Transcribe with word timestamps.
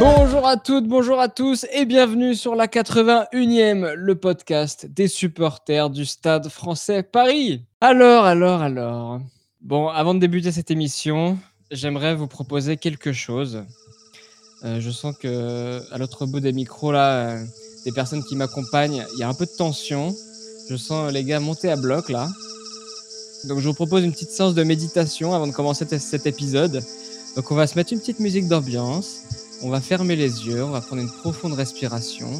Bonjour 0.00 0.48
à 0.48 0.56
toutes, 0.56 0.88
bonjour 0.88 1.20
à 1.20 1.28
tous 1.28 1.64
et 1.72 1.84
bienvenue 1.84 2.34
sur 2.34 2.56
la 2.56 2.66
81e, 2.66 3.92
le 3.92 4.14
podcast 4.16 4.86
des 4.86 5.06
supporters 5.06 5.90
du 5.90 6.04
Stade 6.04 6.48
français 6.48 7.04
Paris. 7.04 7.64
Alors, 7.80 8.24
alors, 8.24 8.62
alors. 8.62 9.20
Bon, 9.60 9.88
avant 9.88 10.14
de 10.14 10.18
débuter 10.18 10.50
cette 10.50 10.72
émission, 10.72 11.38
j'aimerais 11.70 12.16
vous 12.16 12.26
proposer 12.26 12.76
quelque 12.76 13.12
chose. 13.12 13.64
Euh, 14.64 14.80
je 14.80 14.90
sens 14.90 15.16
que 15.16 15.80
à 15.92 15.98
l'autre 15.98 16.26
bout 16.26 16.40
des 16.40 16.52
micros 16.52 16.90
là, 16.90 17.36
euh, 17.36 17.44
des 17.84 17.92
personnes 17.92 18.24
qui 18.24 18.34
m'accompagnent, 18.34 19.04
il 19.14 19.20
y 19.20 19.22
a 19.22 19.28
un 19.28 19.34
peu 19.34 19.46
de 19.46 19.56
tension. 19.56 20.12
Je 20.72 20.78
sens 20.78 21.12
les 21.12 21.22
gars 21.22 21.38
monter 21.38 21.70
à 21.70 21.76
bloc 21.76 22.08
là. 22.08 22.30
Donc 23.44 23.58
je 23.58 23.68
vous 23.68 23.74
propose 23.74 24.04
une 24.04 24.12
petite 24.12 24.30
séance 24.30 24.54
de 24.54 24.64
méditation 24.64 25.34
avant 25.34 25.46
de 25.46 25.52
commencer 25.52 25.84
cet 25.98 26.24
épisode. 26.24 26.82
Donc 27.36 27.50
on 27.50 27.54
va 27.54 27.66
se 27.66 27.76
mettre 27.76 27.92
une 27.92 28.00
petite 28.00 28.20
musique 28.20 28.48
d'ambiance. 28.48 29.20
On 29.60 29.68
va 29.68 29.82
fermer 29.82 30.16
les 30.16 30.46
yeux, 30.46 30.64
on 30.64 30.70
va 30.70 30.80
prendre 30.80 31.02
une 31.02 31.10
profonde 31.10 31.52
respiration. 31.52 32.30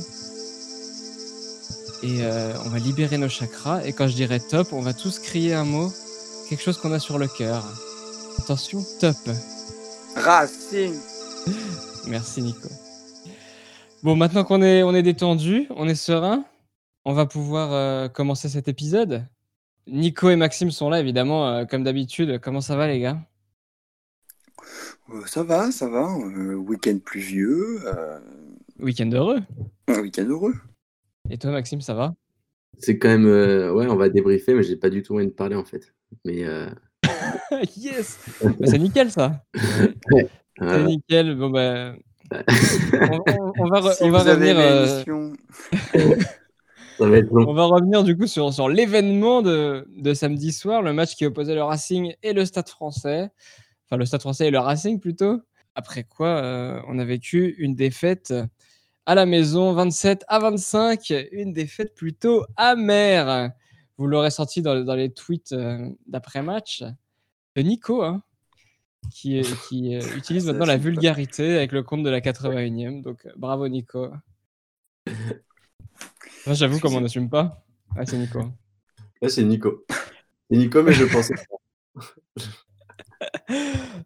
Et 2.02 2.24
euh, 2.24 2.54
on 2.64 2.70
va 2.70 2.78
libérer 2.78 3.18
nos 3.18 3.28
chakras. 3.28 3.84
Et 3.84 3.92
quand 3.92 4.08
je 4.08 4.14
dirai 4.14 4.40
top, 4.40 4.72
on 4.72 4.80
va 4.80 4.94
tous 4.94 5.18
crier 5.18 5.52
un 5.52 5.64
mot, 5.64 5.92
quelque 6.48 6.62
chose 6.62 6.78
qu'on 6.78 6.92
a 6.92 6.98
sur 6.98 7.18
le 7.18 7.28
cœur. 7.28 7.62
Attention, 8.38 8.82
top. 8.98 9.16
Racing 10.16 10.94
Merci 12.06 12.40
Nico. 12.40 12.70
Bon, 14.02 14.16
maintenant 14.16 14.44
qu'on 14.44 14.62
est, 14.62 14.82
on 14.82 14.94
est 14.94 15.02
détendu, 15.02 15.66
on 15.76 15.86
est 15.86 15.94
serein, 15.94 16.46
on 17.04 17.12
va 17.12 17.26
pouvoir 17.26 17.72
euh, 17.72 18.08
commencer 18.08 18.48
cet 18.48 18.68
épisode. 18.68 19.26
Nico 19.86 20.30
et 20.30 20.36
Maxime 20.36 20.70
sont 20.70 20.88
là, 20.90 21.00
évidemment, 21.00 21.48
euh, 21.48 21.64
comme 21.64 21.82
d'habitude. 21.84 22.38
Comment 22.40 22.60
ça 22.60 22.76
va, 22.76 22.86
les 22.86 23.00
gars? 23.00 23.18
Euh, 25.10 25.22
Ça 25.26 25.42
va, 25.42 25.70
ça 25.72 25.88
va. 25.88 26.06
euh, 26.14 26.54
week-end 26.54 26.98
pluvieux, 27.04 27.80
euh, 27.86 28.18
Week-end 28.78 29.10
heureux. 29.12 29.40
un 29.88 30.00
week-end 30.00 30.26
heureux. 30.28 30.54
Et 31.30 31.38
toi, 31.38 31.50
Maxime, 31.50 31.80
ça 31.80 31.94
va? 31.94 32.14
C'est 32.78 32.98
quand 32.98 33.08
même. 33.08 33.26
euh, 33.26 33.72
ouais, 33.72 33.86
on 33.88 33.96
va 33.96 34.08
débriefer, 34.08 34.54
mais 34.54 34.62
j'ai 34.62 34.76
pas 34.76 34.90
du 34.90 35.02
tout 35.02 35.14
envie 35.16 35.26
de 35.26 35.32
parler 35.32 35.56
en 35.56 35.64
fait. 35.64 35.94
Mais. 36.24 36.44
euh, 36.44 36.68
Yes 37.76 38.18
Bah, 38.40 38.50
C'est 38.66 38.78
nickel, 38.78 39.10
ça. 39.10 39.44
C'est 39.54 39.94
euh, 40.62 40.84
nickel. 40.84 41.36
Bon, 41.36 41.50
bah, 41.50 41.94
on, 42.32 43.20
on- 43.26 43.52
on 43.58 43.68
va, 43.68 43.80
re- 43.80 43.94
Si 43.96 44.04
on 44.04 44.10
va 44.10 44.22
vous 44.22 44.28
avez 44.28 44.52
revenir. 44.52 45.04
l'émission, 46.98 47.04
ça 47.04 47.10
va 47.10 47.16
être 47.18 47.30
long. 47.30 47.48
On 47.48 47.54
va 47.54 47.64
revenir 47.64 48.04
du 48.04 48.16
coup 48.16 48.26
sur, 48.26 48.52
sur 48.52 48.68
l'événement 48.68 49.42
de, 49.42 49.86
de 49.96 50.14
samedi 50.14 50.52
soir, 50.52 50.82
le 50.82 50.92
match 50.92 51.16
qui 51.16 51.26
opposait 51.26 51.54
le 51.54 51.62
Racing 51.62 52.14
et 52.22 52.32
le 52.32 52.44
Stade 52.44 52.68
français. 52.68 53.30
Enfin, 53.86 53.96
le 53.96 54.04
Stade 54.04 54.20
français 54.20 54.48
et 54.48 54.50
le 54.50 54.58
Racing 54.58 55.00
plutôt. 55.00 55.40
Après 55.74 56.04
quoi, 56.04 56.28
euh, 56.28 56.80
on 56.88 56.98
a 56.98 57.04
vécu 57.04 57.54
une 57.58 57.74
défaite 57.74 58.34
à 59.06 59.14
la 59.14 59.26
maison, 59.26 59.72
27 59.72 60.24
à 60.28 60.38
25. 60.38 61.12
Une 61.32 61.52
défaite 61.52 61.94
plutôt 61.94 62.44
amère. 62.56 63.50
Vous 63.98 64.06
l'aurez 64.06 64.30
senti 64.30 64.62
dans, 64.62 64.82
dans 64.84 64.94
les 64.94 65.12
tweets 65.12 65.52
euh, 65.52 65.88
d'après-match 66.06 66.84
de 67.56 67.62
Nico, 67.62 68.02
hein, 68.02 68.22
qui, 69.10 69.38
euh, 69.38 69.42
utilise 70.16 70.46
maintenant 70.46 70.66
la 70.66 70.76
vulgarité 70.76 71.56
avec 71.56 71.72
le 71.72 71.82
compte 71.82 72.02
de 72.02 72.10
la 72.10 72.20
81e. 72.20 73.02
Donc, 73.02 73.26
bravo 73.36 73.68
Nico. 73.68 74.08
Moi, 76.46 76.54
J'avoue, 76.54 76.78
comme 76.80 76.94
on 76.94 77.00
n'assume 77.00 77.30
pas. 77.30 77.64
Ah, 77.96 78.04
c'est 78.06 78.16
Nico. 78.16 78.40
Là, 79.20 79.28
c'est 79.28 79.44
Nico. 79.44 79.84
C'est 80.50 80.56
Nico, 80.56 80.82
mais 80.82 80.92
je 80.92 81.04
pensais. 81.04 81.34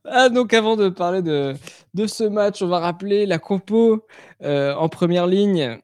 Ah, 0.04 0.28
donc 0.28 0.52
avant 0.52 0.76
de 0.76 0.88
parler 0.90 1.22
de, 1.22 1.54
de 1.94 2.06
ce 2.06 2.24
match, 2.24 2.60
on 2.60 2.68
va 2.68 2.80
rappeler 2.80 3.24
la 3.24 3.38
compo 3.38 4.06
euh, 4.42 4.74
en 4.74 4.88
première 4.88 5.26
ligne. 5.26 5.78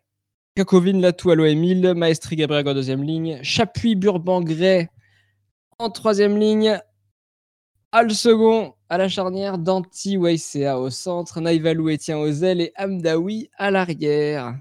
Kakovin, 0.54 1.00
Latou, 1.00 1.30
Alo 1.30 1.46
Emile, 1.46 1.94
Maestri, 1.94 2.36
Gabriel 2.36 2.68
en 2.68 2.74
deuxième 2.74 3.02
ligne, 3.02 3.40
Chapuis, 3.42 3.94
Burban, 3.96 4.42
Gray 4.42 4.88
en 5.78 5.90
troisième 5.90 6.36
ligne, 6.36 6.78
Al 7.90 8.10
second 8.12 8.74
à 8.88 8.98
la 8.98 9.08
charnière, 9.08 9.58
Danti, 9.58 10.16
Waisea 10.16 10.78
au 10.78 10.90
centre, 10.90 11.40
Naïvalou, 11.40 11.88
Etienne 11.88 12.18
aux 12.18 12.32
ailes 12.44 12.60
et 12.60 12.72
Amdaoui 12.78 13.50
à 13.56 13.70
l'arrière. 13.70 14.54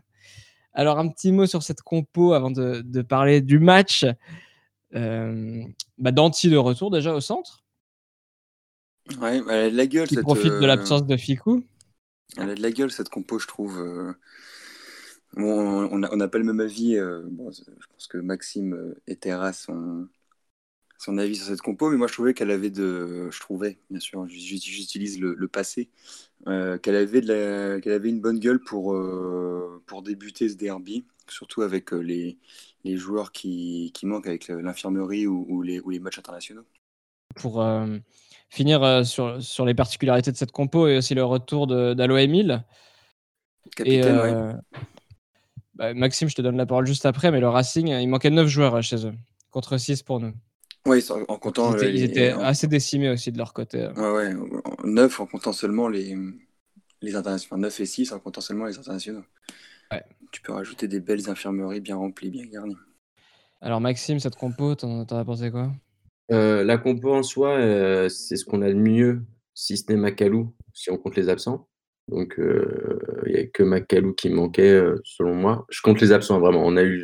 Alors 0.74 1.00
un 1.00 1.10
petit 1.10 1.32
mot 1.32 1.46
sur 1.46 1.64
cette 1.64 1.82
compo 1.82 2.34
avant 2.34 2.52
de, 2.52 2.82
de 2.84 3.02
parler 3.02 3.42
du 3.42 3.60
match. 3.60 4.06
Euh, 4.94 5.64
bah, 5.98 6.12
Danti 6.12 6.50
de 6.50 6.58
retour 6.58 6.92
déjà 6.92 7.14
au 7.14 7.22
centre, 7.22 7.64
ouais, 9.22 9.42
elle 9.50 9.66
a 9.66 9.70
de 9.70 9.78
la 9.78 9.88
gueule. 9.88 10.08
qui 10.08 10.16
cette, 10.16 10.24
profite 10.24 10.46
de 10.46 10.64
euh, 10.64 10.68
l'absence 10.68 11.06
de 11.06 11.18
Ficou. 11.18 11.64
Elle 12.38 12.50
a 12.50 12.56
de 12.56 12.62
la 12.62 12.72
gueule 12.72 12.92
cette 12.92 13.10
compo, 13.10 13.40
je 13.40 13.48
trouve. 13.48 13.80
euh. 13.80 14.14
Bon, 15.34 15.88
on 15.92 15.98
n'a 16.18 16.28
pas 16.28 16.38
le 16.38 16.44
même 16.44 16.60
avis. 16.60 16.98
euh, 16.98 17.22
bon, 17.26 17.52
je 17.52 17.88
pense 17.94 18.08
que 18.08 18.18
Maxime 18.18 18.96
et 19.08 19.16
Terrasse 19.16 19.70
ont 19.70 20.08
son 21.04 21.18
avis 21.18 21.36
sur 21.36 21.48
cette 21.48 21.62
compo, 21.62 21.90
mais 21.90 21.98
moi 21.98 22.08
je 22.08 22.14
trouvais 22.14 22.34
qu'elle 22.34 22.52
avait 22.52 22.70
de, 22.70 23.30
je 23.32 23.40
trouvais, 23.40 23.80
bien 23.90 24.00
sûr, 24.00 24.28
j'utilise 24.28 25.20
le, 25.20 25.34
le 25.36 25.48
passé, 25.48 25.90
euh, 26.48 26.78
qu'elle 26.78 26.96
avait 26.96 27.22
de 27.22 27.28
la, 27.34 27.82
qu'elle 27.82 27.94
avait 27.94 28.10
une 28.10 28.22
bonne 28.22 28.40
gueule 28.40 28.64
pour 28.64 28.94
euh, 28.94 29.82
pour 29.88 30.04
débuter 30.04 30.50
ce 30.50 30.56
derby, 30.56 31.06
surtout 31.28 31.62
avec 31.64 31.94
euh, 31.94 32.00
les 32.02 32.38
les 32.84 32.98
joueurs 32.98 33.32
qui, 33.32 33.92
qui 33.94 34.06
manquent 34.06 34.28
avec 34.28 34.48
l'infirmerie 34.50 35.28
ou, 35.28 35.46
ou 35.50 35.62
les 35.64 35.80
ou 35.82 35.90
les 35.90 36.00
matchs 36.00 36.20
internationaux. 36.20 36.66
pour 37.36 37.62
euh, 37.62 37.98
finir 38.50 39.06
sur, 39.06 39.42
sur 39.42 39.66
les 39.66 39.74
particularités 39.74 40.32
de 40.32 40.38
cette 40.38 40.52
compo 40.52 40.88
et 40.88 40.98
aussi 40.98 41.16
le 41.16 41.24
retour 41.24 41.68
d'Alo 41.68 42.18
Emile. 42.18 42.66
Et 43.84 44.02
Capitaine, 44.02 44.20
ouais. 44.20 44.36
euh, 44.36 44.54
bah, 45.76 45.94
Maxime, 45.94 46.30
je 46.30 46.36
te 46.36 46.42
donne 46.42 46.58
la 46.58 46.66
parole 46.66 46.86
juste 46.88 47.06
après, 47.06 47.32
mais 47.32 47.40
le 47.40 47.50
Racing, 47.50 47.88
il 47.90 48.08
manquait 48.08 48.30
9 48.30 48.48
joueurs 48.48 48.82
chez 48.84 49.06
eux, 49.08 49.14
contre 49.50 49.78
6 49.78 50.04
pour 50.04 50.20
nous. 50.20 50.34
Sont- 51.02 51.26
en 51.28 51.38
comptant 51.38 51.72
Ils 51.72 51.76
étaient, 51.76 51.86
euh, 51.86 51.90
ils 51.90 51.94
les- 51.96 52.04
étaient 52.04 52.34
en- 52.34 52.42
assez 52.42 52.68
décimés 52.68 53.10
aussi 53.10 53.32
de 53.32 53.38
leur 53.38 53.54
côté. 53.54 53.82
euh. 53.82 53.94
Ouais, 53.94 54.34
ouais, 54.34 54.62
en- 54.66 54.88
neuf 54.88 55.20
en 55.20 55.28
comptant 55.28 55.54
seulement 55.54 55.88
les, 55.88 56.16
les 57.02 57.16
internationaux. 57.16 57.54
Enfin, 57.56 57.62
9 57.62 57.80
et 57.80 57.86
6 57.86 58.12
en 58.12 58.20
comptant 58.20 58.42
seulement 58.42 58.66
les 58.66 58.78
internationaux. 58.78 59.24
Ouais. 59.92 60.04
Tu 60.32 60.42
peux 60.42 60.54
rajouter 60.54 60.88
des 60.88 61.00
belles 61.00 61.30
infirmeries 61.30 61.82
bien 61.82 61.98
remplies, 61.98 62.30
bien 62.32 62.46
garnies. 62.46 62.78
Alors 63.62 63.82
Maxime, 63.82 64.20
cette 64.20 64.36
compo, 64.36 64.76
t'en 64.76 65.06
t'en 65.06 65.18
as 65.18 65.26
pensé 65.26 65.52
quoi? 65.52 65.72
Euh, 66.32 66.64
la 66.64 66.78
compo 66.78 67.14
en 67.14 67.24
soi, 67.24 67.58
euh, 67.58 68.10
c'est 68.10 68.38
ce 68.38 68.46
qu'on 68.46 68.62
a 68.62 68.70
de 68.70 68.74
mieux, 68.74 69.24
si 69.54 69.78
ce 69.78 69.84
n'est 69.92 69.98
Macalou, 69.98 70.54
si 70.74 70.90
on 70.90 70.98
compte 70.98 71.16
les 71.16 71.30
absents. 71.30 71.68
Donc, 72.08 72.40
euh, 72.40 73.00
il 73.28 73.34
n'y 73.34 73.40
a 73.40 73.46
que 73.48 73.64
Macalou 73.64 74.14
qui 74.14 74.30
manquait, 74.30 74.70
euh, 74.74 74.96
selon 75.06 75.34
moi. 75.34 75.66
Je 75.70 75.82
compte 75.82 76.02
les 76.02 76.12
absents, 76.12 76.40
vraiment. 76.40 76.62
On 76.66 76.76
a 76.78 76.84
eu, 76.84 77.02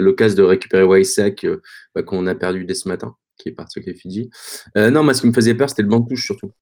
l'occasion 0.00 0.36
de 0.36 0.42
récupérer 0.42 0.82
Waisak, 0.84 1.44
euh, 1.44 1.62
bah, 1.94 2.02
qu'on 2.02 2.26
a 2.26 2.34
perdu 2.34 2.64
dès 2.64 2.74
ce 2.74 2.88
matin, 2.88 3.16
qui 3.38 3.48
est 3.48 3.52
parti 3.52 3.78
avec 3.78 3.86
les 3.86 3.94
Fidji. 3.98 4.30
Non, 4.76 5.02
moi, 5.02 5.14
ce 5.14 5.22
qui 5.22 5.28
me 5.28 5.32
faisait 5.32 5.54
peur, 5.54 5.70
c'était 5.70 5.82
le 5.82 5.88
banc 5.88 6.00
de 6.00 6.08
touche, 6.08 6.24
surtout. 6.26 6.52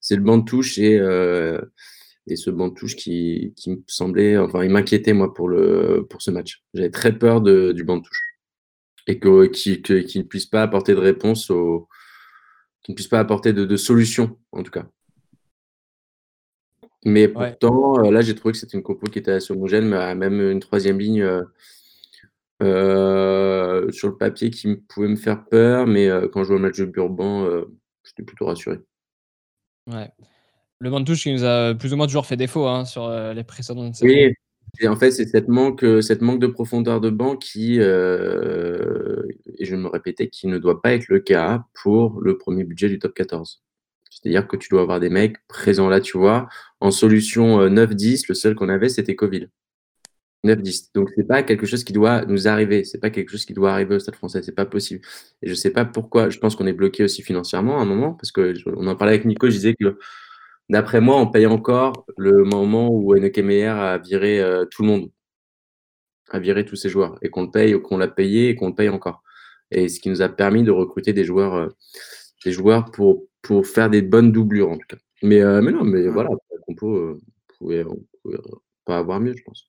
C'est 0.00 0.16
le 0.16 0.22
banc 0.22 0.38
de 0.38 0.44
touche 0.44 0.78
et, 0.78 1.00
et 2.26 2.36
ce 2.36 2.50
banc 2.50 2.68
de 2.68 2.74
touche 2.74 2.96
qui, 2.96 3.54
qui 3.56 3.70
me 3.70 3.82
semblait, 3.86 4.36
enfin, 4.38 4.62
il 4.64 4.70
m'inquiétait, 4.70 5.12
moi, 5.12 5.32
pour, 5.34 5.48
le, 5.48 6.06
pour 6.08 6.22
ce 6.22 6.30
match. 6.30 6.62
J'avais 6.74 6.90
très 6.90 7.18
peur 7.18 7.40
de, 7.40 7.72
du 7.72 7.84
banc 7.84 7.98
de 7.98 8.02
touche 8.02 8.22
et 9.08 9.18
que- 9.20 9.46
qui 9.46 9.82
que- 9.82 10.00
qui 10.02 10.18
ne 10.18 10.24
puisse 10.24 10.46
pas 10.46 10.62
apporter 10.62 10.94
de 10.94 11.00
réponse 11.00 11.50
au 11.50 11.88
qui 12.82 12.92
ne 12.92 12.96
puisse 12.96 13.08
pas 13.08 13.20
apporter 13.20 13.52
de, 13.52 13.64
de 13.64 13.76
solution 13.76 14.38
en 14.52 14.62
tout 14.62 14.70
cas. 14.72 14.86
Mais 17.04 17.28
pourtant, 17.28 18.04
euh, 18.04 18.10
là, 18.10 18.20
j'ai 18.20 18.34
trouvé 18.34 18.52
que 18.52 18.58
c'était 18.58 18.76
une 18.76 18.82
compo 18.82 19.06
qui 19.06 19.18
était 19.18 19.32
assez 19.32 19.52
homogène, 19.52 19.88
mais 19.88 19.96
à 19.96 20.14
même 20.14 20.40
une 20.40 20.60
troisième 20.60 20.98
ligne 20.98 21.22
euh, 21.22 21.42
euh, 22.62 23.90
sur 23.90 24.08
le 24.08 24.16
papier 24.16 24.50
qui 24.50 24.76
pouvait 24.76 25.08
me 25.08 25.16
faire 25.16 25.44
peur, 25.46 25.86
mais 25.86 26.08
euh, 26.08 26.28
quand 26.28 26.42
je 26.42 26.48
vois 26.48 26.56
le 26.56 26.62
match 26.62 26.78
de 26.78 26.84
Burban, 26.84 27.44
euh, 27.44 27.64
j'étais 28.04 28.22
plutôt 28.22 28.46
rassuré. 28.46 28.80
Ouais. 29.86 30.10
Le 30.78 30.90
banc 30.90 31.00
de 31.00 31.06
touche 31.06 31.22
qui 31.22 31.32
nous 31.32 31.44
a 31.44 31.74
plus 31.74 31.92
ou 31.92 31.96
moins 31.96 32.06
toujours 32.06 32.26
fait 32.26 32.36
défaut 32.36 32.66
hein, 32.66 32.84
sur 32.84 33.04
euh, 33.04 33.32
les 33.32 33.44
précédentes. 33.44 33.96
Oui, 34.02 34.34
et 34.78 34.88
en 34.88 34.96
fait, 34.96 35.10
c'est 35.10 35.26
cette 35.26 35.48
manque, 35.48 35.84
euh, 35.84 36.00
cette 36.00 36.22
manque 36.22 36.40
de 36.40 36.46
profondeur 36.46 37.00
de 37.00 37.10
banc 37.10 37.36
qui, 37.36 37.78
euh, 37.80 39.22
et 39.58 39.64
je 39.64 39.74
vais 39.74 39.80
me 39.80 39.88
répéter, 39.88 40.28
qui 40.28 40.46
ne 40.46 40.58
doit 40.58 40.80
pas 40.80 40.92
être 40.92 41.08
le 41.08 41.20
cas 41.20 41.64
pour 41.82 42.20
le 42.20 42.38
premier 42.38 42.64
budget 42.64 42.88
du 42.88 42.98
top 42.98 43.14
14. 43.14 43.62
C'est-à-dire 44.22 44.46
que 44.48 44.56
tu 44.56 44.68
dois 44.70 44.82
avoir 44.82 45.00
des 45.00 45.10
mecs 45.10 45.36
présents 45.48 45.88
là, 45.88 46.00
tu 46.00 46.18
vois. 46.18 46.48
En 46.80 46.90
solution 46.90 47.60
euh, 47.60 47.68
9-10, 47.68 48.24
le 48.28 48.34
seul 48.34 48.54
qu'on 48.54 48.68
avait, 48.68 48.88
c'était 48.88 49.14
Covid. 49.16 49.48
9-10. 50.44 50.90
Donc, 50.94 51.10
c'est 51.16 51.26
pas 51.26 51.42
quelque 51.42 51.66
chose 51.66 51.84
qui 51.84 51.92
doit 51.92 52.24
nous 52.26 52.48
arriver. 52.48 52.84
C'est 52.84 52.98
pas 53.00 53.10
quelque 53.10 53.30
chose 53.30 53.44
qui 53.44 53.52
doit 53.54 53.72
arriver 53.72 53.94
au 53.96 53.98
Stade 53.98 54.16
français. 54.16 54.42
C'est 54.42 54.54
pas 54.54 54.66
possible. 54.66 55.02
Et 55.42 55.48
je 55.48 55.54
sais 55.54 55.70
pas 55.70 55.84
pourquoi. 55.84 56.30
Je 56.30 56.38
pense 56.38 56.56
qu'on 56.56 56.66
est 56.66 56.72
bloqué 56.72 57.04
aussi 57.04 57.22
financièrement 57.22 57.78
à 57.78 57.82
un 57.82 57.84
moment, 57.86 58.14
parce 58.14 58.32
que 58.32 58.54
je- 58.54 58.64
on 58.68 58.86
en 58.86 58.96
parlait 58.96 59.14
avec 59.14 59.26
Nico. 59.26 59.46
Je 59.48 59.52
disais 59.52 59.74
que 59.74 59.98
d'après 60.70 61.00
moi, 61.00 61.16
on 61.18 61.26
paye 61.28 61.46
encore 61.46 62.06
le 62.18 62.44
moment 62.44 62.88
où 62.90 63.14
Meyer 63.14 63.66
a 63.68 63.98
viré 63.98 64.40
euh, 64.40 64.64
tout 64.66 64.82
le 64.82 64.88
monde, 64.88 65.10
a 66.30 66.38
viré 66.38 66.64
tous 66.64 66.76
ses 66.76 66.88
joueurs, 66.88 67.18
et 67.22 67.30
qu'on 67.30 67.42
le 67.44 67.50
paye, 67.50 67.80
qu'on 67.82 67.98
l'a 67.98 68.08
payé 68.08 68.50
et 68.50 68.54
qu'on 68.54 68.68
le 68.68 68.74
paye 68.74 68.88
encore. 68.88 69.22
et 69.72 69.88
ce 69.88 70.00
qui 70.00 70.08
nous 70.10 70.20
a 70.22 70.28
permis 70.28 70.64
de 70.64 70.72
recruter 70.72 71.12
des 71.12 71.24
joueurs, 71.24 71.54
euh, 71.54 71.68
des 72.44 72.52
joueurs 72.52 72.90
pour, 72.90 73.24
pour 73.42 73.66
faire 73.66 73.90
des 73.90 74.02
bonnes 74.02 74.32
doublures 74.32 74.70
en 74.70 74.78
tout 74.78 74.86
cas. 74.88 74.96
Mais, 75.22 75.40
euh, 75.40 75.60
mais 75.60 75.72
non, 75.72 75.84
mais 75.84 76.08
voilà, 76.08 76.30
la 76.30 76.58
compo, 76.66 76.96
euh, 76.96 77.20
on 77.20 77.54
pouvait, 77.58 77.84
on 77.84 77.98
pouvait 78.22 78.38
pas 78.84 78.98
avoir 78.98 79.20
mieux, 79.20 79.34
je 79.36 79.42
pense. 79.42 79.68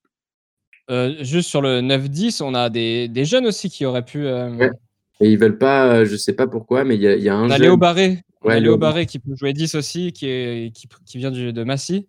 juste 1.24 1.50
sur 1.50 1.62
le 1.62 1.82
9-10, 1.82 2.42
on 2.42 2.54
a 2.54 2.70
des, 2.70 3.08
des, 3.08 3.26
jeunes 3.26 3.46
aussi 3.46 3.70
qui 3.70 3.86
auraient 3.86 4.06
pu. 4.06 4.26
Et 4.28 5.30
ils 5.30 5.38
veulent 5.38 5.58
pas, 5.58 6.04
je 6.06 6.16
sais 6.16 6.34
pas 6.34 6.48
pourquoi, 6.48 6.84
mais 6.84 6.96
il 6.96 7.02
y, 7.02 7.24
y, 7.24 7.30
a 7.30 7.36
un. 7.36 7.48
On 7.48 7.52
a 7.52 7.58
Léo 7.58 7.78
Barré, 7.78 8.24
ouais, 8.44 8.60
Léo 8.60 8.78
Barré 8.78 9.06
qui 9.06 9.20
peut 9.20 9.36
jouer 9.36 9.54
10 9.54 9.76
aussi, 9.76 10.14
qui, 10.14 10.28
est, 10.28 10.76
qui, 10.76 10.88
qui 11.06 11.18
vient 11.18 11.32
du, 11.32 11.54
de 11.54 11.64
Massy. 11.64 12.08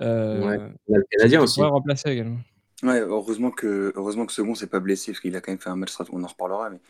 Euh, 0.00 0.46
ouais. 0.46 0.58
le 0.88 1.02
Canadien 1.10 1.42
aussi. 1.42 1.62
remplacer 1.62 2.10
également. 2.10 2.38
Ouais, 2.82 3.00
heureusement 3.00 3.50
que, 3.50 3.92
heureusement 3.94 4.26
que 4.26 4.32
Second 4.32 4.54
s'est 4.54 4.66
pas 4.66 4.80
blessé, 4.80 5.12
parce 5.12 5.20
qu'il 5.20 5.36
a 5.36 5.40
quand 5.40 5.52
même 5.52 5.60
fait 5.60 5.70
un 5.70 5.76
match, 5.76 5.92
on 6.12 6.22
en 6.22 6.26
reparlera, 6.26 6.70
mais 6.70 6.80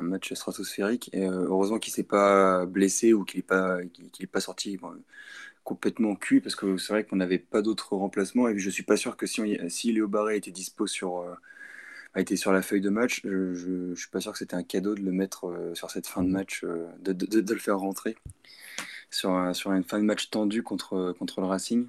un 0.00 0.02
match 0.02 0.32
stratosphérique. 0.32 1.10
Et 1.12 1.26
euh, 1.26 1.46
heureusement 1.48 1.78
qu'il 1.78 1.92
s'est 1.92 2.02
pas 2.02 2.66
blessé 2.66 3.12
ou 3.12 3.24
qu'il 3.24 3.38
n'est 3.38 3.44
pas, 3.44 3.78
qu'il 3.84 4.24
est 4.24 4.26
pas 4.26 4.40
sorti 4.40 4.78
complètement 5.64 6.16
cuit, 6.16 6.40
parce 6.40 6.54
que 6.56 6.76
c'est 6.76 6.92
vrai 6.92 7.04
qu'on 7.04 7.16
n'avait 7.16 7.38
pas 7.38 7.62
d'autres 7.62 7.94
remplacements. 7.94 8.48
Et 8.48 8.58
je 8.58 8.70
suis 8.70 8.82
pas 8.82 8.96
sûr 8.96 9.16
que 9.16 9.26
si, 9.26 9.40
on, 9.40 9.68
si 9.68 9.92
Léo 9.92 10.08
Barré 10.08 10.36
était 10.36 10.50
dispo 10.50 10.86
sur, 10.86 11.18
euh, 11.18 11.34
a 12.14 12.20
été 12.20 12.36
sur 12.36 12.52
la 12.52 12.62
feuille 12.62 12.80
de 12.80 12.90
match, 12.90 13.20
je, 13.24 13.54
je, 13.54 13.94
suis 13.94 14.10
pas 14.10 14.20
sûr 14.20 14.32
que 14.32 14.38
c'était 14.38 14.56
un 14.56 14.64
cadeau 14.64 14.94
de 14.94 15.02
le 15.02 15.12
mettre 15.12 15.48
euh, 15.48 15.74
sur 15.74 15.90
cette 15.90 16.06
fin 16.06 16.22
de 16.22 16.30
match, 16.30 16.64
de, 16.64 17.12
de, 17.12 17.40
de, 17.40 17.54
le 17.54 17.60
faire 17.60 17.78
rentrer 17.78 18.16
sur, 19.10 19.54
sur 19.54 19.72
une 19.72 19.84
fin 19.84 19.98
de 19.98 20.04
match 20.04 20.30
tendue 20.30 20.62
contre, 20.62 21.14
contre 21.18 21.40
le 21.40 21.46
Racing. 21.46 21.88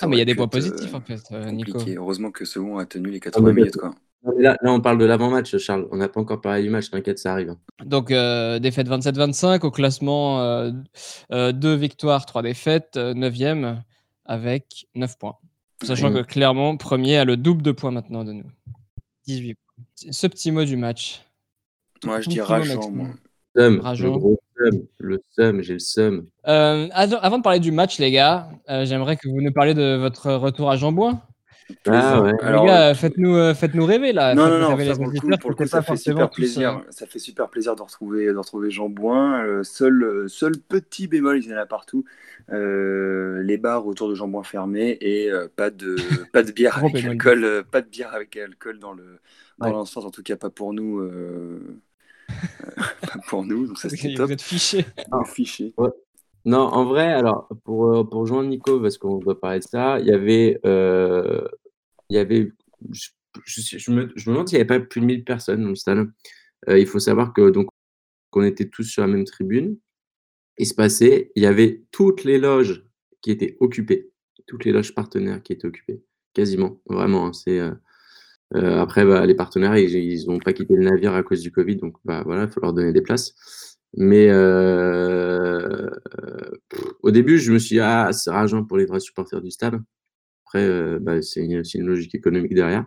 Ah, 0.00 0.06
mais 0.06 0.16
il 0.16 0.18
y 0.20 0.22
a 0.22 0.24
des 0.24 0.34
points 0.34 0.48
positifs 0.48 0.94
en 0.94 1.00
fait, 1.00 1.20
euh, 1.32 1.50
Nico. 1.50 1.78
Heureusement 1.96 2.30
que 2.30 2.44
Second 2.44 2.78
a 2.78 2.86
tenu 2.86 3.10
les 3.10 3.20
80 3.20 3.48
ah, 3.48 3.52
minutes. 3.52 3.76
Quoi. 3.76 3.94
Là, 4.38 4.56
là, 4.62 4.72
on 4.72 4.80
parle 4.80 4.98
de 4.98 5.04
l'avant-match, 5.04 5.56
Charles. 5.58 5.88
On 5.90 5.96
n'a 5.96 6.08
pas 6.08 6.20
encore 6.20 6.40
parlé 6.40 6.62
du 6.62 6.70
match, 6.70 6.90
t'inquiète, 6.90 7.18
ça 7.18 7.32
arrive. 7.32 7.50
Hein. 7.50 7.58
Donc, 7.84 8.10
euh, 8.10 8.58
défaite 8.58 8.88
27-25 8.88 9.64
au 9.64 9.70
classement, 9.70 10.40
euh, 10.40 10.70
euh, 11.32 11.52
2 11.52 11.74
victoires, 11.74 12.24
3 12.24 12.42
défaites, 12.42 12.96
9e 12.96 13.64
euh, 13.64 13.74
avec 14.24 14.86
9 14.94 15.18
points. 15.18 15.36
Sachant 15.82 16.12
que 16.12 16.22
clairement, 16.22 16.76
premier 16.76 17.18
a 17.18 17.24
le 17.24 17.36
double 17.36 17.62
de 17.62 17.72
points 17.72 17.90
maintenant 17.90 18.22
de 18.22 18.32
nous. 18.32 18.50
18 19.26 19.54
points. 19.54 20.12
Ce 20.12 20.26
petit 20.28 20.52
mot 20.52 20.64
du 20.64 20.76
match. 20.76 21.22
Moi, 22.04 22.20
je 22.20 22.28
dis 22.28 22.40
rageant, 22.40 22.90
moi. 22.90 23.08
Rageant 23.56 24.18
le 24.98 25.22
seum, 25.30 25.62
j'ai 25.62 25.74
le 25.74 25.78
seum. 25.78 26.26
Euh, 26.46 26.88
avant 26.92 27.38
de 27.38 27.42
parler 27.42 27.60
du 27.60 27.72
match, 27.72 27.98
les 27.98 28.10
gars, 28.10 28.48
euh, 28.68 28.84
j'aimerais 28.84 29.16
que 29.16 29.28
vous 29.28 29.40
nous 29.40 29.52
parliez 29.52 29.74
de 29.74 29.96
votre 29.96 30.32
retour 30.32 30.70
à 30.70 30.76
Jean-Bois. 30.76 31.20
Ah 31.86 32.22
ouais. 32.22 32.32
Les 32.32 32.66
gars, 32.66 32.94
faites-nous 32.94 33.36
euh, 33.36 33.54
faites-nous 33.54 33.84
rêver 33.84 34.12
là. 34.12 34.34
Non, 34.34 34.48
non, 34.48 34.58
non, 34.58 34.78
ça, 34.78 34.94
pour 34.94 35.06
le 35.06 35.36
coup, 35.36 35.54
pour 35.54 35.66
ça 35.66 35.82
fait 35.82 35.96
super 35.96 36.30
plaisir. 36.30 36.82
Ça 36.90 37.06
fait 37.06 37.18
super 37.18 37.48
plaisir 37.48 37.76
de 37.76 37.82
retrouver, 37.82 38.26
de 38.26 38.36
retrouver 38.36 38.70
Jean 38.70 38.88
Boin. 38.88 39.62
seul, 39.62 40.28
seul 40.28 40.52
petit 40.56 41.06
bémol, 41.06 41.38
il 41.38 41.50
y 41.50 41.54
en 41.54 41.58
a 41.58 41.66
partout. 41.66 42.04
les 42.48 43.58
bars 43.58 43.86
autour 43.86 44.08
de 44.08 44.14
Jean 44.14 44.28
Boin 44.28 44.42
fermés 44.42 44.98
et 45.00 45.30
pas 45.56 45.70
de 45.70 45.96
pas 46.32 46.42
de 46.42 46.52
bière 46.52 46.78
avec 46.78 47.04
alcool, 47.04 47.64
pas 47.70 47.80
de 47.80 47.88
bière 47.88 48.14
avec 48.14 48.36
alcool 48.36 48.78
dans 48.78 48.92
le 48.92 49.18
dans 49.58 49.84
ouais. 49.84 50.04
en 50.04 50.10
tout 50.10 50.22
cas 50.22 50.36
pas 50.36 50.50
pour 50.50 50.72
nous. 50.72 51.08
pour 53.28 53.44
nous, 53.44 53.66
donc 53.66 53.78
ça 53.78 53.88
c'est 53.88 54.14
top. 54.14 54.26
Vous 54.26 54.32
êtes 54.32 54.42
fiché. 54.42 54.86
Ah. 55.10 55.22
fiché. 55.24 55.74
Ouais. 55.76 55.90
Non, 56.44 56.58
en 56.58 56.84
vrai, 56.84 57.12
alors 57.12 57.48
pour, 57.64 57.86
euh, 57.86 58.04
pour 58.04 58.26
joindre 58.26 58.48
Nico, 58.48 58.80
parce 58.80 58.98
qu'on 58.98 59.18
doit 59.18 59.38
parler 59.40 59.60
de 59.60 59.64
ça, 59.64 60.00
il 60.00 60.06
y 60.06 60.12
avait, 60.12 60.58
euh, 60.66 61.46
il 62.12 62.16
y 62.16 62.18
avait 62.18 62.52
je, 63.46 63.90
me, 63.90 64.12
demande 64.26 64.48
s'il 64.48 64.56
n'y 64.56 64.60
avait 64.60 64.66
pas 64.66 64.80
plus 64.80 65.00
de 65.00 65.06
1000 65.06 65.24
personnes 65.24 65.62
dans 65.62 65.70
le 65.70 65.74
stade. 65.74 66.10
Euh, 66.68 66.78
il 66.78 66.86
faut 66.86 66.98
savoir 66.98 67.32
que 67.32 67.50
donc 67.50 67.68
qu'on 68.30 68.42
était 68.42 68.68
tous 68.68 68.84
sur 68.84 69.02
la 69.02 69.08
même 69.08 69.24
tribune. 69.24 69.78
Il 70.58 70.66
se 70.66 70.74
passait, 70.74 71.32
il 71.34 71.42
y 71.42 71.46
avait 71.46 71.84
toutes 71.90 72.24
les 72.24 72.38
loges 72.38 72.84
qui 73.22 73.30
étaient 73.30 73.56
occupées, 73.60 74.10
toutes 74.46 74.66
les 74.66 74.72
loges 74.72 74.94
partenaires 74.94 75.42
qui 75.42 75.54
étaient 75.54 75.66
occupées, 75.66 76.02
quasiment, 76.34 76.82
vraiment. 76.86 77.28
Hein, 77.28 77.32
c'est 77.32 77.58
euh, 77.58 77.72
euh, 78.54 78.78
après, 78.80 79.06
bah, 79.06 79.24
les 79.24 79.34
partenaires, 79.34 79.76
ils 79.76 80.26
n'ont 80.26 80.38
pas 80.38 80.52
quitté 80.52 80.74
le 80.76 80.84
navire 80.84 81.14
à 81.14 81.22
cause 81.22 81.40
du 81.40 81.50
Covid, 81.50 81.76
donc 81.76 81.96
bah, 82.04 82.22
voilà, 82.26 82.44
il 82.44 82.50
faut 82.50 82.60
leur 82.60 82.74
donner 82.74 82.92
des 82.92 83.00
places. 83.00 83.34
Mais 83.96 84.30
au 87.02 87.10
début, 87.10 87.38
je 87.38 87.52
me 87.52 87.58
suis 87.58 87.76
dit, 87.76 87.80
ah, 87.80 88.10
c'est 88.12 88.30
rageant 88.30 88.64
pour 88.64 88.76
les 88.76 88.86
vrais 88.86 89.00
supporters 89.00 89.40
du 89.40 89.50
stade. 89.50 89.80
Après, 90.52 90.68
euh, 90.68 90.98
bah, 91.00 91.22
c'est 91.22 91.40
une, 91.40 91.62
une, 91.74 91.86
logique 91.86 92.14
économique 92.14 92.52
derrière. 92.52 92.84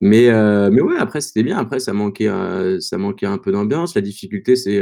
Mais, 0.00 0.28
euh, 0.28 0.70
mais 0.70 0.80
ouais, 0.80 0.96
après, 0.96 1.20
c'était 1.20 1.42
bien. 1.42 1.58
Après, 1.58 1.80
ça 1.80 1.92
manquait, 1.92 2.28
euh, 2.28 2.78
ça 2.78 2.98
manquait 2.98 3.26
un 3.26 3.38
peu 3.38 3.50
d'ambiance. 3.50 3.96
La 3.96 4.00
difficulté, 4.00 4.54
c'est 4.54 4.80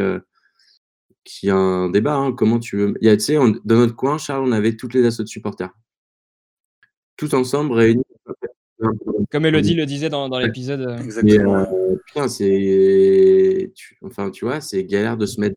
qu'il 1.25 1.49
y 1.49 1.51
a 1.51 1.57
un 1.57 1.89
débat. 1.89 2.17
Hein, 2.17 2.33
comment 2.33 2.59
tu 2.59 2.77
veux. 2.77 2.95
Il 3.01 3.07
y 3.07 3.11
a, 3.11 3.17
tu 3.17 3.23
sais, 3.23 3.37
dans 3.37 3.77
notre 3.77 3.97
coin, 3.97 4.19
Charles, 4.19 4.45
on 4.45 4.53
avait 4.53 4.77
toutes 4.77 4.93
les 4.93 5.07
assauts 5.07 5.23
de 5.23 5.29
supporters. 5.29 5.71
Tous 7.17 7.33
ensemble, 7.33 7.73
réunis. 7.73 8.05
Comme 9.31 9.47
Elodie 9.47 9.75
le 9.75 9.87
disait 9.87 10.11
dans, 10.11 10.29
dans 10.29 10.39
l'épisode. 10.39 10.83
Euh. 10.83 10.99
Exactement. 10.99 11.67
Euh, 12.17 12.29
c'est. 12.29 13.73
Enfin, 14.03 14.31
tu 14.31 14.45
vois, 14.45 14.61
c'est 14.61 14.85
galère 14.85 15.17
de 15.17 15.25
se 15.25 15.41
mettre. 15.41 15.57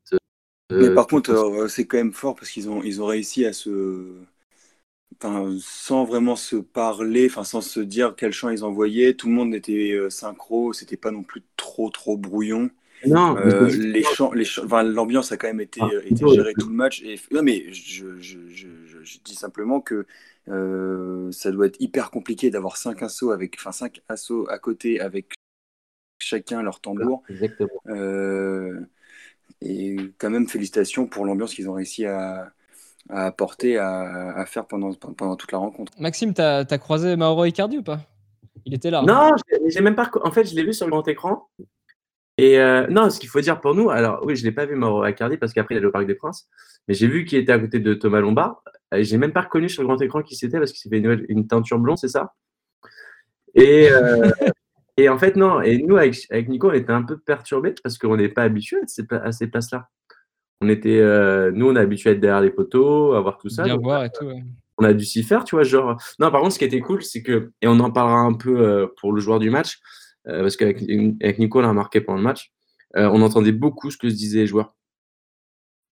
Euh, 0.72 0.90
Mais 0.90 0.96
par 0.96 1.08
contre, 1.08 1.68
c'est 1.70 1.86
quand 1.86 1.98
même 1.98 2.14
fort 2.14 2.36
parce 2.36 2.50
qu'ils 2.50 2.70
ont, 2.70 2.82
ils 2.82 3.02
ont 3.02 3.06
réussi 3.08 3.46
à 3.46 3.52
se. 3.54 4.16
Sans 5.60 6.04
vraiment 6.04 6.36
se 6.36 6.56
parler, 6.56 7.28
enfin, 7.30 7.44
sans 7.44 7.62
se 7.62 7.80
dire 7.80 8.16
quel 8.16 8.32
chant 8.32 8.50
ils 8.50 8.64
envoyaient, 8.64 9.14
tout 9.14 9.28
le 9.28 9.34
monde 9.34 9.56
était 9.56 9.98
synchro, 10.10 10.74
c'était 10.74 10.98
pas 10.98 11.12
non 11.12 11.24
plus 11.24 11.44
trop, 11.58 11.90
trop 11.90 12.18
brouillon. 12.18 12.70
Non, 13.06 13.38
euh, 13.38 13.68
les 13.68 14.04
chants, 14.04 14.32
les 14.32 14.46
l'ambiance 14.84 15.32
a 15.32 15.38
quand 15.38 15.48
même 15.48 15.62
été, 15.62 15.80
ah, 15.82 15.90
été 16.06 16.28
gérée 16.28 16.54
tout 16.58 16.70
le 16.70 16.76
match. 16.76 17.02
Et, 17.04 17.20
non, 17.32 17.44
mais 17.44 17.72
je, 17.72 18.20
je, 18.20 18.40
je, 18.50 18.68
je 19.04 19.20
dis 19.24 19.36
simplement 19.36 19.82
que 19.82 20.06
euh, 20.48 21.32
ça 21.32 21.52
doit 21.52 21.68
être 21.68 21.80
hyper 21.80 22.12
compliqué 22.12 22.50
d'avoir 22.50 22.78
cinq 22.78 23.04
assauts 23.04 23.32
avec, 23.32 23.56
enfin 23.60 23.72
cinq 23.72 24.02
assauts 24.10 24.48
à 24.50 24.60
côté 24.60 25.00
avec 25.00 25.34
chacun 26.20 26.62
leur 26.62 26.80
tambour. 26.80 27.24
Euh, 27.88 28.80
et 29.62 29.98
quand 30.18 30.30
même 30.30 30.48
félicitations 30.48 31.08
pour 31.08 31.26
l'ambiance 31.26 31.54
qu'ils 31.54 31.70
ont 31.70 31.74
réussi 31.74 32.06
à, 32.06 32.54
à 33.10 33.26
apporter, 33.28 33.78
à, 33.78 34.36
à, 34.36 34.46
faire 34.46 34.66
pendant, 34.66 34.94
pendant 34.94 35.36
toute 35.36 35.52
la 35.52 35.60
rencontre. 35.60 35.92
Maxime, 36.00 36.34
tu 36.34 36.42
as, 36.42 36.66
as, 36.70 36.78
croisé 36.78 37.16
Mauro 37.16 37.46
Icardi 37.46 37.78
ou 37.78 37.84
pas? 37.84 38.00
Il 38.66 38.74
était 38.74 38.90
là. 38.90 39.04
Non, 39.04 39.32
j'ai 39.68 39.82
même 39.82 39.96
pas. 39.96 40.10
En 40.24 40.32
fait, 40.32 40.46
je 40.46 40.56
l'ai 40.56 40.64
vu 40.64 40.74
sur 40.74 40.88
le 40.88 40.92
grand 40.92 41.08
écran. 41.08 41.48
Et 42.38 42.60
euh, 42.60 42.88
non, 42.88 43.10
ce 43.10 43.20
qu'il 43.20 43.30
faut 43.30 43.40
dire 43.40 43.62
pour 43.62 43.76
nous, 43.76 43.90
alors 43.90 44.22
oui, 44.26 44.36
je 44.36 44.44
l'ai 44.44 44.52
pas 44.52 44.66
vu 44.66 44.76
Mauro 44.76 45.06
Icardi 45.06 45.38
parce 45.38 45.54
qu'après 45.54 45.76
il 45.76 45.84
est 45.84 45.86
au 45.86 45.92
Parc 45.92 46.06
des 46.06 46.16
Princes, 46.16 46.50
mais 46.88 46.94
j'ai 46.94 47.08
vu 47.08 47.24
qu'il 47.24 47.38
était 47.40 47.54
à 47.54 47.60
côté 47.60 47.80
de 47.80 47.94
Thomas 47.94 48.20
Lombard. 48.20 48.62
Et 48.94 49.04
j'ai 49.04 49.18
même 49.18 49.32
pas 49.32 49.42
reconnu 49.42 49.70
sur 49.70 49.84
le 49.84 49.88
grand 49.88 50.02
écran 50.02 50.22
qui 50.22 50.36
c'était 50.36 50.60
parce 50.60 50.72
qu'il 50.72 50.80
s'est 50.80 50.90
fait 50.90 50.98
une, 50.98 51.26
une, 51.30 51.48
teinture 51.48 51.80
blonde, 51.80 51.98
c'est 51.98 52.10
ça? 52.10 52.34
Et, 53.54 53.90
euh, 53.90 54.30
et 54.98 55.10
en 55.10 55.18
fait, 55.18 55.36
non. 55.38 55.62
Et 55.62 55.78
nous, 55.78 55.98
avec, 55.98 56.18
avec 56.30 56.50
Nico, 56.50 56.70
on 56.70 56.74
était 56.74 56.92
un 56.92 57.04
peu 57.04 57.18
perturbés 57.18 57.74
parce 57.82 57.98
qu'on 57.98 58.18
n'est 58.18 58.30
pas 58.30 58.44
habitué 58.44 58.78
à 58.78 58.88
ces, 58.88 59.04
à 59.12 59.32
ces 59.32 59.48
places-là. 59.48 59.90
On 60.62 60.70
était, 60.70 61.00
euh, 61.00 61.52
nous, 61.54 61.70
on 61.70 61.76
est 61.76 61.80
habitué 61.80 62.10
à 62.10 62.14
être 62.14 62.20
derrière 62.20 62.42
les 62.42 62.50
poteaux, 62.50 63.14
à 63.14 63.22
voir 63.22 63.38
tout 63.38 63.50
ça. 63.50 63.64
Bien 63.64 63.78
voir 63.78 64.04
et 64.06 64.10
tout. 64.10 64.26
Ouais. 64.26 64.44
On 64.78 64.84
a 64.84 64.94
dû 64.94 65.06
s'y 65.06 65.24
faire, 65.24 65.44
tu 65.44 65.56
vois. 65.56 65.64
Genre, 65.64 66.02
non, 66.20 66.32
par 66.32 66.42
contre, 66.42 66.54
ce 66.54 66.60
qui 66.60 66.66
était 66.66 66.82
cool, 66.82 67.04
c'est 67.04 67.22
que, 67.24 67.52
et 67.62 67.68
on 67.68 67.80
en 67.80 67.92
parlera 67.92 68.20
un 68.20 68.34
peu 68.34 68.60
euh, 68.60 68.88
pour 69.00 69.14
le 69.14 69.22
joueur 69.22 69.40
du 69.40 69.50
match, 69.50 69.80
euh, 70.28 70.42
parce 70.42 70.58
qu'avec 70.58 70.82
avec 71.22 71.40
Nico, 71.40 71.60
on 71.60 71.64
a 71.64 71.70
remarqué 71.70 72.02
pendant 72.02 72.18
le 72.18 72.24
match, 72.24 72.52
euh, 72.98 73.10
on 73.12 73.22
entendait 73.22 73.52
beaucoup 73.52 73.92
ce 73.92 73.98
que 73.98 74.10
se 74.10 74.16
disaient 74.16 74.40
les 74.40 74.48
joueurs. 74.48 74.76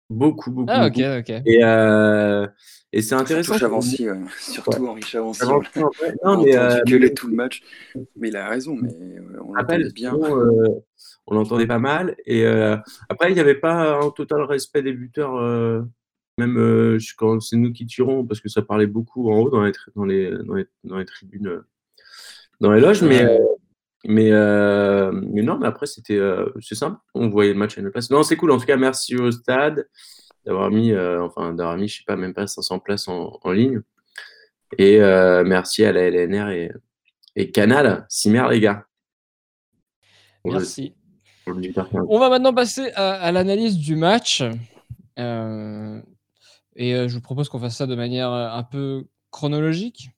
Beaucoup, 0.08 0.50
beaucoup. 0.50 0.70
Ah, 0.72 0.86
ok, 0.86 0.94
beaucoup. 0.94 1.18
ok. 1.18 1.30
Et, 1.46 1.60
euh, 1.62 2.46
et 2.92 3.00
c'est 3.00 3.14
intéressant. 3.14 3.52
Surtout 3.52 3.60
Chavancy, 3.60 4.10
ouais. 4.10 4.18
surtout 4.38 4.82
ouais. 4.82 4.88
Henri 4.88 5.02
Chavancy. 5.02 5.44
Non, 6.24 6.42
mais, 6.42 6.56
euh, 6.56 6.80
gueuler 6.84 7.14
tout 7.14 7.28
le 7.28 7.36
match. 7.36 7.62
Mais 8.16 8.28
il 8.28 8.36
a 8.36 8.48
raison, 8.48 8.74
mais 8.74 8.90
on 9.40 9.54
l'entendait 9.54 9.92
bien. 9.92 10.14
Euh, 10.14 10.80
on 11.30 11.36
l'entendait 11.36 11.66
pas 11.66 11.78
mal. 11.78 12.16
Et 12.26 12.44
euh, 12.44 12.76
après, 13.08 13.30
il 13.30 13.34
n'y 13.34 13.40
avait 13.40 13.54
pas 13.54 13.98
un 13.98 14.10
total 14.10 14.42
respect 14.42 14.82
des 14.82 14.92
buteurs. 14.92 15.40
même 16.38 16.58
euh, 16.58 16.98
quand 17.16 17.40
c'est 17.40 17.56
nous 17.56 17.72
qui 17.72 17.86
tirons, 17.86 18.26
parce 18.26 18.40
que 18.40 18.48
ça 18.48 18.62
parlait 18.62 18.86
beaucoup 18.86 19.30
en 19.30 19.38
haut 19.38 19.50
dans 19.50 19.62
les, 19.62 19.72
dans 19.96 20.04
les, 20.04 20.30
dans 20.44 20.54
les, 20.54 20.66
dans 20.84 20.98
les 20.98 21.06
tribunes, 21.06 21.62
dans 22.60 22.72
les 22.72 22.80
loges. 22.80 23.02
Mais, 23.02 23.26
mais, 24.04 24.30
euh, 24.32 25.12
mais, 25.12 25.42
non, 25.42 25.58
mais 25.58 25.66
après, 25.66 25.86
c'était 25.86 26.16
euh, 26.16 26.50
c'est 26.60 26.74
simple. 26.74 26.98
On 27.14 27.28
voyait 27.28 27.52
le 27.52 27.58
match 27.58 27.76
à 27.76 27.80
une 27.80 27.90
place. 27.90 28.10
Non, 28.10 28.22
c'est 28.22 28.36
cool. 28.36 28.50
En 28.50 28.58
tout 28.58 28.66
cas, 28.66 28.76
merci 28.76 29.16
au 29.16 29.30
stade 29.30 29.88
d'avoir 30.46 30.70
mis, 30.70 30.92
euh, 30.92 31.22
enfin, 31.22 31.52
d'avoir 31.52 31.76
mis, 31.76 31.86
je 31.88 31.98
sais 31.98 32.04
pas, 32.06 32.16
même 32.16 32.32
pas 32.32 32.46
500 32.46 32.78
places 32.80 33.08
en, 33.08 33.38
en 33.42 33.52
ligne. 33.52 33.82
Et 34.78 35.00
euh, 35.00 35.44
merci 35.44 35.84
à 35.84 35.92
la 35.92 36.10
LNR 36.10 36.48
et, 36.48 36.72
et 37.36 37.50
Canal. 37.50 38.06
Cimer, 38.08 38.46
les 38.50 38.60
gars. 38.60 38.86
Merci. 40.44 40.94
On 41.46 42.18
va 42.18 42.28
maintenant 42.28 42.54
passer 42.54 42.92
à, 42.94 43.12
à 43.12 43.32
l'analyse 43.32 43.78
du 43.78 43.96
match. 43.96 44.42
Euh, 45.18 46.00
et 46.76 46.92
je 47.08 47.14
vous 47.14 47.20
propose 47.20 47.48
qu'on 47.48 47.58
fasse 47.58 47.76
ça 47.76 47.86
de 47.86 47.94
manière 47.94 48.30
un 48.30 48.62
peu 48.62 49.04
chronologique 49.30 50.10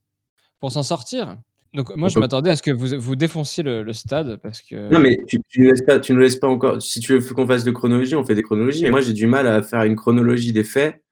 pour 0.60 0.72
s'en 0.72 0.82
sortir. 0.82 1.36
Donc 1.74 1.94
moi, 1.96 2.08
je 2.08 2.18
m'attendais 2.18 2.50
à 2.50 2.56
ce 2.56 2.62
que 2.62 2.70
vous, 2.70 3.00
vous 3.00 3.16
défonciez 3.16 3.62
le, 3.62 3.92
stade 3.94 4.36
parce 4.42 4.60
que. 4.60 4.92
Non, 4.92 4.98
mais 4.98 5.22
tu, 5.26 5.40
tu, 5.48 5.62
ne 5.62 5.70
laisses 5.70 5.82
pas, 5.82 5.98
tu 5.98 6.12
ne 6.12 6.18
laisses 6.18 6.36
pas 6.36 6.48
encore. 6.48 6.82
Si 6.82 7.00
tu 7.00 7.18
veux 7.18 7.34
qu'on 7.34 7.46
fasse 7.46 7.64
de 7.64 7.70
chronologie, 7.70 8.14
on 8.14 8.24
fait 8.24 8.34
des 8.34 8.42
chronologies. 8.42 8.82
Mais 8.82 8.90
moi, 8.90 9.00
j'ai 9.00 9.14
du 9.14 9.26
mal 9.26 9.46
à 9.46 9.62
faire 9.62 9.82
une 9.84 9.96
chronologie 9.96 10.52
des 10.52 10.64
faits 10.64 11.02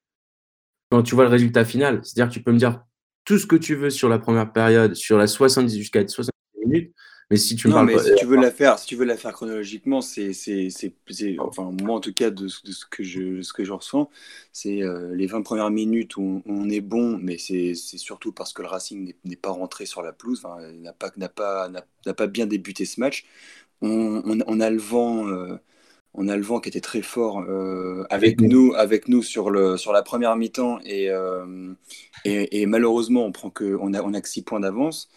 quand 0.91 1.03
tu 1.03 1.15
vois 1.15 1.25
le 1.25 1.31
résultat 1.31 1.65
final. 1.65 2.01
C'est-à-dire 2.03 2.29
que 2.29 2.35
tu 2.35 2.43
peux 2.43 2.53
me 2.53 2.59
dire 2.59 2.85
tout 3.25 3.39
ce 3.39 3.47
que 3.47 3.57
tu 3.57 3.75
veux 3.75 3.91
sur 3.91 4.11
la 4.11 4.19
première 4.19 4.53
période, 4.53 4.95
sur 4.95 5.17
la 5.17 5.27
70 5.27 5.79
jusqu'à 5.79 6.07
70 6.07 6.31
minutes. 6.67 6.95
Mais 7.31 7.37
si 7.37 7.55
tu 7.55 7.69
non, 7.69 7.85
mais 7.85 7.97
si 7.97 8.13
tu 8.17 8.27
veux 8.27 8.37
la 8.37 8.51
faire, 8.51 8.77
si 8.81 8.87
tu 8.87 8.97
veux 8.97 9.05
la 9.05 9.17
faire 9.17 9.33
chronologiquement, 9.33 10.01
c'est, 10.01 10.33
c'est, 10.33 10.69
enfin 11.39 11.71
moi 11.81 11.95
en 11.95 12.01
tout 12.01 12.13
cas 12.13 12.31
de, 12.31 12.49
ce 12.49 12.85
que 12.91 13.05
je, 13.05 13.41
ce 13.43 13.53
que 13.53 13.65
je 13.65 13.73
ressens, 13.73 14.11
c'est 14.53 14.83
euh, 14.83 15.15
les 15.15 15.29
20 15.29 15.43
premières 15.43 15.71
minutes 15.71 16.17
où 16.17 16.43
on, 16.45 16.69
est 16.69 16.81
bon, 16.81 17.19
mais 17.23 17.39
c'est, 17.39 17.75
surtout 17.75 18.33
parce 18.33 18.53
que 18.53 18.63
le 18.63 18.69
Racing 18.69 19.15
n'est, 19.25 19.37
pas 19.37 19.51
rentré 19.51 19.87
sur 19.87 20.03
la 20.03 20.13
pelouse, 20.13 20.43
n'a 20.81 20.93
pas, 20.93 21.13
n'a 21.17 21.29
pas, 21.29 21.69
n'a, 21.69 22.15
pas 22.15 22.27
bien 22.27 22.47
débuté 22.47 22.85
ce 22.85 22.99
match. 22.99 23.25
On, 23.81 24.23
on, 24.25 24.61
a 24.61 24.69
le 24.69 24.79
vent, 24.79 25.29
euh, 25.29 25.57
on 26.15 26.27
a 26.27 26.37
le 26.37 26.43
vent 26.43 26.59
qui 26.59 26.69
était 26.69 26.81
très 26.81 27.01
fort 27.01 27.43
euh, 27.43 28.05
avec 28.11 28.41
nous, 28.41 28.75
avec 28.75 29.07
nous 29.07 29.23
sur 29.23 29.51
le, 29.51 29.77
sur 29.77 29.93
la 29.93 30.03
première 30.03 30.35
mi-temps 30.35 30.81
et, 30.85 31.11
et, 32.25 32.61
et, 32.61 32.67
malheureusement 32.67 33.25
on 33.25 33.31
prend 33.31 33.51
que, 33.51 33.79
on 33.81 33.95
a, 33.95 34.03
on 34.03 34.15
a 34.15 34.21
que 34.21 34.29
6 34.29 34.43
points 34.43 34.61
d'avance 34.61 35.09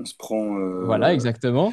on 0.00 0.04
se 0.04 0.14
prend. 0.16 0.58
Euh, 0.58 0.84
voilà, 0.84 1.12
exactement. 1.12 1.72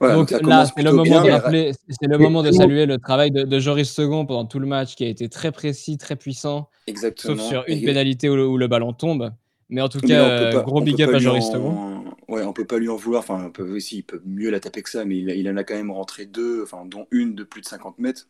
donc, 0.00 0.30
là, 0.30 0.66
c'est 0.66 0.82
le 0.82 0.92
moment 0.92 1.22
de 1.22 1.30
rappeler, 1.30 1.72
c'est 1.88 2.06
le 2.06 2.18
moment 2.18 2.42
de 2.42 2.52
saluer 2.52 2.86
le 2.86 2.98
travail 2.98 3.30
de, 3.30 3.58
Joris 3.58 3.90
Second 3.90 4.26
pendant 4.26 4.44
tout 4.44 4.58
le 4.58 4.66
match, 4.66 4.94
qui 4.94 5.04
a 5.04 5.08
été 5.08 5.28
très 5.28 5.52
précis, 5.52 5.98
très 5.98 6.16
puissant. 6.16 6.68
Exactement. 6.86 7.36
Sauf 7.36 7.46
sur 7.46 7.64
une 7.66 7.82
pénalité 7.82 8.28
où 8.28 8.56
le, 8.56 8.66
ballon 8.68 8.92
tombe. 8.92 9.32
Mais 9.70 9.82
en 9.82 9.88
tout 9.88 10.00
cas, 10.00 10.62
gros 10.62 10.80
big 10.80 11.02
up 11.02 11.14
à 11.14 11.18
Joris 11.18 11.46
Second. 11.46 12.04
Ouais, 12.28 12.42
on 12.42 12.52
peut 12.52 12.66
pas 12.66 12.78
lui 12.78 12.90
en 12.90 12.96
vouloir. 12.96 13.20
Enfin, 13.22 13.42
on 13.46 13.50
peut 13.50 13.70
aussi, 13.74 13.98
il 13.98 14.02
peut 14.02 14.20
mieux 14.26 14.50
la 14.50 14.60
taper 14.60 14.82
que 14.82 14.90
ça, 14.90 15.06
mais 15.06 15.16
il, 15.16 15.30
il 15.30 15.48
en 15.48 15.56
a 15.56 15.64
quand 15.64 15.74
même 15.74 15.90
rentré 15.90 16.26
deux, 16.26 16.62
enfin, 16.62 16.84
dont 16.84 17.06
une 17.10 17.34
de 17.34 17.42
plus 17.42 17.62
de 17.62 17.66
50 17.66 17.98
mètres 17.98 18.28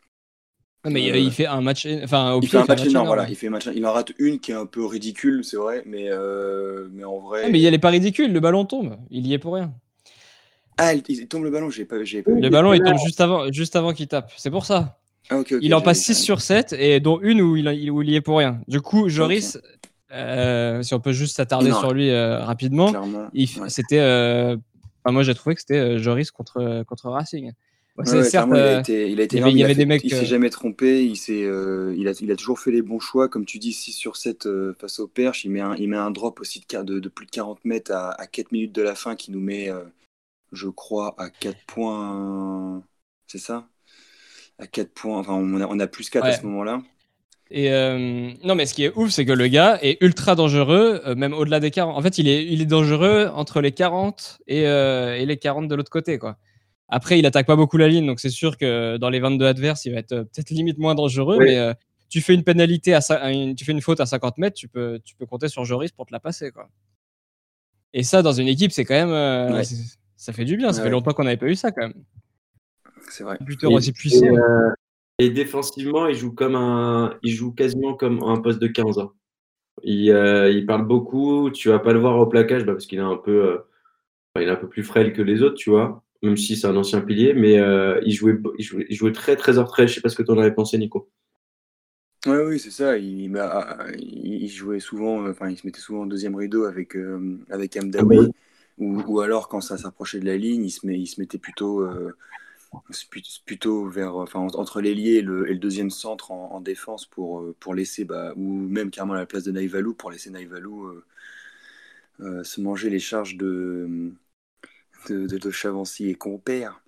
mais 0.84 1.02
il 1.02 1.32
fait 1.32 1.46
un 1.46 1.60
match, 1.60 1.86
enfin 2.04 2.32
au 2.34 2.40
il 2.40 2.48
fait 2.48 2.58
un 2.58 2.64
match 2.64 2.84
énorme, 2.84 3.06
voilà. 3.06 3.28
Il 3.28 3.36
fait 3.36 3.48
match, 3.48 3.68
il 3.74 3.84
en 3.84 3.92
rate 3.92 4.12
une 4.18 4.38
qui 4.38 4.52
est 4.52 4.54
un 4.54 4.66
peu 4.66 4.84
ridicule, 4.86 5.44
c'est 5.44 5.56
vrai, 5.56 5.82
mais 5.86 6.06
euh, 6.08 6.88
mais 6.92 7.04
en 7.04 7.18
vrai. 7.18 7.50
mais 7.50 7.60
il 7.60 7.74
est 7.74 7.78
pas 7.78 7.90
ridicule, 7.90 8.32
le 8.32 8.40
ballon 8.40 8.64
tombe, 8.64 8.96
il 9.10 9.26
y 9.26 9.34
est 9.34 9.38
pour 9.38 9.54
rien. 9.54 9.72
Ah, 10.76 10.94
il, 10.94 11.26
tombe 11.26 11.42
le 11.42 11.50
ballon, 11.50 11.70
j'ai 11.70 11.84
pas, 11.84 12.04
j'ai 12.04 12.22
Le 12.24 12.48
ballon 12.50 12.72
il 12.72 12.80
tombe 12.80 12.98
juste 13.04 13.20
avant, 13.20 13.50
juste 13.50 13.74
avant 13.74 13.92
qu'il 13.92 14.06
tape, 14.06 14.32
c'est 14.36 14.50
pour 14.50 14.64
ça. 14.64 14.98
Ah, 15.30 15.42
il 15.60 15.74
en 15.74 15.80
passe 15.80 16.00
6 16.04 16.14
sur 16.14 16.40
7 16.40 16.72
et 16.78 17.00
dont 17.00 17.18
une 17.20 17.42
où 17.42 17.56
il, 17.56 17.90
où 17.90 18.02
il 18.02 18.10
y 18.10 18.14
est 18.14 18.20
pour 18.20 18.38
rien. 18.38 18.60
Du 18.68 18.80
coup, 18.80 19.08
Joris, 19.08 19.58
euh, 20.12 20.82
si 20.82 20.94
on 20.94 21.00
peut 21.00 21.12
juste 21.12 21.36
s'attarder 21.36 21.72
sur 21.72 21.92
lui 21.92 22.10
euh, 22.10 22.38
rapidement, 22.38 22.92
c'était, 23.66 24.56
moi 25.04 25.22
j'ai 25.24 25.34
trouvé 25.34 25.56
que 25.56 25.60
c'était 25.60 25.98
Joris 25.98 26.30
contre 26.30 26.84
contre 26.86 27.10
Racing 27.10 27.52
il 28.06 28.54
a 28.54 28.80
été, 28.80 29.10
il 29.10 29.20
a 29.20 29.24
été 29.24 29.38
il, 29.38 29.64
avait 29.64 29.84
mecs, 29.84 30.02
s'est 30.02 30.14
euh, 30.14 30.24
jamais 30.24 30.50
trompé, 30.50 31.04
il, 31.04 31.16
euh, 31.30 31.94
il, 31.96 32.08
a, 32.08 32.12
il 32.20 32.30
a 32.30 32.36
toujours 32.36 32.60
fait 32.60 32.70
les 32.70 32.82
bons 32.82 33.00
choix. 33.00 33.28
Comme 33.28 33.44
tu 33.44 33.58
dis, 33.58 33.72
6 33.72 33.92
sur 33.92 34.16
7 34.16 34.46
euh, 34.46 34.74
face 34.78 35.00
au 35.00 35.08
Perche. 35.08 35.44
Il 35.44 35.50
met, 35.50 35.60
un, 35.60 35.74
il 35.76 35.88
met 35.88 35.96
un 35.96 36.10
drop 36.10 36.40
aussi 36.40 36.60
de, 36.60 36.82
de, 36.82 37.00
de 37.00 37.08
plus 37.08 37.26
de 37.26 37.30
40 37.30 37.64
mètres 37.64 37.92
à, 37.92 38.10
à, 38.20 38.26
4 38.26 38.52
minutes 38.52 38.74
de 38.74 38.82
la 38.82 38.94
fin 38.94 39.16
qui 39.16 39.30
nous 39.32 39.40
met, 39.40 39.70
je 40.52 40.68
crois, 40.68 41.14
à 41.18 41.30
4 41.30 41.58
points. 41.66 42.82
C'est 43.26 43.38
ça? 43.38 43.68
À 44.58 44.66
4 44.66 44.90
points. 44.92 45.18
Enfin, 45.18 45.34
on 45.34 45.60
a, 45.60 45.66
on 45.66 45.78
a 45.80 45.86
plus 45.86 46.10
4 46.10 46.24
à 46.24 46.32
ce 46.32 46.46
moment-là. 46.46 46.82
Et 47.50 47.70
non, 48.44 48.54
mais 48.54 48.66
ce 48.66 48.74
qui 48.74 48.84
est 48.84 48.92
ouf, 48.94 49.10
c'est 49.10 49.24
que 49.24 49.32
le 49.32 49.48
gars 49.48 49.78
est 49.82 50.00
ultra 50.02 50.34
dangereux, 50.34 51.02
même 51.16 51.32
au-delà 51.32 51.58
des 51.58 51.70
40. 51.70 51.96
En 51.96 52.02
fait, 52.02 52.18
il 52.18 52.28
est, 52.28 52.44
il 52.44 52.62
est 52.62 52.66
dangereux 52.66 53.28
entre 53.34 53.60
les 53.60 53.72
40 53.72 54.40
et, 54.46 54.62
et 54.62 55.26
les 55.26 55.36
40 55.36 55.66
de 55.66 55.74
l'autre 55.74 55.90
côté, 55.90 56.18
quoi. 56.18 56.36
Après, 56.88 57.18
il 57.18 57.26
attaque 57.26 57.46
pas 57.46 57.56
beaucoup 57.56 57.76
la 57.76 57.86
ligne, 57.86 58.06
donc 58.06 58.18
c'est 58.18 58.30
sûr 58.30 58.56
que 58.56 58.96
dans 58.96 59.10
les 59.10 59.20
22 59.20 59.44
adverses, 59.44 59.84
il 59.84 59.92
va 59.92 59.98
être 59.98 60.12
euh, 60.12 60.24
peut-être 60.24 60.50
limite 60.50 60.78
moins 60.78 60.94
dangereux, 60.94 61.38
mais 61.38 61.58
euh, 61.58 61.74
tu 62.08 62.22
fais 62.22 62.34
une 62.34 62.44
pénalité, 62.44 62.94
à, 62.94 63.00
tu 63.00 63.64
fais 63.64 63.72
une 63.72 63.82
faute 63.82 64.00
à 64.00 64.06
50 64.06 64.38
mètres, 64.38 64.56
tu 64.56 64.68
peux, 64.68 64.98
tu 65.04 65.14
peux 65.14 65.26
compter 65.26 65.48
sur 65.48 65.66
Joris 65.66 65.92
pour 65.92 66.06
te 66.06 66.12
la 66.12 66.20
passer. 66.20 66.50
Quoi. 66.50 66.68
Et 67.92 68.02
ça, 68.02 68.22
dans 68.22 68.32
une 68.32 68.48
équipe, 68.48 68.72
c'est 68.72 68.86
quand 68.86 68.94
même. 68.94 69.10
Euh, 69.10 69.62
ça 70.16 70.32
fait 70.32 70.46
du 70.46 70.56
bien, 70.56 70.72
ça 70.72 70.82
fait 70.82 70.90
longtemps 70.90 71.12
qu'on 71.12 71.24
n'avait 71.24 71.36
pas 71.36 71.46
eu 71.46 71.54
ça 71.54 71.70
quand 71.72 71.82
même. 71.82 71.94
C'est 73.10 73.22
vrai. 73.22 73.36
buteur 73.40 73.70
aussi 73.70 73.92
puissant. 73.92 74.26
Et, 75.18 75.30
défensivement, 75.30 76.06
il 76.06 76.14
joue, 76.14 76.32
comme 76.32 76.54
un, 76.54 77.18
il 77.22 77.32
joue 77.32 77.52
quasiment 77.52 77.94
comme 77.94 78.22
un 78.22 78.40
poste 78.40 78.60
de 78.60 78.66
15 78.66 78.98
ans. 78.98 79.12
Il, 79.82 80.06
il 80.06 80.64
parle 80.66 80.86
beaucoup, 80.86 81.50
tu 81.50 81.68
vas 81.68 81.78
pas 81.78 81.92
le 81.92 82.00
voir 82.00 82.16
au 82.18 82.26
plaquage 82.26 82.64
bah, 82.64 82.72
parce 82.72 82.86
qu'il 82.86 82.98
est 82.98 83.02
un 83.02 83.16
peu. 83.16 83.62
il 84.36 84.42
est 84.42 84.50
un 84.50 84.56
peu 84.56 84.68
plus 84.68 84.84
frêle 84.84 85.12
que 85.12 85.22
les 85.22 85.42
autres, 85.42 85.56
tu 85.56 85.70
vois 85.70 86.02
même 86.22 86.36
si 86.36 86.56
c'est 86.56 86.66
un 86.66 86.76
ancien 86.76 87.00
pilier, 87.00 87.32
mais 87.34 87.58
euh, 87.58 88.00
il, 88.04 88.12
jouait, 88.12 88.38
il, 88.58 88.94
jouait, 88.94 89.12
très 89.12 89.36
très 89.36 89.52
très. 89.64 89.86
Je 89.86 89.94
sais 89.94 90.00
pas 90.00 90.08
ce 90.08 90.16
que 90.16 90.22
tu 90.22 90.30
en 90.30 90.38
avais 90.38 90.54
pensé, 90.54 90.78
Nico. 90.78 91.10
Ouais, 92.26 92.42
oui, 92.44 92.58
c'est 92.58 92.72
ça. 92.72 92.98
Il, 92.98 93.30
il, 93.96 94.48
jouait 94.48 94.80
souvent, 94.80 95.28
enfin, 95.28 95.48
il 95.50 95.56
se 95.56 95.66
mettait 95.66 95.80
souvent 95.80 96.02
en 96.02 96.06
deuxième 96.06 96.34
rideau 96.34 96.64
avec, 96.64 96.96
euh, 96.96 97.38
avec 97.50 97.76
Amdawi, 97.76 98.18
ah 98.18 98.38
ou, 98.78 99.00
ou, 99.06 99.20
alors 99.20 99.48
quand 99.48 99.60
ça 99.60 99.78
s'approchait 99.78 100.18
de 100.18 100.26
la 100.26 100.36
ligne, 100.36 100.64
il 100.64 100.70
se, 100.70 100.84
met, 100.86 100.98
il 100.98 101.06
se 101.06 101.20
mettait 101.20 101.38
plutôt, 101.38 101.82
euh, 101.82 102.16
plutôt 103.46 103.86
vers, 103.86 104.16
enfin, 104.16 104.40
entre 104.40 104.80
l'ailier 104.80 105.14
et 105.14 105.22
le, 105.22 105.48
et 105.48 105.52
le 105.52 105.58
deuxième 105.58 105.90
centre 105.90 106.32
en, 106.32 106.60
défense 106.60 107.06
pour, 107.06 107.54
pour 107.60 107.74
laisser, 107.74 108.04
bah, 108.04 108.32
ou 108.36 108.42
même 108.42 108.90
carrément 108.90 109.14
à 109.14 109.18
la 109.18 109.26
place 109.26 109.44
de 109.44 109.52
Naïvalou, 109.52 109.94
pour 109.94 110.10
laisser 110.10 110.30
Naïvalou 110.30 110.90
se 112.18 112.60
manger 112.60 112.90
les 112.90 112.98
charges 112.98 113.36
de 113.36 114.12
de, 115.08 115.26
de, 115.26 115.50
Chavancy 115.50 116.10
et 116.10 116.14
compère. 116.14 116.80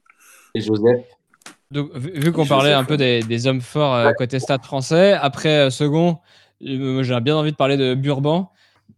Et 0.54 0.60
Joseph 0.60 1.04
Donc, 1.70 1.94
vu, 1.94 2.32
qu'on 2.32 2.46
parlait 2.46 2.72
un 2.72 2.84
peu 2.84 2.96
des, 2.96 3.46
hommes 3.46 3.60
forts 3.60 3.94
euh, 3.94 4.12
côté 4.12 4.38
stade 4.38 4.64
français, 4.64 5.12
après 5.12 5.66
euh, 5.66 5.70
second, 5.70 6.18
euh, 6.62 7.02
j'ai 7.02 7.20
bien 7.20 7.36
envie 7.36 7.52
de 7.52 7.56
parler 7.56 7.76
de 7.76 7.94
Burban. 7.94 8.50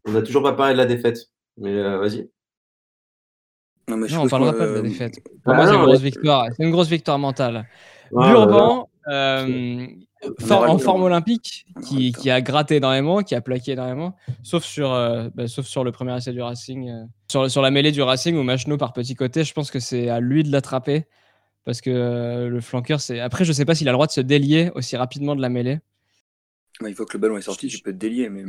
On 0.07 0.12
n'a 0.12 0.23
toujours 0.23 0.42
pas 0.42 0.52
parlé 0.52 0.73
de 0.73 0.78
la 0.78 0.87
défaite, 0.87 1.31
mais 1.59 1.81
vas-y. 1.99 2.28
Non, 3.88 3.97
mais 3.97 4.12
on 4.14 4.25
ne 4.25 4.28
parlera 4.31 4.52
pas 4.52 4.66
de 4.66 4.75
la 4.75 4.83
défaite. 4.83 5.21
Pour 5.45 5.54
moi, 5.54 5.66
c'est 5.66 5.75
une, 5.75 5.83
grosse 5.83 6.00
victoire. 6.00 6.47
C'est 6.57 6.64
une 6.64 6.71
grosse 6.71 6.88
victoire 6.88 7.19
mentale. 7.19 7.69
Burban, 8.11 8.88
en 10.50 10.79
forme 10.79 11.02
olympique, 11.02 11.67
qui, 11.85 12.12
qui, 12.12 12.31
a 12.31 12.41
gratté 12.41 12.76
énormément, 12.76 13.23
qui 13.23 13.35
a 13.35 13.41
plaqué 13.41 13.73
énormément, 13.73 14.17
sauf 14.43 14.64
sur, 14.64 14.91
bah, 15.35 15.49
sauf 15.49 15.67
sur 15.67 15.85
le 15.85 15.93
premier 15.93 16.17
essai 16.17 16.33
du 16.33 16.43
Racing 16.43 17.09
sur, 17.29 17.62
la 17.62 17.71
mêlée 17.71 17.93
du 17.93 18.02
Racing 18.02 18.37
ou 18.37 18.43
Machno 18.43 18.76
par 18.76 18.93
petit 18.93 19.14
côté, 19.14 19.45
je 19.45 19.52
pense 19.52 19.71
que 19.71 19.81
c'est 19.81 20.09
à 20.09 20.21
lui 20.21 20.43
de 20.43 20.52
l'attraper. 20.52 21.07
Parce 21.64 21.81
que 21.81 21.91
euh, 21.91 22.49
le 22.49 22.61
flanqueur, 22.61 23.00
c'est. 23.00 23.21
Après, 23.21 23.45
je 23.45 23.52
sais 23.52 23.64
pas 23.64 23.75
s'il 23.75 23.88
a 23.88 23.93
le 23.93 23.97
droit 23.97 24.07
de 24.07 24.12
se 24.12 24.21
délier 24.21 24.71
aussi 24.75 24.97
rapidement 24.97 25.37
de 25.37 25.41
la 25.41 25.49
mêlée. 25.49 25.79
il 26.87 26.95
faut 26.95 27.07
que 27.07 27.12
le 27.17 27.21
ballon 27.21 27.37
est 27.37 27.43
sorti, 27.43 27.69
tu 27.69 27.79
peux 27.79 27.93
te 27.93 27.99
délier. 27.99 28.29
Mais... 28.29 28.45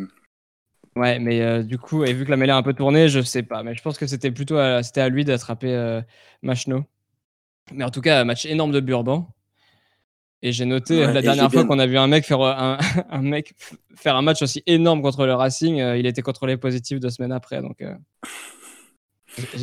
Ouais, 0.96 1.20
mais 1.20 1.42
euh, 1.42 1.64
du 1.64 1.78
coup, 1.78 2.04
et 2.04 2.14
vu 2.14 2.26
que 2.26 2.32
la 2.32 2.38
mêlée 2.38 2.52
a 2.52 2.58
un 2.58 2.64
peu 2.64 2.74
tourné, 2.74 3.10
je 3.10 3.22
sais 3.22 3.44
pas. 3.44 3.62
Mais 3.64 3.76
je 3.76 3.82
pense 3.84 3.98
que 3.98 4.08
c'était 4.08 4.32
plutôt 4.32 4.58
à, 4.58 4.82
c'était 4.82 5.02
à 5.02 5.10
lui 5.10 5.26
d'attraper 5.26 5.74
euh, 5.74 6.02
Machno. 6.42 6.86
Mais 7.72 7.84
en 7.84 7.92
tout 7.92 8.02
cas, 8.02 8.24
match 8.24 8.46
énorme 8.46 8.72
de 8.72 8.80
Burban. 8.80 9.30
Et 10.44 10.52
j'ai 10.52 10.66
noté 10.66 11.00
la 11.00 11.22
dernière 11.22 11.52
fois 11.52 11.66
qu'on 11.66 11.80
a 11.80 11.88
vu 11.88 11.98
un 11.98 12.08
mec, 12.08 12.26
faire 12.26 12.42
un, 12.42 12.78
un, 13.10 13.22
mec 13.22 13.56
faire 13.96 14.16
un 14.16 14.22
match 14.22 14.42
aussi 14.44 14.62
énorme 14.68 15.02
contre 15.02 15.26
le 15.26 15.34
Racing, 15.34 15.78
il 15.78 16.06
était 16.06 16.22
contrôlé 16.22 16.58
positif 16.58 17.00
deux 17.00 17.10
semaines 17.10 17.32
après. 17.32 17.62
Donc, 17.62 17.82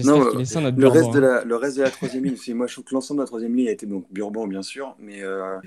non, 0.04 0.24
le, 0.24 0.88
reste 0.88 1.12
de 1.12 1.20
la, 1.20 1.44
le 1.44 1.56
reste 1.56 1.76
de 1.76 1.82
la 1.82 1.90
troisième 1.90 2.24
ligne, 2.24 2.36
moi 2.54 2.66
je 2.66 2.72
trouve 2.72 2.84
que 2.84 2.94
l'ensemble 2.94 3.18
de 3.18 3.22
la 3.22 3.26
troisième 3.26 3.54
ligne 3.54 3.68
a 3.68 3.72
été 3.72 3.86
donc 3.86 4.06
Burban 4.10 4.48
bien 4.48 4.62
sûr, 4.62 4.96
mais 4.98 5.22
euh, 5.22 5.58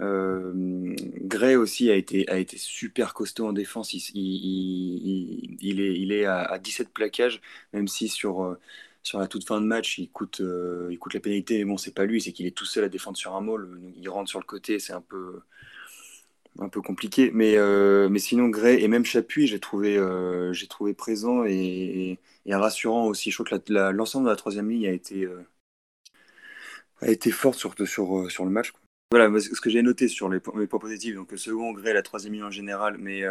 euh, 0.00 0.94
Gray 1.22 1.56
aussi 1.56 1.90
a 1.90 1.94
été, 1.94 2.28
a 2.28 2.36
été 2.36 2.58
super 2.58 3.14
costaud 3.14 3.46
en 3.46 3.52
défense. 3.52 3.94
Il, 3.94 4.02
il, 4.14 5.56
il, 5.60 5.80
est, 5.80 5.94
il 5.98 6.12
est 6.12 6.26
à, 6.26 6.58
17 6.58 6.90
plaquages, 6.90 7.40
même 7.72 7.88
si 7.88 8.08
sur, 8.08 8.44
euh, 8.44 8.58
sur 9.06 9.20
la 9.20 9.28
toute 9.28 9.46
fin 9.46 9.60
de 9.60 9.66
match 9.66 9.98
il 9.98 10.10
coûte, 10.10 10.42
il 10.90 10.98
coûte 10.98 11.14
la 11.14 11.20
pénalité. 11.20 11.58
Mais 11.58 11.64
bon, 11.64 11.76
c'est 11.76 11.94
pas 11.94 12.04
lui, 12.06 12.20
c'est 12.20 12.32
qu'il 12.32 12.46
est 12.46 12.56
tout 12.56 12.64
seul 12.64 12.84
à 12.84 12.88
défendre 12.88 13.16
sur 13.16 13.34
un 13.36 13.40
môle. 13.40 13.80
Il 13.96 14.08
rentre 14.08 14.28
sur 14.28 14.40
le 14.40 14.44
côté, 14.44 14.78
c'est 14.80 14.92
un 14.92 15.00
peu 15.00 15.40
un 16.58 16.68
peu 16.68 16.80
compliqué. 16.82 17.30
Mais, 17.34 17.56
euh, 17.56 18.08
mais 18.08 18.18
sinon, 18.18 18.48
Gray 18.48 18.82
et 18.82 18.88
même 18.88 19.04
Chapuis, 19.04 19.46
j'ai 19.46 19.60
trouvé, 19.60 19.96
euh, 19.96 20.52
trouvé 20.68 20.94
présent 20.94 21.44
et, 21.44 22.18
rassurant 22.48 23.06
aussi. 23.06 23.30
Je 23.30 23.42
trouve 23.42 23.60
que 23.60 23.72
l'ensemble 23.72 24.26
de 24.26 24.30
la 24.30 24.36
troisième 24.36 24.70
ligne 24.70 24.86
a 24.86 24.92
été, 24.92 25.24
euh, 25.24 25.42
a 27.00 27.08
été 27.08 27.30
forte 27.30 27.58
sur, 27.58 27.74
sur, 27.86 28.30
sur 28.30 28.44
le 28.44 28.50
match. 28.50 28.72
Voilà 29.12 29.30
ce 29.38 29.60
que 29.60 29.70
j'ai 29.70 29.82
noté 29.82 30.08
sur 30.08 30.28
les, 30.28 30.40
points 30.40 30.66
positifs. 30.66 31.14
Donc 31.14 31.30
le 31.30 31.36
second, 31.38 31.72
Gray, 31.72 31.94
la 31.94 32.02
troisième 32.02 32.34
ligne 32.34 32.44
en 32.44 32.50
général, 32.50 32.96
mais, 32.98 33.22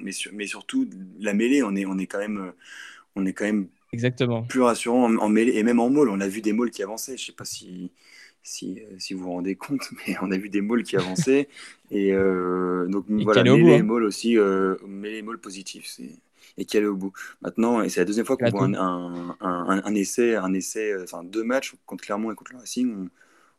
mais, 0.00 0.12
mais, 0.32 0.46
surtout 0.46 0.88
la 1.18 1.34
mêlée, 1.34 1.62
on 1.62 1.74
est, 1.76 1.86
on 1.86 1.98
est 1.98 2.06
quand 2.06 2.18
même. 2.18 2.52
On 3.16 3.26
est 3.26 3.32
quand 3.32 3.44
même 3.44 3.68
Exactement. 3.92 4.42
plus 4.44 4.60
rassurant 4.60 5.16
en, 5.16 5.28
mêlée 5.28 5.56
et 5.56 5.62
même 5.62 5.80
en 5.80 5.90
môle. 5.90 6.08
On 6.10 6.20
a 6.20 6.28
vu 6.28 6.40
des 6.40 6.52
môles 6.52 6.70
qui 6.70 6.82
avançaient. 6.82 7.16
Je 7.16 7.26
sais 7.26 7.32
pas 7.32 7.44
si, 7.44 7.90
si, 8.42 8.80
euh, 8.80 8.94
si, 8.98 9.14
vous 9.14 9.24
vous 9.24 9.32
rendez 9.32 9.56
compte, 9.56 9.88
mais 10.06 10.16
on 10.22 10.30
a 10.30 10.36
vu 10.36 10.48
des 10.48 10.60
malls 10.60 10.84
qui 10.84 10.96
avançaient. 10.96 11.48
et 11.90 12.12
euh, 12.12 12.86
donc 12.86 13.06
voilà, 13.08 13.42
mais 13.42 13.58
les 13.58 13.74
hein. 13.76 13.82
malls 13.82 14.04
aussi, 14.04 14.38
euh, 14.38 14.76
mais 14.86 15.10
les 15.10 15.22
malls 15.22 15.38
positifs. 15.38 16.00
et 16.56 16.64
qui 16.64 16.76
allait 16.76 16.86
au 16.86 16.96
bout. 16.96 17.12
Maintenant, 17.42 17.82
et 17.82 17.88
c'est 17.88 18.00
la 18.00 18.06
deuxième 18.06 18.26
fois 18.26 18.36
qu'on 18.36 18.50
voit 18.50 18.64
un, 18.64 19.36
un, 19.40 19.82
un, 19.84 19.94
essai, 19.94 20.36
un 20.36 20.52
essai, 20.54 20.92
euh, 20.92 21.04
enfin 21.04 21.24
deux 21.24 21.44
matchs 21.44 21.74
contre 21.86 22.04
Clermont 22.04 22.30
et 22.32 22.34
contre 22.34 22.52
le 22.52 22.58
Racing, 22.58 23.08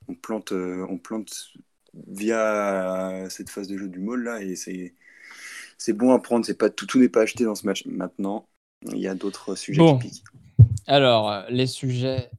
on, 0.07 0.13
on 0.13 0.15
plante, 0.15 0.51
euh, 0.53 0.85
on 0.89 0.97
plante 0.97 1.53
via 2.07 3.27
cette 3.29 3.49
phase 3.49 3.67
de 3.67 3.77
jeu 3.77 3.89
du 3.89 3.99
Maul 3.99 4.23
là, 4.23 4.41
et 4.41 4.55
c'est 4.55 4.93
c'est 5.77 5.93
bon 5.93 6.13
à 6.13 6.19
prendre. 6.19 6.45
C'est 6.45 6.57
pas 6.57 6.69
tout, 6.69 6.85
tout 6.85 6.99
n'est 6.99 7.09
pas 7.09 7.21
acheté 7.21 7.43
dans 7.43 7.55
ce 7.55 7.65
match. 7.65 7.85
Maintenant, 7.87 8.47
il 8.93 8.99
y 8.99 9.07
a 9.07 9.15
d'autres 9.15 9.55
sujets 9.55 9.81
qui 10.01 10.07
piquent. 10.07 10.23
Alors, 10.87 11.43
les 11.49 11.67
sujets 11.67 12.29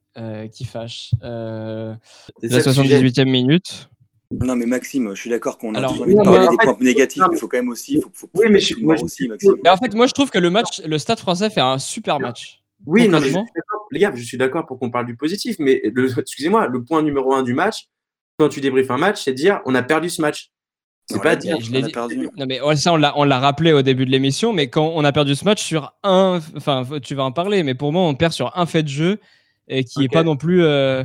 qui 0.51 0.65
fâchent. 0.65 1.13
la 1.21 1.97
78e 2.41 3.25
minute. 3.25 3.89
Non, 4.41 4.55
mais 4.55 4.65
Maxime, 4.65 5.13
je 5.13 5.21
suis 5.21 5.29
d'accord 5.29 5.57
qu'on 5.57 5.75
a 5.75 5.77
Alors, 5.77 6.01
envie 6.01 6.15
de 6.15 6.21
parler 6.23 6.47
des 6.47 6.57
points 6.57 6.77
négatifs, 6.79 7.21
mais 7.29 7.35
il 7.35 7.39
faut 7.39 7.47
quand 7.47 7.57
même 7.57 7.69
aussi. 7.69 8.01
Faut, 8.01 8.09
faut, 8.13 8.29
oui, 8.33 8.47
mais 8.49 8.59
je, 8.59 8.75
moi, 8.79 8.95
aussi, 8.99 9.27
Maxime. 9.27 9.55
Mais 9.63 9.69
en 9.69 9.77
fait, 9.77 9.93
moi, 9.93 10.07
je 10.07 10.13
trouve 10.13 10.31
que 10.31 10.39
le 10.39 10.49
match, 10.49 10.81
le 10.83 10.97
Stade 10.97 11.19
français 11.19 11.49
fait 11.49 11.61
un 11.61 11.77
super 11.77 12.19
match. 12.19 12.61
Oui, 12.85 13.07
non, 13.07 13.19
les 13.91 13.99
gars, 13.99 14.11
je 14.15 14.23
suis 14.23 14.37
d'accord 14.37 14.65
pour 14.65 14.79
qu'on 14.79 14.89
parle 14.89 15.05
du 15.05 15.15
positif, 15.15 15.57
mais 15.59 15.81
excusez-moi, 16.17 16.67
le 16.67 16.83
point 16.83 17.01
numéro 17.03 17.33
un 17.33 17.43
du 17.43 17.53
match, 17.53 17.87
quand 18.37 18.49
tu 18.49 18.59
débriefes 18.59 18.91
un 18.91 18.97
match, 18.97 19.23
c'est 19.23 19.31
de 19.31 19.37
dire 19.37 19.61
on 19.65 19.75
a 19.75 19.83
perdu 19.83 20.09
ce 20.09 20.21
match. 20.21 20.49
C'est 21.05 21.21
pas 21.21 21.35
dire. 21.35 21.59
Je 21.59 21.71
l'ai 21.71 21.91
perdu. 21.91 22.29
Non, 22.37 22.45
mais 22.47 22.59
ça, 22.75 22.93
on 22.93 22.97
l'a, 22.97 23.13
on 23.17 23.23
l'a 23.23 23.39
rappelé 23.39 23.73
au 23.73 23.81
début 23.81 24.05
de 24.05 24.11
l'émission, 24.11 24.53
mais 24.53 24.69
quand 24.69 24.93
on 24.95 25.03
a 25.03 25.11
perdu 25.11 25.35
ce 25.35 25.45
match 25.45 25.63
sur 25.63 25.93
un. 26.03 26.39
Enfin, 26.55 26.85
tu 27.01 27.15
vas 27.15 27.23
en 27.23 27.31
parler, 27.31 27.63
mais 27.63 27.75
pour 27.75 27.91
moi, 27.91 28.03
on 28.03 28.15
perd 28.15 28.33
sur 28.33 28.57
un 28.57 28.65
fait 28.65 28.83
de 28.83 28.87
jeu 28.87 29.19
et 29.67 29.83
qui 29.83 29.99
n'est 29.99 30.09
pas 30.09 30.23
non 30.23 30.37
plus. 30.37 30.63
Euh, 30.63 31.03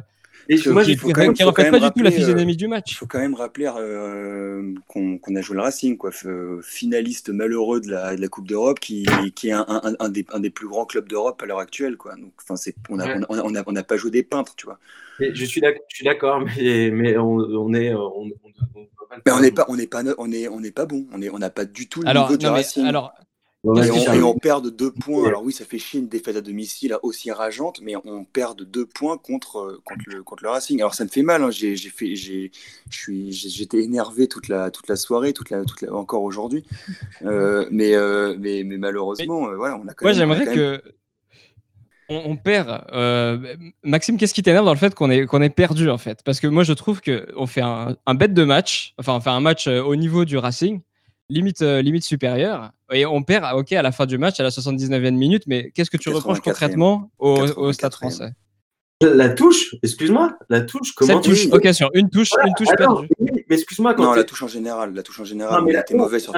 et 0.51 0.57
moi, 0.71 0.83
qui 0.83 0.97
ne 0.97 1.45
reflète 1.45 1.71
pas 1.71 1.79
du 1.79 1.91
tout 1.91 2.03
la 2.03 2.11
physionomie 2.11 2.57
du 2.57 2.69
match. 2.69 2.93
Il 2.93 2.95
faut 2.95 3.07
quand 3.07 3.19
même 3.19 3.35
rappeler 3.35 3.71
euh, 3.77 4.73
qu'on 4.87 5.19
a 5.37 5.41
joué 5.43 5.57
le 5.57 5.63
Racing, 5.63 5.99
quoi, 5.99 6.11
finaliste 6.63 7.29
malheureux 7.29 7.81
de 7.81 7.91
la, 7.91 8.17
de 8.17 8.21
la 8.21 8.29
Coupe 8.29 8.49
d'Europe, 8.49 8.81
qui, 8.81 9.07
qui, 9.35 9.49
est 9.49 9.53
un, 9.53 9.67
un, 9.69 9.95
un, 9.99 10.09
des, 10.09 10.25
un, 10.33 10.41
des, 10.41 10.49
plus 10.49 10.67
grands 10.67 10.87
clubs 10.87 11.07
d'Europe 11.07 11.43
à 11.43 11.47
l'heure 11.47 11.59
actuelle. 11.59 11.99
Quoi. 11.99 12.15
Donc, 12.17 12.33
on 12.89 12.97
n'a 12.97 13.19
on 13.29 13.35
a, 13.35 13.43
on 13.45 13.55
a, 13.55 13.63
on 13.67 13.77
a, 13.77 13.83
pas 13.83 13.99
joué 13.99 14.11
des 14.11 14.23
peintres, 14.23 14.55
tu 14.57 14.65
vois. 14.65 14.79
je 15.21 15.45
suis 15.45 15.61
d'accord, 16.03 16.41
mais, 16.41 16.91
mais 16.93 17.19
on, 17.19 17.75
est. 17.75 17.93
On, 17.93 18.31
mais 19.25 19.33
on 19.33 19.41
n'est 19.41 19.53
pas, 19.53 19.65
on 19.69 19.77
n'est 19.77 19.87
pas, 19.87 20.03
on 20.19 20.33
est, 20.33 20.49
on 20.49 20.61
n'est 20.61 20.71
pas 20.71 20.87
bon. 20.87 21.07
On 21.13 21.23
est, 21.23 21.31
on 21.31 21.39
n'a 21.39 21.51
pas 21.51 21.65
du 21.65 21.89
tout 21.89 22.03
le 22.03 22.09
alors, 22.09 22.25
niveau 22.25 22.37
du 22.37 22.47
Racing. 22.47 22.87
Alors, 22.87 23.13
et, 23.65 24.23
on, 24.23 24.35
perd 24.35 24.65
de 24.65 24.71
deux 24.71 24.93
points. 24.93 25.27
Alors 25.27 25.43
oui, 25.43 25.53
ça 25.53 25.65
fait 25.65 25.79
chier 25.79 25.99
une 25.99 26.07
défaite 26.09 26.37
à 26.37 26.41
domicile 26.41 26.97
aussi 27.03 27.33
rageante, 27.33 27.81
mais 27.83 27.97
on 27.97 28.25
perd 28.25 28.57
de 28.57 28.65
deux 28.65 28.87
points 28.87 29.19
contre, 29.19 29.59
euh, 29.59 29.83
contre, 29.85 30.05
le, 30.07 30.23
contre 30.23 30.45
le 30.45 30.51
Racing. 30.51 30.79
Alors 30.81 30.95
ça 30.95 31.03
me 31.03 31.09
fait 31.09 31.23
mal. 31.23 31.43
Hein. 31.43 31.51
J'ai, 31.51 31.77
fait, 31.77 32.15
j'ai, 32.15 32.53
j'étais 32.89 33.83
énervé 33.83 34.29
toute 34.29 34.47
la, 34.47 34.71
toute 34.71 34.89
la 34.89 34.95
soirée, 34.95 35.33
toute 35.33 35.51
la, 35.51 35.65
toute 35.65 35.83
encore 35.91 36.23
aujourd'hui. 36.23 36.65
Euh, 37.25 37.67
mais, 37.73 37.97
euh, 37.97 38.37
mais, 38.39 38.63
mais, 38.65 38.79
malheureusement, 38.79 39.53
voilà, 39.57 39.77
on 39.77 39.89
a 39.89 39.95
quand 39.95 40.05
Moi, 40.05 40.13
j'aimerais 40.13 40.47
que 40.47 40.81
on, 42.09 42.37
perd. 42.37 42.85
Maxime, 43.83 44.17
qu'est-ce 44.17 44.35
qui 44.35 44.43
t'énerve 44.43 44.65
dans 44.65 44.73
le 44.73 44.79
fait 44.79 44.95
qu'on 44.95 45.11
est, 45.11 45.27
qu'on 45.27 45.43
est 45.43 45.51
perdu 45.51 45.91
en 45.91 45.99
fait? 45.99 46.23
Parce 46.25 46.41
que 46.41 46.47
moi, 46.47 46.65
je 46.65 46.73
trouve 46.73 47.01
qu'on 47.01 47.47
fait 47.47 47.61
un, 47.61 47.97
un 48.07 48.15
bête 48.15 48.35
de 48.35 48.45
match, 48.45 48.95
enfin, 48.99 49.15
on 49.15 49.21
fait 49.21 49.31
un 49.31 49.41
match 49.41 49.67
au 49.67 49.97
niveau 49.97 50.25
du 50.25 50.39
Racing 50.39 50.81
limite, 51.31 51.63
euh, 51.63 51.83
limite 51.83 52.05
supérieure. 52.05 52.71
Et 52.93 53.07
on 53.07 53.23
perd, 53.23 53.45
ok, 53.55 53.73
à 53.73 53.83
la 53.83 53.93
fin 53.93 54.07
du 54.07 54.19
match, 54.19 54.41
à 54.41 54.43
la 54.43 54.51
79e 54.51 55.11
minute, 55.11 55.45
mais 55.47 55.71
qu'est-ce 55.71 55.91
que 55.91 55.97
tu 55.97 56.09
reproches 56.09 56.41
concrètement 56.41 57.11
au, 57.19 57.73
Stade 57.73 57.95
français? 57.95 58.33
La 59.01 59.29
touche, 59.29 59.77
excuse-moi, 59.85 60.37
la 60.49 60.63
touche, 60.63 60.93
comment 60.93 61.21
touche, 61.21 61.47
ok, 61.53 61.73
sur 61.73 61.89
une 61.95 62.11
touche, 62.11 62.31
une 62.45 62.55
touche 62.55 62.75
perdue. 62.77 63.09
Mais 63.21 63.55
excuse-moi, 63.55 63.95
quand 63.95 64.03
non, 64.03 64.13
la 64.13 64.25
touche 64.25 64.43
en 64.43 64.49
général, 64.49 64.93
la 64.93 65.05
touche 65.05 65.21
en 65.21 65.25
général, 65.25 65.63
non, 65.63 65.69
été 65.69 65.95
mauvais 65.95 66.19
sur 66.19 66.35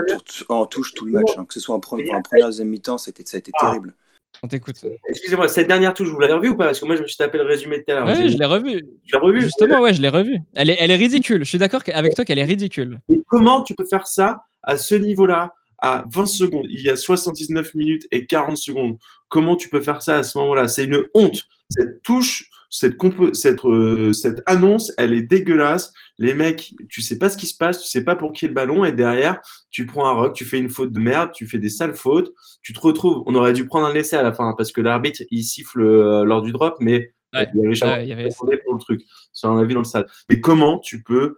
en 0.51 0.67
touche 0.67 0.93
tout 0.93 1.07
le 1.07 1.13
match, 1.13 1.31
hein. 1.39 1.47
que 1.47 1.55
ce 1.55 1.61
soit 1.61 1.75
en, 1.75 1.81
première, 1.81 2.17
en 2.17 2.21
première, 2.21 2.49
deuxième 2.49 2.69
mi-temps, 2.69 2.99
ça 2.99 3.09
a 3.09 3.19
été 3.19 3.51
ah. 3.55 3.67
terrible. 3.67 3.95
On 4.43 4.49
t'écoute. 4.49 4.85
Excusez-moi, 5.09 5.49
cette 5.49 5.69
dernière 5.69 5.93
touche, 5.93 6.09
vous 6.09 6.19
l'avez 6.19 6.33
revue 6.33 6.49
ou 6.51 6.57
pas? 6.57 6.67
Parce 6.67 6.81
que 6.81 6.87
moi, 6.87 6.97
je 6.97 7.03
me 7.03 7.07
suis 7.07 7.17
tapé 7.17 7.39
le 7.39 7.45
résumé 7.45 7.79
de 7.79 7.83
tout 7.83 7.93
à 7.93 7.95
l'heure. 7.97 8.07
Oui, 8.07 8.31
je 8.31 8.39
l'ai 8.39 8.47
revue. 8.47 8.83
Tu 9.07 9.13
l'as 9.13 9.21
revue 9.21 9.41
Justement, 9.43 9.81
ouais, 9.81 9.93
je 9.93 10.01
l'ai 10.01 10.09
revue. 10.09 10.39
Elle 10.55 10.71
est, 10.71 10.77
elle 10.81 10.91
est 10.91 10.97
ridicule. 10.97 11.45
Je 11.45 11.49
suis 11.49 11.59
d'accord 11.59 11.83
avec 11.93 12.15
toi 12.15 12.25
qu'elle 12.25 12.39
est 12.39 12.45
ridicule. 12.45 13.01
Et 13.11 13.21
comment 13.27 13.63
tu 13.63 13.75
peux 13.75 13.85
faire 13.85 14.07
ça 14.07 14.45
à 14.63 14.77
ce 14.77 14.95
niveau-là 14.95 15.53
à 15.81 16.05
20 16.13 16.27
secondes, 16.27 16.67
il 16.69 16.83
y 16.83 16.91
a 16.91 16.97
79 16.97 17.75
minutes 17.75 18.07
et 18.11 18.27
40 18.27 18.57
secondes. 18.57 18.99
Comment 19.29 19.57
tu 19.57 19.69
peux 19.69 19.81
faire 19.81 20.03
ça 20.03 20.19
à 20.19 20.23
ce 20.23 20.37
moment-là? 20.39 20.69
C'est 20.69 20.85
une 20.85 21.05
honte. 21.15 21.45
Cette 21.71 22.03
touche, 22.03 22.50
cette, 22.71 22.97
cette, 23.33 23.65
euh, 23.65 24.13
cette, 24.13 24.43
annonce, 24.47 24.93
elle 24.97 25.13
est 25.13 25.23
dégueulasse. 25.23 25.93
Les 26.19 26.35
mecs, 26.35 26.73
tu 26.89 27.03
sais 27.03 27.19
pas 27.19 27.29
ce 27.29 27.37
qui 27.37 27.47
se 27.47 27.57
passe, 27.57 27.83
tu 27.83 27.89
sais 27.89 28.05
pas 28.05 28.15
pour 28.15 28.33
qui 28.33 28.45
est 28.45 28.49
le 28.49 28.55
ballon, 28.55 28.85
et 28.85 28.93
derrière, 28.93 29.41
tu 29.71 29.87
prends 29.87 30.09
un 30.09 30.13
rock, 30.13 30.35
tu 30.35 30.45
fais 30.45 30.59
une 30.59 30.71
faute 30.71 30.93
de 30.93 31.01
merde, 31.01 31.33
tu 31.35 31.47
fais 31.47 31.59
des 31.59 31.69
sales 31.69 31.97
fautes, 31.97 32.33
tu 32.63 32.73
te 32.73 32.81
retrouves. 32.81 33.25
On 33.27 33.35
aurait 33.35 33.53
dû 33.53 33.67
prendre 33.67 33.87
un 33.87 33.95
essai 33.95 34.17
à 34.17 34.23
la 34.23 34.33
fin 34.33 34.55
parce 34.57 34.71
que 34.73 34.81
l'arbitre 34.81 35.23
il 35.31 35.43
siffle 35.43 35.81
euh, 35.81 36.25
lors 36.25 36.43
du 36.43 36.53
drop, 36.53 36.77
mais 36.81 37.13
il 37.35 37.39
y 37.39 37.67
avait, 37.67 38.05
il 38.05 38.09
y 38.09 38.13
avait... 38.13 38.29
pour 38.31 38.47
le 38.47 38.79
truc. 38.79 39.03
Ça 39.33 39.51
en 39.51 39.59
a 39.59 39.65
vu 39.65 39.75
dans 39.75 39.81
le 39.81 39.85
stade. 39.85 40.07
Mais 40.29 40.41
comment 40.41 40.79
tu 40.79 41.03
peux 41.03 41.37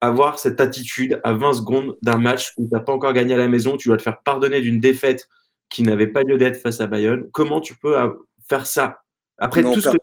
avoir 0.00 0.38
cette 0.38 0.60
attitude 0.60 1.20
à 1.24 1.32
20 1.32 1.54
secondes 1.54 1.96
d'un 2.02 2.18
match 2.18 2.52
où 2.56 2.66
tu 2.66 2.72
n'as 2.72 2.80
pas 2.80 2.92
encore 2.92 3.12
gagné 3.12 3.34
à 3.34 3.38
la 3.38 3.48
maison, 3.48 3.76
tu 3.76 3.88
dois 3.88 3.96
te 3.96 4.02
faire 4.02 4.22
pardonner 4.22 4.60
d'une 4.60 4.80
défaite 4.80 5.28
qui 5.68 5.82
n'avait 5.82 6.06
pas 6.06 6.22
lieu 6.22 6.38
d'être 6.38 6.56
face 6.56 6.80
à 6.80 6.86
Bayonne? 6.86 7.28
Comment 7.32 7.60
tu 7.60 7.76
peux 7.76 7.96
faire 8.48 8.66
ça? 8.66 9.00
Après 9.38 9.62
tout 9.62 9.80
ce 9.80 9.90
que... 9.90 9.96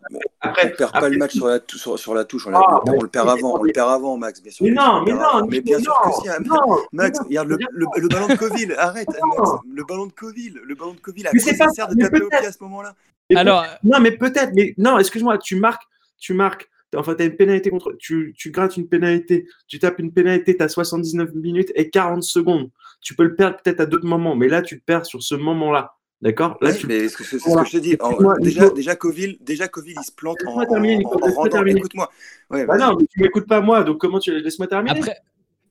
après, 0.50 0.74
on 0.74 0.78
perd 0.78 0.92
pas 0.92 1.10
le 1.10 1.18
match 1.18 1.34
sur 1.34 1.48
la, 1.48 1.60
sur, 1.68 2.00
sur 2.00 2.14
la 2.14 2.26
touche, 2.26 2.48
on, 2.48 2.54
ah, 2.54 2.82
on, 2.88 3.02
le 3.02 3.08
perd 3.08 3.30
avant, 3.30 3.60
on 3.60 3.64
le 3.64 3.72
perd 3.72 3.90
avant, 3.90 4.18
Max. 4.18 4.42
Bien 4.42 4.52
sûr, 4.52 4.66
mais 4.66 4.72
non, 4.72 5.04
mais 5.04 5.14
non, 5.14 5.48
mais 5.48 5.62
bien 5.62 5.80
sûr 5.80 5.94
que 6.04 6.12
si. 6.22 6.30
Max, 6.92 7.20
regarde 7.20 7.50
le, 7.50 7.58
le, 7.72 8.08
ballon 8.08 8.28
de 8.28 8.36
Coville, 8.36 8.74
arrête, 8.78 9.08
Max, 9.08 9.52
le 9.70 9.84
ballon 9.84 10.08
de 10.08 10.14
Coville, 10.14 10.60
le 10.64 10.76
ballon 10.76 10.94
de 10.94 11.00
Coville, 11.00 11.28
à 11.28 11.32
quoi 11.32 11.54
ça 11.54 11.70
sert 11.70 11.88
de 11.88 11.96
taper 11.96 12.22
au 12.22 12.30
pied 12.30 12.48
à 12.48 12.52
ce 12.52 12.64
moment-là 12.64 12.96
Alors, 13.36 13.66
non, 13.84 14.00
mais 14.00 14.12
peut-être, 14.12 14.52
mais 14.54 14.74
non, 14.78 14.98
excuse-moi, 14.98 15.38
tu 15.38 15.56
marques, 15.56 15.84
tu 16.20 16.34
marques 16.34 16.70
enfin, 16.96 17.16
tu 17.16 17.24
as 17.24 17.26
une 17.26 17.36
pénalité 17.36 17.70
contre. 17.70 17.94
Tu, 18.00 18.34
tu, 18.38 18.52
grattes 18.52 18.78
une 18.78 18.88
pénalité, 18.88 19.48
tu 19.68 19.80
tapes 19.80 20.00
une 20.00 20.12
pénalité, 20.12 20.56
tu 20.56 20.64
as 20.64 20.70
79 20.70 21.34
minutes 21.34 21.72
et 21.76 21.90
40 21.90 22.24
secondes. 22.24 22.70
Tu 23.02 23.16
peux 23.16 23.24
le 23.24 23.36
perdre 23.36 23.58
peut-être 23.62 23.82
à 23.82 23.86
d'autres 23.86 24.08
moments, 24.08 24.36
mais 24.36 24.48
là, 24.48 24.62
tu 24.62 24.76
le 24.76 24.82
perds 24.82 25.06
sur 25.06 25.22
ce 25.22 25.36
moment-là. 25.36 25.96
D'accord 26.21 26.58
Là, 26.62 26.73
tu... 26.73 26.88
mais 26.88 27.08
c'est 27.10 27.10
ce 27.10 27.17
que 27.17 27.65
je 27.65 27.71
te 27.71 27.78
dis. 27.78 27.97
déjà, 28.39 28.69
déjà, 28.69 28.95
Coville, 28.95 29.38
déjà, 29.41 29.67
Coville, 29.67 29.95
il 29.99 30.04
se 30.04 30.12
plante 30.12 30.38
en, 30.45 30.62
en, 30.62 31.63
Écoute-moi. 31.65 32.10
Ouais, 32.49 32.65
bah 32.65 32.78
non, 32.78 32.95
mais 32.99 33.06
tu 33.06 33.21
m'écoutes 33.21 33.47
pas 33.47 33.62
moi, 33.62 33.84
donc 33.84 33.99
comment 33.99 34.19
tu 34.19 34.32
laisse-moi 34.39 34.67
terminer 34.67 34.97
Après, 34.97 35.17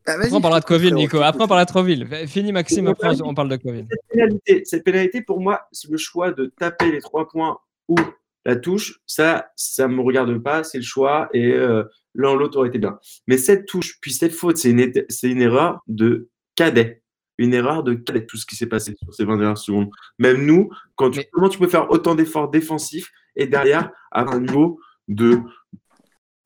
ah, 0.07 0.13
après, 0.13 0.33
on 0.33 0.41
parlera 0.41 0.61
de 0.61 0.67
Coville, 0.67 0.95
Nico. 0.95 1.21
Après, 1.23 1.43
on 1.43 1.49
parlera 1.49 1.65
de 1.65 1.73
Coville. 1.73 2.07
Fini, 2.27 2.53
Maxime. 2.53 2.89
Après, 2.89 3.23
on 3.23 3.35
parle 3.35 3.49
de 3.49 3.57
Coville. 3.57 3.87
Cette 3.91 4.09
pénalité, 4.11 4.63
cette 4.65 4.85
pénalité, 4.85 5.23
pour 5.23 5.41
moi, 5.41 5.67
c'est 5.73 5.91
le 5.91 5.97
choix 5.97 6.31
de 6.31 6.53
taper 6.59 6.93
les 6.93 7.01
trois 7.01 7.27
points 7.29 7.59
ou 7.89 7.97
la 8.45 8.57
touche, 8.57 9.01
ça, 9.07 9.51
ça 9.57 9.89
me 9.89 10.03
regarde 10.03 10.37
pas, 10.43 10.65
c'est 10.65 10.79
le 10.79 10.85
choix 10.85 11.29
et 11.33 11.53
euh, 11.53 11.85
l'un 12.15 12.35
l'autre 12.35 12.59
aurait 12.59 12.69
été 12.69 12.79
bien. 12.79 12.99
Mais 13.27 13.39
cette 13.39 13.67
touche, 13.67 13.99
puis 14.01 14.13
cette 14.13 14.33
faute, 14.33 14.59
c'est 14.59 14.71
une, 14.71 14.93
c'est 15.09 15.31
une 15.31 15.41
erreur 15.41 15.83
de 15.89 16.29
cadet. 16.55 17.03
Une 17.39 17.55
erreur 17.55 17.83
de 17.83 17.95
cadet, 17.95 18.27
tout 18.27 18.37
ce 18.37 18.47
qui 18.47 18.57
s'est 18.57 18.69
passé 18.69 18.95
sur 19.03 19.13
ces 19.13 19.25
21 19.25 19.57
secondes. 19.57 19.91
Même 20.19 20.45
nous, 20.45 20.71
quand 20.95 21.11
comment 21.33 21.49
tu 21.49 21.59
peux 21.59 21.69
faire 21.69 21.91
autant 21.91 22.15
d'efforts 22.15 22.51
défensifs 22.51 23.11
et 23.37 23.47
derrière 23.47 23.91
avoir 24.13 24.37
un 24.37 24.41
niveau 24.41 24.79
de 25.09 25.41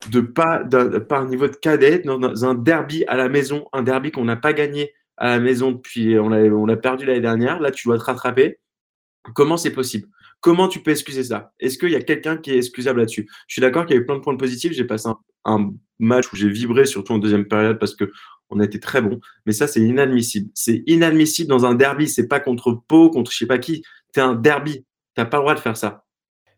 de 0.09 0.21
pas, 0.21 0.63
un 1.11 1.25
niveau 1.25 1.47
de 1.47 1.55
cadet 1.55 1.99
dans 1.99 2.45
un 2.45 2.55
derby 2.55 3.03
à 3.07 3.17
la 3.17 3.27
maison, 3.27 3.67
un 3.73 3.83
derby 3.83 4.11
qu'on 4.11 4.23
n'a 4.23 4.37
pas 4.37 4.53
gagné 4.53 4.93
à 5.17 5.27
la 5.31 5.39
maison 5.39 5.71
depuis, 5.71 6.17
on 6.17 6.29
l'a 6.29 6.37
on 6.37 6.67
a 6.69 6.77
perdu 6.77 7.05
l'année 7.05 7.19
dernière. 7.19 7.59
Là, 7.59 7.71
tu 7.71 7.87
dois 7.87 7.97
te 7.97 8.03
rattraper. 8.03 8.59
Comment 9.35 9.57
c'est 9.57 9.73
possible? 9.73 10.07
Comment 10.39 10.69
tu 10.69 10.81
peux 10.81 10.91
excuser 10.91 11.25
ça? 11.25 11.51
Est-ce 11.59 11.77
qu'il 11.77 11.91
y 11.91 11.95
a 11.95 12.01
quelqu'un 12.01 12.37
qui 12.37 12.51
est 12.51 12.57
excusable 12.57 12.99
là-dessus? 12.99 13.27
Je 13.47 13.53
suis 13.53 13.61
d'accord 13.61 13.85
qu'il 13.85 13.95
y 13.95 13.99
a 13.99 14.01
eu 14.01 14.05
plein 14.05 14.15
de 14.15 14.21
points 14.21 14.37
positifs. 14.37 14.71
J'ai 14.71 14.85
passé 14.85 15.09
un, 15.09 15.17
match 15.99 16.31
où 16.31 16.35
j'ai 16.35 16.49
vibré, 16.49 16.85
surtout 16.85 17.13
en 17.13 17.17
deuxième 17.17 17.45
période, 17.45 17.79
parce 17.79 17.95
que 17.95 18.11
on 18.49 18.59
a 18.59 18.65
été 18.65 18.79
très 18.79 19.01
bon. 19.01 19.19
Mais 19.45 19.53
ça, 19.53 19.67
c'est 19.67 19.81
inadmissible. 19.81 20.49
C'est 20.55 20.83
inadmissible 20.87 21.49
dans 21.49 21.65
un 21.65 21.75
derby. 21.75 22.07
C'est 22.07 22.27
pas 22.27 22.39
contre 22.39 22.81
Pau, 22.87 23.09
contre 23.09 23.31
je 23.31 23.37
sais 23.37 23.45
pas 23.45 23.59
qui. 23.59 23.83
Tu 24.13 24.19
es 24.19 24.23
un 24.23 24.33
derby. 24.33 24.85
Tu 25.15 25.21
n'as 25.21 25.25
pas 25.25 25.37
le 25.37 25.43
droit 25.43 25.53
de 25.53 25.59
faire 25.59 25.77
ça. 25.77 26.05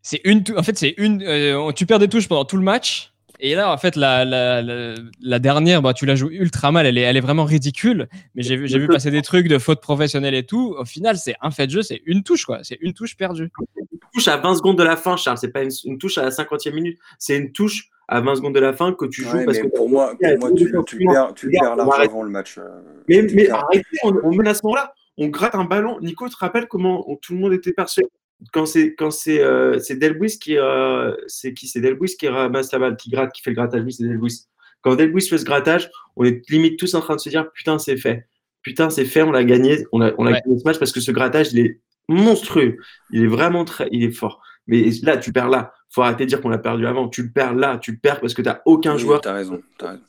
C'est 0.01 0.21
une. 0.23 0.43
En 0.55 0.63
fait, 0.63 0.77
c'est 0.77 0.93
une. 0.97 1.21
Euh, 1.23 1.71
tu 1.73 1.85
perds 1.85 1.99
des 1.99 2.07
touches 2.07 2.27
pendant 2.27 2.45
tout 2.45 2.57
le 2.57 2.63
match. 2.63 3.10
Et 3.43 3.55
là, 3.55 3.73
en 3.73 3.77
fait, 3.77 3.95
la, 3.95 4.23
la, 4.23 4.61
la, 4.61 5.39
dernière, 5.39 5.81
bah, 5.81 5.93
tu 5.93 6.05
la 6.05 6.13
joues 6.13 6.29
ultra 6.29 6.71
mal. 6.71 6.85
Elle 6.85 6.99
est, 6.99 7.01
elle 7.01 7.17
est 7.17 7.21
vraiment 7.21 7.43
ridicule. 7.43 8.07
Mais 8.35 8.43
j'ai 8.43 8.55
vu, 8.55 8.87
passer 8.87 9.09
des 9.09 9.23
trucs 9.23 9.47
de 9.47 9.57
faute 9.57 9.81
professionnelle 9.81 10.35
et 10.35 10.45
tout. 10.45 10.75
Au 10.77 10.85
final, 10.85 11.17
c'est 11.17 11.35
un 11.41 11.49
fait 11.49 11.65
de 11.65 11.71
jeu, 11.71 11.81
c'est 11.81 12.03
une 12.05 12.21
touche, 12.21 12.45
quoi. 12.45 12.59
C'est 12.61 12.77
une 12.81 12.93
touche 12.93 13.17
perdue. 13.17 13.49
Une 13.75 13.99
touche 14.13 14.27
à 14.27 14.37
20 14.37 14.55
secondes 14.55 14.77
de 14.77 14.83
la 14.83 14.95
fin, 14.95 15.17
Charles. 15.17 15.39
C'est 15.39 15.51
pas 15.51 15.63
une, 15.63 15.97
touche 15.97 16.19
à 16.19 16.21
la 16.21 16.29
50e 16.29 16.71
minute. 16.71 16.99
C'est 17.17 17.35
une 17.35 17.51
touche 17.51 17.89
à 18.07 18.21
20 18.21 18.35
secondes 18.35 18.53
de 18.53 18.59
la 18.59 18.73
fin 18.73 18.93
que 18.93 19.05
tu 19.05 19.23
joues. 19.23 19.43
parce 19.43 19.57
que 19.57 19.75
pour 19.75 19.89
moi, 19.89 20.13
pour 20.21 20.39
moi 20.39 20.51
tu, 20.55 20.71
tu, 20.85 20.97
perds, 20.97 21.33
tu 21.33 21.49
perds 21.49 21.75
largement 21.75 21.93
avant 21.93 22.23
le 22.23 22.29
match. 22.29 22.59
Euh, 22.59 22.63
mais, 23.09 23.23
mais 23.33 23.49
arrêtez, 23.49 23.83
on, 24.03 24.13
on 24.23 24.35
met 24.35 24.47
à 24.47 24.53
ce 24.53 24.61
moment-là. 24.65 24.93
On 25.17 25.29
gratte 25.29 25.55
un 25.55 25.65
ballon. 25.65 25.99
Nico, 25.99 26.27
tu 26.27 26.35
te 26.35 26.39
rappelles 26.39 26.67
comment 26.67 27.03
tout 27.21 27.33
le 27.33 27.39
monde 27.39 27.53
était 27.53 27.73
persuadé 27.73 28.09
quand 28.53 28.65
c'est 28.65 28.95
quand 28.95 29.11
c'est 29.11 29.41
euh, 29.41 29.79
c'est 29.79 29.95
Delbuis 29.95 30.39
qui 30.39 30.57
euh, 30.57 31.15
c'est 31.27 31.53
qui? 31.53 31.67
C'est 31.67 31.81
Delbuis 31.81 32.15
qui 32.17 32.27
ramasse 32.27 32.71
la 32.71 32.79
balle, 32.79 32.97
qui 32.97 33.09
gratte, 33.09 33.31
qui 33.33 33.41
fait 33.41 33.51
le 33.51 33.55
grattage, 33.55 33.83
oui 33.83 33.93
c'est 33.93 34.03
Delbuis. 34.03 34.45
Quand 34.81 34.95
Delbuis 34.95 35.21
fait 35.27 35.37
ce 35.37 35.45
grattage, 35.45 35.89
on 36.15 36.25
est 36.25 36.47
limite 36.49 36.79
tous 36.79 36.93
en 36.95 37.01
train 37.01 37.15
de 37.15 37.21
se 37.21 37.29
dire 37.29 37.51
putain 37.51 37.77
c'est 37.79 37.97
fait, 37.97 38.27
putain 38.61 38.89
c'est 38.89 39.05
fait, 39.05 39.21
on 39.21 39.31
l'a 39.31 39.43
gagné, 39.43 39.85
on 39.91 40.01
a 40.01 40.11
on 40.17 40.25
a 40.25 40.31
gagné 40.31 40.57
ce 40.59 40.63
match 40.63 40.79
parce 40.79 40.91
que 40.91 40.99
ce 41.01 41.11
grattage 41.11 41.53
il 41.53 41.59
est 41.59 41.79
monstrueux. 42.07 42.77
Il 43.11 43.23
est 43.23 43.27
vraiment 43.27 43.65
très, 43.65 43.87
il 43.91 44.03
est 44.03 44.11
fort. 44.11 44.41
Mais 44.67 44.85
là, 45.03 45.17
tu 45.17 45.33
perds 45.33 45.49
là. 45.49 45.73
Faut 45.89 46.01
arrêter 46.01 46.25
de 46.25 46.29
dire 46.29 46.41
qu'on 46.41 46.49
l'a 46.49 46.57
perdu 46.57 46.85
avant. 46.85 47.09
Tu 47.09 47.23
le 47.23 47.31
perds 47.31 47.55
là. 47.55 47.77
Tu 47.77 47.91
le 47.91 47.97
perds 47.97 48.21
parce 48.21 48.33
que 48.33 48.41
tu 48.41 48.47
n'as 48.47 48.61
aucun 48.65 48.93
Oui, 48.93 48.99
joueur. 48.99 49.21
T'as 49.21 49.33
raison. 49.33 49.61
t'as 49.77 49.91
raison. 49.91 50.03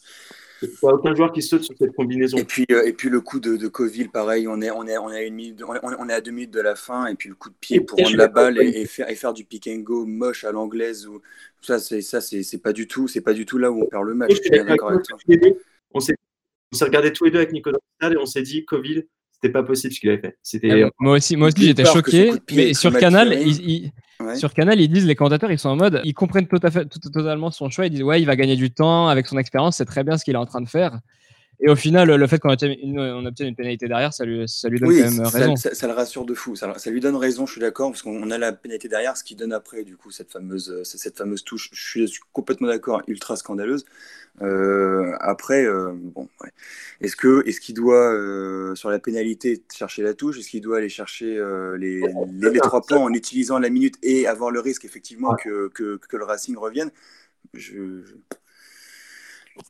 T'as 0.80 0.88
aucun 0.88 1.14
joueur 1.14 1.32
qui 1.32 1.42
saute 1.42 1.62
sur 1.62 1.74
cette 1.76 1.94
combinaison. 1.94 2.38
Et 2.38 2.44
puis, 2.44 2.66
euh, 2.70 2.84
et 2.84 2.92
puis 2.92 3.08
le 3.08 3.20
coup 3.20 3.40
de, 3.40 3.56
de 3.56 3.68
Coville, 3.68 4.10
pareil, 4.10 4.46
on 4.48 4.60
est, 4.60 4.70
on, 4.70 4.86
est, 4.86 4.98
on, 4.98 5.10
est 5.10 5.18
à 5.18 5.22
une 5.22 5.34
minute, 5.34 5.62
on, 5.64 6.08
est, 6.08 6.12
à 6.12 6.20
deux 6.20 6.30
minutes 6.30 6.52
de 6.52 6.60
la 6.60 6.74
fin, 6.74 7.06
et 7.06 7.14
puis 7.14 7.28
le 7.28 7.34
coup 7.34 7.50
de 7.50 7.54
pied 7.60 7.76
Et 7.76 7.80
pour 7.80 7.98
je 7.98 8.02
rendre 8.02 8.08
suis 8.10 8.18
la 8.18 8.28
balle 8.28 8.60
et, 8.60 8.80
et 8.80 8.86
faire, 8.86 9.08
et 9.08 9.14
faire 9.14 9.32
du 9.32 9.44
pick 9.44 9.66
and 9.68 9.80
go 9.80 10.06
moche 10.06 10.44
à 10.44 10.52
l'anglaise, 10.52 11.06
ou 11.06 11.20
ça, 11.60 11.78
c'est 11.78 12.02
ça, 12.02 12.20
c'est 12.20 12.42
c'est 12.42 12.58
pas 12.58 12.72
du 12.72 12.86
tout, 12.86 13.08
c'est 13.08 13.20
pas 13.20 13.34
du 13.34 13.46
tout 13.46 13.58
là 13.58 13.70
où 13.70 13.82
on 13.82 13.86
perd 13.86 14.04
le 14.04 14.14
match. 14.14 14.32
Je 14.32 14.42
suis 14.42 14.50
d'accord 14.50 14.90
avec 14.90 15.04
toi. 15.04 15.18
On 15.94 16.00
s'est 16.00 16.16
on 16.72 16.76
s'est 16.76 16.84
regardé 16.84 17.12
tous 17.12 17.24
les 17.24 17.30
deux 17.30 17.38
avec 17.38 17.52
Nicolas 17.52 17.78
et 18.00 18.16
on 18.16 18.26
s'est 18.26 18.42
dit 18.42 18.64
Coville, 18.64 19.06
c'était 19.42 19.52
pas 19.52 19.62
possible 19.62 19.92
ce 19.92 20.00
qu'il 20.00 20.10
avait 20.10 20.20
fait. 20.20 20.38
C'était 20.42 20.84
Ah, 20.84 20.90
moi 21.00 21.16
aussi, 21.16 21.36
moi 21.36 21.48
aussi 21.48 21.62
j'étais 21.66 21.84
choqué. 21.84 22.32
Mais 22.54 22.74
sur 22.74 22.96
Canal, 22.96 23.32
ils, 23.32 23.68
ils- 23.70 23.92
Ouais. 24.20 24.36
sur 24.36 24.54
Canal, 24.54 24.80
ils 24.80 24.88
disent 24.88 25.04
les 25.06 25.16
commentateurs, 25.16 25.50
ils 25.50 25.58
sont 25.58 25.70
en 25.70 25.76
mode, 25.76 26.00
ils 26.04 26.14
comprennent 26.14 26.46
tout 26.46 26.60
à 26.62 26.70
fait, 26.70 26.84
tout- 26.84 27.00
totalement 27.10 27.50
son 27.50 27.68
choix. 27.70 27.86
Ils 27.86 27.90
disent 27.90 28.04
ouais, 28.04 28.22
il 28.22 28.24
va 28.24 28.36
gagner 28.36 28.54
du 28.54 28.70
temps 28.70 29.08
avec 29.08 29.26
son 29.26 29.36
expérience, 29.36 29.78
c'est 29.78 29.84
très 29.84 30.04
bien 30.04 30.16
ce 30.16 30.24
qu'il 30.24 30.34
est 30.34 30.38
en 30.38 30.46
train 30.46 30.60
de 30.60 30.68
faire. 30.68 31.00
Et 31.64 31.70
au 31.70 31.76
final, 31.76 32.12
le 32.12 32.26
fait 32.26 32.40
qu'on 32.40 32.50
obtienne 32.50 32.74
une, 32.82 32.98
on 32.98 33.24
obtienne 33.24 33.48
une 33.48 33.54
pénalité 33.54 33.86
derrière, 33.86 34.12
ça 34.12 34.24
lui, 34.24 34.48
ça 34.48 34.68
lui 34.68 34.80
donne 34.80 34.88
Oui, 34.88 34.98
quand 34.98 35.10
même 35.10 35.24
ça, 35.24 35.38
raison. 35.38 35.56
ça- 35.56 35.74
ça 35.74 35.86
le 35.86 35.92
rassure 35.92 36.24
de 36.24 36.34
fou. 36.34 36.56
Ça, 36.56 36.76
ça 36.76 36.90
lui 36.90 37.00
donne 37.00 37.14
raison, 37.14 37.46
je 37.46 37.52
suis 37.52 37.60
d'accord, 37.60 37.90
parce 37.92 38.02
qu'on 38.02 38.30
a 38.32 38.38
la 38.38 38.52
pénalité 38.52 38.88
derrière, 38.88 39.16
ce 39.16 39.22
qui 39.22 39.36
donne 39.36 39.52
après, 39.52 39.84
du 39.84 39.96
coup, 39.96 40.10
cette 40.10 40.32
fameuse, 40.32 40.70
euh, 40.70 40.82
cette 40.84 41.16
fameuse 41.16 41.44
touche. 41.44 41.70
Je 41.72 41.80
suis, 41.88 42.00
je 42.02 42.06
suis 42.12 42.22
complètement 42.32 42.66
d'accord, 42.66 43.02
ultra 43.06 43.36
scandaleuse. 43.36 43.84
Euh, 44.40 45.12
après, 45.20 45.64
euh, 45.64 45.92
bon, 45.94 46.28
ouais. 46.42 46.50
Est-ce 47.00 47.14
que, 47.16 47.46
est-ce 47.46 47.60
qu'il 47.60 47.74
doit, 47.76 48.12
euh, 48.12 48.74
sur 48.74 48.90
la 48.90 48.98
pénalité, 48.98 49.62
chercher 49.72 50.02
la 50.02 50.14
touche? 50.14 50.38
Est-ce 50.38 50.48
qu'il 50.48 50.62
doit 50.62 50.78
aller 50.78 50.88
chercher 50.88 51.36
euh, 51.38 51.76
les, 51.78 52.00
les, 52.40 52.50
les 52.50 52.60
trois 52.60 52.82
points 52.82 52.98
en 52.98 53.12
utilisant 53.12 53.58
la 53.60 53.70
minute 53.70 53.96
et 54.02 54.26
avoir 54.26 54.50
le 54.50 54.58
risque, 54.60 54.84
effectivement, 54.84 55.30
Ouais. 55.30 55.42
que, 55.44 55.68
que, 55.68 55.96
que 56.08 56.16
le 56.16 56.24
Racing 56.24 56.56
revienne? 56.56 56.90
Je, 57.54 58.02
je- 58.04 58.14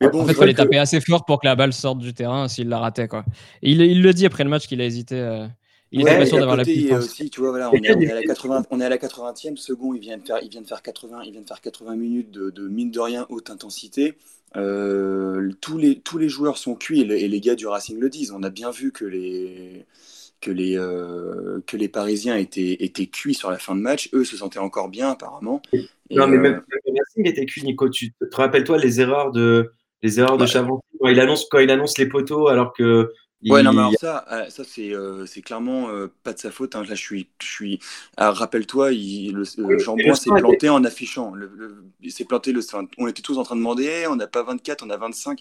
Mais 0.00 0.08
bon, 0.08 0.22
En 0.22 0.26
fait, 0.26 0.32
il 0.32 0.36
fallait 0.36 0.52
que- 0.52 0.58
taper 0.62 0.78
assez 0.78 1.00
fort 1.00 1.24
pour 1.24 1.40
que 1.40 1.46
la 1.46 1.56
balle 1.56 1.72
sorte 1.72 1.98
du 1.98 2.14
terrain 2.14 2.48
s'il 2.48 2.68
la 2.68 2.78
ratait. 2.78 3.08
Quoi. 3.08 3.24
Et 3.62 3.72
il, 3.72 3.80
il 3.82 4.02
le 4.02 4.12
dit 4.12 4.26
après 4.26 4.44
le 4.44 4.50
match 4.50 4.66
qu'il 4.66 4.80
a 4.80 4.84
hésité. 4.84 5.16
euh, 5.18 5.46
il 5.94 6.02
Ouais, 6.04 6.10
était 6.10 6.20
pas 6.20 6.26
sûr 6.26 6.36
à 6.36 6.40
d'avoir 6.40 6.56
la 6.56 6.64
puissance. 6.64 7.04
aussi, 7.04 7.28
tu 7.28 7.40
vois, 7.40 7.50
voilà, 7.50 7.68
on 7.70 7.74
est, 7.74 7.92
on 7.94 7.98
puis, 7.98 8.06
est 8.06 8.10
à 8.10 8.14
la 8.14 8.22
80, 8.22 8.64
on 8.70 8.80
est 8.80 8.84
à 8.84 8.88
la 8.88 8.96
80e 8.96 9.56
second, 9.58 9.92
il 9.92 10.00
vient 10.00 10.16
de 10.16 10.24
faire, 10.24 10.38
il 10.42 10.48
vient 10.48 10.62
de 10.62 10.66
faire 10.66 10.80
80, 10.80 11.22
il 11.26 11.32
vient 11.32 11.42
de 11.42 11.46
faire 11.46 11.60
80 11.60 11.96
minutes 11.96 12.30
de, 12.30 12.48
de 12.50 12.66
mine 12.66 12.90
de 12.90 12.98
rien 13.00 13.26
haute 13.28 13.50
intensité. 13.50 14.14
Euh, 14.56 15.50
tous 15.60 15.76
les 15.78 15.98
tous 16.00 16.18
les 16.18 16.28
joueurs 16.28 16.56
sont 16.58 16.74
cuits 16.74 17.00
et, 17.00 17.04
le- 17.04 17.16
et 17.18 17.28
les 17.28 17.40
gars 17.40 17.54
du 17.54 17.66
Racing 17.66 17.98
le 17.98 18.08
disent. 18.08 18.32
On 18.32 18.42
a 18.42 18.50
bien 18.50 18.70
vu 18.70 18.90
que 18.92 19.04
les 19.04 19.84
que 20.42 20.50
les 20.50 20.76
euh, 20.76 21.60
que 21.66 21.78
les 21.78 21.88
Parisiens 21.88 22.36
étaient 22.36 22.76
étaient 22.80 23.06
cuits 23.06 23.34
sur 23.34 23.50
la 23.50 23.58
fin 23.58 23.74
de 23.74 23.80
match. 23.80 24.10
Eux 24.12 24.24
se 24.24 24.36
sentaient 24.36 24.58
encore 24.58 24.88
bien 24.90 25.10
apparemment. 25.12 25.62
Et, 25.72 25.86
Non, 26.16 26.26
mais 26.26 26.36
euh, 26.36 26.40
même 26.40 26.52
même 26.52 26.62
le 26.86 26.92
Racing 26.98 27.26
était 27.26 27.46
cuit, 27.46 27.62
Nico. 27.62 27.88
Tu 27.88 28.12
te, 28.12 28.24
rappelles-toi 28.36 28.76
les 28.78 29.00
erreurs 29.00 29.30
de 29.32 29.72
les 30.02 30.18
erreurs 30.20 30.36
de. 30.36 30.44
Chavancy 30.44 30.82
quand 31.00 31.08
il 31.08 31.18
annonce 31.20 31.46
quand 31.50 31.60
il 31.60 31.70
annonce 31.70 31.96
les 31.96 32.06
poteaux 32.06 32.48
alors 32.48 32.74
que 32.74 33.10
Ouais, 33.44 33.60
il- 33.60 33.64
non, 33.64 33.72
mais 33.72 33.80
alors 33.80 33.92
ça, 33.98 34.24
euh, 34.30 34.48
ça 34.50 34.62
c'est 34.62 34.94
euh, 34.94 35.26
c'est 35.26 35.42
clairement 35.42 35.88
euh, 35.90 36.06
pas 36.22 36.32
de 36.32 36.38
sa 36.38 36.52
faute. 36.52 36.76
hein. 36.76 36.82
Là, 36.88 36.94
je 36.94 37.02
suis, 37.02 37.28
je 37.42 37.46
suis. 37.48 37.80
ah, 38.16 38.30
Rappelle-toi, 38.30 38.92
il, 38.92 39.32
le, 39.34 39.42
Oui, 39.58 39.74
euh, 39.74 39.78
Jean 39.80 39.96
le 39.96 40.14
s'est 40.14 40.30
était- 40.30 40.40
planté 40.40 40.68
en 40.68 40.84
affichant. 40.84 41.34
Le, 41.34 41.50
le- 41.56 41.82
il 42.00 42.12
s'est 42.12 42.24
planté. 42.24 42.52
Le, 42.52 42.60
enfin, 42.60 42.86
on 42.98 43.08
était 43.08 43.20
tous 43.22 43.38
en 43.38 43.42
train 43.42 43.56
de 43.56 43.60
demander, 43.60 44.06
on 44.08 44.14
n'a 44.14 44.28
pas 44.28 44.44
24, 44.44 44.84
on 44.86 44.90
a 44.90 44.96
25. 44.96 45.40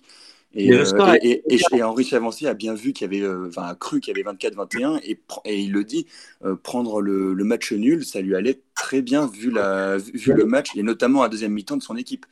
Et, 0.54 0.74
euh, 0.74 1.02
et, 1.06 1.16
et, 1.32 1.56
et- 1.56 1.62
et 1.72 1.84
Henri 1.84 2.04
Chavancy 2.04 2.46
a 2.48 2.54
bien 2.54 2.74
vu 2.74 2.92
qu'il 2.94 3.06
y 3.12 3.16
avait, 3.18 3.26
euh, 3.26 3.48
enfin, 3.48 3.64
a 3.64 3.76
cru 3.76 4.02
qu'il 4.02 4.10
y 4.12 4.20
avait 4.20 4.24
24-21 4.24 5.00
et, 5.04 5.18
il 5.46 5.72
le 5.72 5.84
dit, 5.86 6.08
euh, 6.44 6.56
prendre 6.56 7.02
le, 7.02 7.34
le 7.34 7.44
match 7.46 7.72
nul, 7.72 8.04
ça 8.06 8.22
lui 8.22 8.36
allait 8.36 8.62
très 8.76 9.02
bien 9.02 9.28
vu 9.28 9.50
la, 9.52 9.98
vu, 9.98 10.34
le 10.34 10.46
match 10.46 10.76
et 10.76 10.84
notamment 10.84 11.24
à 11.24 11.30
deuxième 11.30 11.54
mi-temps 11.54 11.78
de 11.78 11.84
son 11.84 11.96
équipe. 11.96 12.26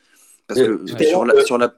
Parce 0.47 0.61
que 0.61 0.85
sur 1.01 1.25
la, 1.25 1.35
sur 1.39 1.57
la, 1.57 1.75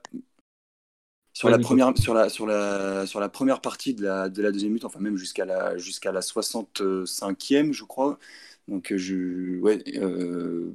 sur 1.34 1.50
la 1.50 1.60
première, 1.60 1.98
sur 1.98 2.14
la, 2.14 2.30
sur 2.30 2.46
la, 2.46 3.06
sur 3.08 3.20
la 3.20 3.30
première 3.30 3.62
partie 3.62 3.94
de 3.94 4.04
la, 4.04 4.30
de 4.30 4.42
la 4.42 4.52
deuxième 4.52 4.72
minute, 4.72 4.86
enfin 4.86 5.00
même 5.00 5.18
jusqu'à 5.18 5.46
la, 5.46 5.78
jusqu'à 5.78 6.12
la 6.12 6.22
65e, 6.22 7.72
je 7.72 7.84
crois. 7.86 8.20
Donc, 8.68 8.94
je, 8.96 9.60
ouais, 9.60 9.82
euh, 9.98 10.72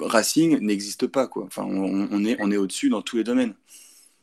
Racing 0.00 0.58
n'existe 0.60 1.06
pas, 1.06 1.26
quoi. 1.26 1.44
Enfin, 1.44 1.64
on, 1.64 2.08
on 2.10 2.24
est, 2.24 2.36
on 2.40 2.50
est 2.52 2.56
au-dessus 2.56 2.90
dans 2.90 3.02
tous 3.02 3.16
les 3.16 3.24
domaines. 3.24 3.54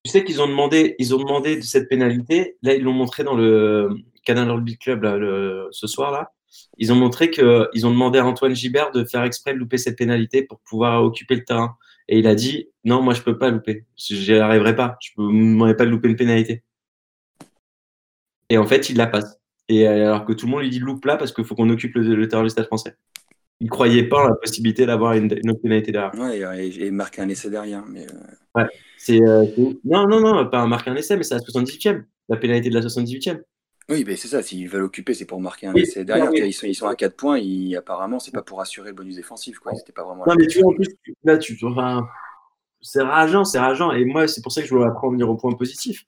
Tu 0.06 0.12
sais 0.12 0.24
qu'ils 0.24 0.40
ont 0.40 0.48
demandé, 0.48 0.96
ils 1.00 1.16
ont 1.16 1.18
demandé 1.18 1.56
de 1.56 1.64
cette 1.64 1.90
pénalité. 1.90 2.58
Là, 2.62 2.76
ils 2.76 2.84
l'ont 2.84 2.94
montré 2.94 3.24
dans 3.24 3.34
le 3.34 3.90
Canal 4.24 4.52
Rugby 4.52 4.78
Club 4.78 5.02
là, 5.02 5.18
ce 5.72 5.88
soir-là. 5.88 6.32
Ils 6.78 6.94
ont 6.94 6.96
montré 6.96 7.32
que 7.32 7.68
ils 7.74 7.88
ont 7.88 7.92
demandé 7.92 8.20
à 8.20 8.26
Antoine 8.26 8.56
Gibert 8.56 8.92
de 8.92 9.04
faire 9.04 9.24
exprès 9.24 9.56
de 9.56 9.58
louper 9.58 9.80
cette 9.80 9.98
pénalité 9.98 10.44
pour 10.44 10.60
pouvoir 10.60 11.04
occuper 11.04 11.36
le 11.36 11.44
terrain. 11.44 11.76
Et 12.08 12.20
il 12.20 12.28
a 12.28 12.36
dit 12.36 12.70
non, 12.84 13.02
moi 13.02 13.16
je 13.16 13.24
peux 13.24 13.40
pas 13.40 13.50
louper. 13.50 13.88
J'y 13.98 14.36
arriverai 14.36 14.76
pas. 14.76 14.96
Je 15.02 15.20
me 15.20 15.54
demandez 15.54 15.74
pas 15.74 15.86
de 15.86 15.90
louper 15.90 16.08
une 16.10 16.16
pénalité. 16.16 16.64
Et 18.50 18.60
en 18.60 18.68
fait, 18.68 18.92
il 18.92 18.98
la 18.98 19.08
passe. 19.08 19.40
Et 19.70 19.88
euh, 19.88 20.06
alors 20.06 20.26
que 20.26 20.34
tout 20.34 20.46
le 20.46 20.52
monde 20.52 20.62
lui 20.62 20.70
dit 20.70 20.78
loupe 20.78 21.04
là 21.06 21.18
parce 21.18 21.32
qu'il 21.32 21.46
faut 21.46 21.56
qu'on 21.56 21.70
occupe 21.72 21.96
le, 21.96 22.16
le 22.16 22.28
terrain 22.28 22.44
du 22.44 22.50
Stade 22.50 22.68
Français. 22.68 22.96
Il 23.62 23.70
croyait 23.70 24.04
pas 24.04 24.26
en 24.26 24.28
la 24.30 24.36
possibilité 24.36 24.86
d'avoir 24.86 25.14
une, 25.14 25.32
une 25.44 25.52
autre 25.52 25.62
pénalité 25.62 25.92
derrière. 25.92 26.14
Ouais, 26.20 26.68
et, 26.68 26.86
et 26.88 26.92
marquer 26.92 27.22
un 27.22 27.30
essai 27.30 27.50
derrière. 27.50 27.86
Mais, 27.86 28.06
euh, 28.58 28.66
C'est 28.98 29.22
euh, 29.22 29.46
non, 29.86 30.08
non, 30.08 30.20
non, 30.20 30.50
pas 30.50 30.66
marquer 30.68 30.90
un 30.92 30.96
essai, 30.96 31.16
mais 31.16 31.24
c'est 31.24 31.36
la 31.36 31.40
78e. 31.42 32.04
La 32.28 32.38
pénalité 32.38 32.70
de 32.70 32.74
la 32.76 32.82
78e. 32.82 33.42
Oui, 33.88 34.04
mais 34.06 34.16
c'est 34.16 34.28
ça. 34.28 34.42
S'ils 34.42 34.68
veulent 34.68 34.84
occuper, 34.84 35.14
c'est 35.14 35.26
pour 35.26 35.40
marquer 35.40 35.68
un 35.68 35.74
Oui, 35.74 35.82
essai 35.82 36.04
derrière. 36.04 36.32
oui. 36.32 36.42
Ils 36.44 36.54
sont, 36.54 36.66
ils 36.68 36.76
sont 36.76 36.88
à 36.88 36.96
4 36.96 37.16
points. 37.16 37.38
Ils, 37.38 37.76
apparemment, 37.78 38.20
c'est 38.20 38.32
pas 38.34 38.42
pour 38.42 38.60
assurer 38.60 38.90
le 38.90 38.96
bonus 38.96 39.16
défensif, 39.16 39.60
quoi. 39.60 39.72
Pas 39.96 40.04
vraiment. 40.04 40.26
Non, 40.28 40.34
mais 40.38 40.48
tu 40.48 40.60
vois, 40.60 40.72
en 40.72 40.76
plus, 40.76 40.88
là, 41.24 41.38
tu. 41.38 41.58
Enfin, 41.64 42.08
c'est 42.82 43.02
rageant, 43.04 43.46
c'est 43.46 43.60
rageant. 43.60 43.92
Et 43.94 44.04
moi, 44.06 44.28
c'est 44.28 44.42
pour 44.42 44.52
ça 44.52 44.62
que 44.62 44.68
je 44.68 44.74
voulais 44.74 44.90
en 44.90 45.10
venir 45.12 45.30
au 45.30 45.36
point 45.38 45.54
positif. 45.54 46.04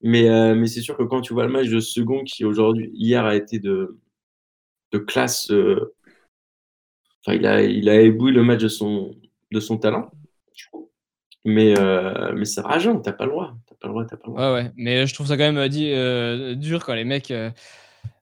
Mais, 0.00 0.28
euh, 0.30 0.54
mais 0.54 0.68
c'est 0.68 0.80
sûr 0.80 0.96
que 0.96 1.02
quand 1.02 1.20
tu 1.20 1.34
vois 1.34 1.44
le 1.44 1.52
match 1.52 1.68
de 1.68 1.80
second 1.80 2.22
qui, 2.24 2.44
aujourd'hui, 2.44 2.90
hier, 2.94 3.24
a 3.26 3.34
été 3.34 3.58
de, 3.58 3.98
de 4.92 4.98
classe. 4.98 5.50
euh, 5.50 5.94
Enfin, 7.28 7.36
il 7.36 7.46
a, 7.46 7.62
il 7.62 7.88
a 7.90 8.00
ébloui 8.00 8.32
le 8.32 8.42
match 8.42 8.62
de 8.62 8.68
son, 8.68 9.14
de 9.52 9.60
son 9.60 9.76
talent. 9.76 10.10
Mais, 11.44 11.78
euh, 11.78 12.32
mais 12.34 12.44
c'est 12.44 12.62
rageant, 12.62 12.98
t'as 13.00 13.12
pas 13.12 13.24
le 13.24 13.30
droit. 13.32 13.54
T'as 13.66 13.74
pas 13.76 13.88
le 13.88 13.92
droit, 13.92 14.04
t'as 14.04 14.16
pas 14.16 14.26
le 14.26 14.32
droit. 14.32 14.52
Ouais, 14.52 14.62
ouais. 14.62 14.72
Mais 14.76 15.06
je 15.06 15.14
trouve 15.14 15.26
ça 15.26 15.36
quand 15.36 15.44
même 15.44 15.58
euh, 15.58 15.68
dit, 15.68 15.90
euh, 15.92 16.54
dur 16.54 16.84
quand 16.84 16.94
les 16.94 17.04
mecs 17.04 17.30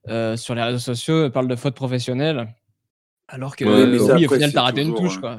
euh, 0.09 0.37
sur 0.37 0.55
les 0.55 0.63
réseaux 0.63 0.79
sociaux 0.79 1.31
parlent 1.31 1.49
de 1.49 1.57
faute 1.57 1.75
professionnelle. 1.75 2.49
Alors 3.29 3.57
que, 3.57 3.65
Ouais, 3.65 3.87
mais 3.87 3.99
oui, 3.99 4.01
au 4.01 4.11
après, 4.11 4.37
final, 4.37 4.51
c'est 4.51 4.55
t'as 4.55 4.63
raté 4.63 4.83
une 4.83 4.95
touche, 4.95 5.21
quoi. 5.21 5.39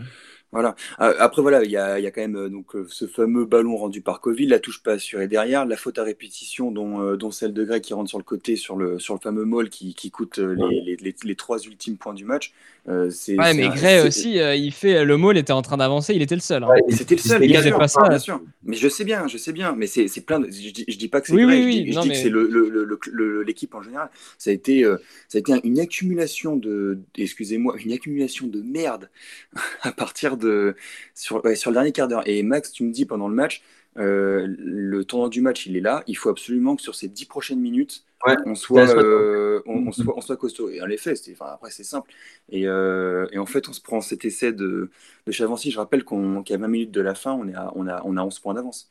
Voilà. 0.53 0.75
Après, 0.97 1.41
voilà, 1.41 1.63
il 1.65 1.71
y 1.71 1.75
a, 1.75 1.99
il 1.99 2.03
y 2.03 2.08
a 2.08 2.12
quand 2.12 2.21
même 2.21 2.49
donc, 2.49 2.71
ce 2.88 3.06
fameux 3.06 3.45
ballon 3.45 3.75
rendu 3.75 4.01
par 4.01 4.21
Covid, 4.21 4.47
la 4.47 4.60
touche 4.60 4.82
pas 4.82 4.93
assurée 4.93 5.27
derrière, 5.27 5.65
la 5.65 5.75
faute 5.75 5.99
à 5.99 6.03
répétition, 6.03 6.71
dont, 6.71 7.01
euh, 7.01 7.17
dont 7.17 7.32
celle 7.32 7.53
de 7.53 7.65
Greg 7.65 7.82
qui 7.82 7.93
rentre 7.93 8.10
sur 8.10 8.17
le 8.17 8.23
côté, 8.23 8.56
sur 8.56 8.77
le, 8.77 8.97
sur 8.97 9.13
le 9.13 9.19
fameux 9.19 9.43
maul 9.43 9.69
qui, 9.69 9.93
qui 9.93 10.10
coûte 10.10 10.38
les, 10.38 10.82
les, 10.82 10.95
les, 10.95 11.15
les 11.21 11.36
trois 11.36 11.60
ultimes 11.60 11.97
points 11.97 12.13
du 12.13 12.23
match. 12.23 12.53
Euh, 12.89 13.12
Ouais, 13.38 13.54
mais 13.54 13.67
Gray 13.67 14.08
aussi, 14.08 14.39
euh, 14.39 14.56
il 14.56 14.71
fait 14.71 15.04
le 15.04 15.17
mot, 15.17 15.34
il 15.34 15.38
était 15.38 15.52
en 15.52 15.62
train 15.62 15.76
d'avancer, 15.76 16.13
il 16.15 16.21
était 16.21 16.36
le 16.36 16.41
seul. 16.41 16.63
hein. 16.63 16.67
Ouais, 16.69 16.82
c'était 16.89 17.15
le 17.15 17.21
seul, 17.21 17.32
C'était 17.41 17.47
bien 17.47 17.62
sûr, 17.62 17.78
pas 17.78 17.88
ça. 17.89 18.02
bien 18.08 18.17
sûr. 18.17 18.41
Mais 18.63 18.78
je 18.78 18.88
sais 18.88 19.04
bien, 19.04 19.28
je 19.28 19.38
sais 19.38 19.52
bien. 19.52 19.76
Mais 19.76 19.88
c'est 19.88 20.08
plein 20.26 20.39
de. 20.39 20.45
Je 20.50 20.69
dis, 20.71 20.86
je 20.88 20.97
dis 20.97 21.10
pas 21.10 21.19
que 21.19 21.28
c'est 21.28 21.34
Oui, 21.34 21.43
vrai, 21.43 21.56
oui, 21.58 21.62
je 21.62 21.67
oui, 21.67 21.91
je 21.93 22.00
dis 22.00 22.08
mais- 22.08 22.13
que 22.13 22.19
c'est 22.21 22.30
le- 22.30 22.47
le- 22.47 22.69
le- 22.69 22.86
le- 22.86 23.00
le- 23.12 23.43
l'équipe 23.43 23.76
en 23.76 23.82
général. 23.82 24.10
Ça 24.38 24.52
a 24.52 24.54
été, 24.54 24.86
euh, 24.86 24.95
ça 25.28 25.38
a 25.38 25.39
été 25.39 25.54
une 25.65 25.80
accumulation 25.80 26.56
de. 26.56 27.00
Excusez-moi, 27.17 27.76
une 27.84 27.91
accumulation 27.91 28.47
de 28.47 28.62
merde 28.62 29.10
à 29.82 29.91
partir 29.91 30.38
de. 30.38 30.76
Sur, 31.13 31.43
ouais, 31.43 31.56
sur 31.56 31.71
le 31.71 31.76
dernier 31.76 31.91
quart 31.91 32.08
d'heure. 32.08 32.23
Et 32.26 32.41
Max, 32.41 32.71
tu 32.71 32.84
me 32.86 32.91
dis 32.93 33.06
pendant 33.06 33.28
le 33.28 33.36
match, 33.36 33.63
euh, 33.97 34.47
le 34.58 35.04
tournant 35.04 35.28
du 35.28 35.41
match, 35.41 35.65
il 35.65 35.76
est 35.76 35.82
là. 35.82 36.04
Il 36.08 36.15
faut 36.15 36.30
absolument 36.30 36.78
que 36.78 36.82
sur 36.84 36.95
ces 36.95 37.10
dix 37.10 37.26
prochaines 37.26 37.60
minutes, 37.60 38.04
Ouais, 38.25 38.36
on 38.45 38.56
soit, 38.56 38.89
euh, 38.97 39.62
on, 39.67 39.88
on 39.88 39.91
soit, 39.91 40.13
on 40.17 40.21
soit 40.21 40.38
costaud. 40.38 40.69
Et 40.69 40.82
en 40.82 40.89
effet, 40.89 41.13
enfin, 41.32 41.51
après, 41.53 41.69
c'est 41.69 41.84
simple. 41.84 42.12
Et, 42.49 42.67
euh, 42.67 43.27
et 43.32 43.38
en 43.38 43.45
fait, 43.45 43.69
on 43.69 43.73
se 43.73 43.82
prend 43.82 44.01
cet 44.01 44.25
essai 44.25 44.51
de, 44.53 44.89
de 45.27 45.32
Chavancy. 45.32 45.69
Je 45.69 45.77
rappelle 45.77 46.03
qu'on, 46.03 46.41
qu'à 46.41 46.58
20 46.58 46.67
minutes 46.67 46.91
de 46.91 47.01
la 47.01 47.13
fin, 47.13 47.34
on, 47.34 47.47
est 47.47 47.53
à, 47.53 47.71
on, 47.75 47.88
a, 47.88 48.01
on 48.06 48.17
a 48.17 48.23
11 48.23 48.39
points 48.39 48.56
d'avance. 48.56 48.89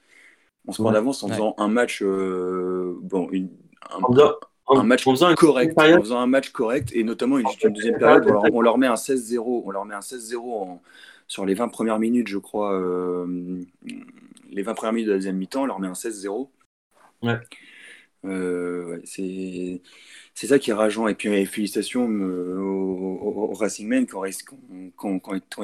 11 0.68 0.76
points 0.76 0.86
Ouais. 0.86 0.92
d'avance 0.92 1.22
en 1.24 1.26
Ouais. 1.28 1.32
faisant 1.34 1.54
un 1.58 1.68
match, 1.68 2.02
euh, 2.02 2.96
bon, 3.02 3.28
une- 3.32 3.50
un, 3.90 3.98
En 4.02 4.12
faisant, 4.12 4.32
un 4.68 4.82
match 4.84 5.04
faisant 5.04 5.28
une 5.30 5.34
correct. 5.36 5.74
En 5.76 6.00
faisant 6.00 6.18
un 6.20 6.26
match 6.28 6.50
correct 6.50 6.90
et 6.94 7.02
notamment 7.02 7.38
une, 7.38 7.46
une 7.64 7.72
deuxième 7.72 7.98
période, 7.98 8.24
on 8.28 8.32
leur, 8.32 8.44
on 8.54 8.60
leur 8.60 8.78
met 8.78 8.86
un 8.86 8.96
16-0. 8.96 9.62
On 9.66 9.70
leur 9.70 9.84
met 9.86 9.94
un 9.94 10.00
16-0 10.02 10.52
en- 10.54 10.82
sur 11.28 11.44
les 11.44 11.54
20 11.54 11.66
premières 11.68 11.98
minutes, 11.98 12.28
je 12.28 12.38
crois. 12.38 12.72
euh, 12.74 13.60
les 14.50 14.62
20 14.62 14.74
premières 14.74 14.92
minutes 14.92 15.06
de 15.08 15.12
la 15.12 15.18
deuxième 15.18 15.36
mi-temps, 15.36 15.62
on 15.62 15.66
leur 15.66 15.80
met 15.80 15.88
un 15.88 15.94
16-0. 15.94 16.48
Ouais. 17.22 17.38
Euh, 18.26 19.00
c'est 19.04 20.46
ça 20.46 20.58
qui 20.58 20.70
est 20.70 20.74
rageant. 20.74 21.08
Et 21.08 21.14
puis 21.14 21.46
félicitations 21.46 22.08
euh, 22.08 22.58
aux, 22.58 23.52
Racing 23.54 23.88
Men 23.88 24.06
qui 24.06 24.14
ont, 24.14 24.24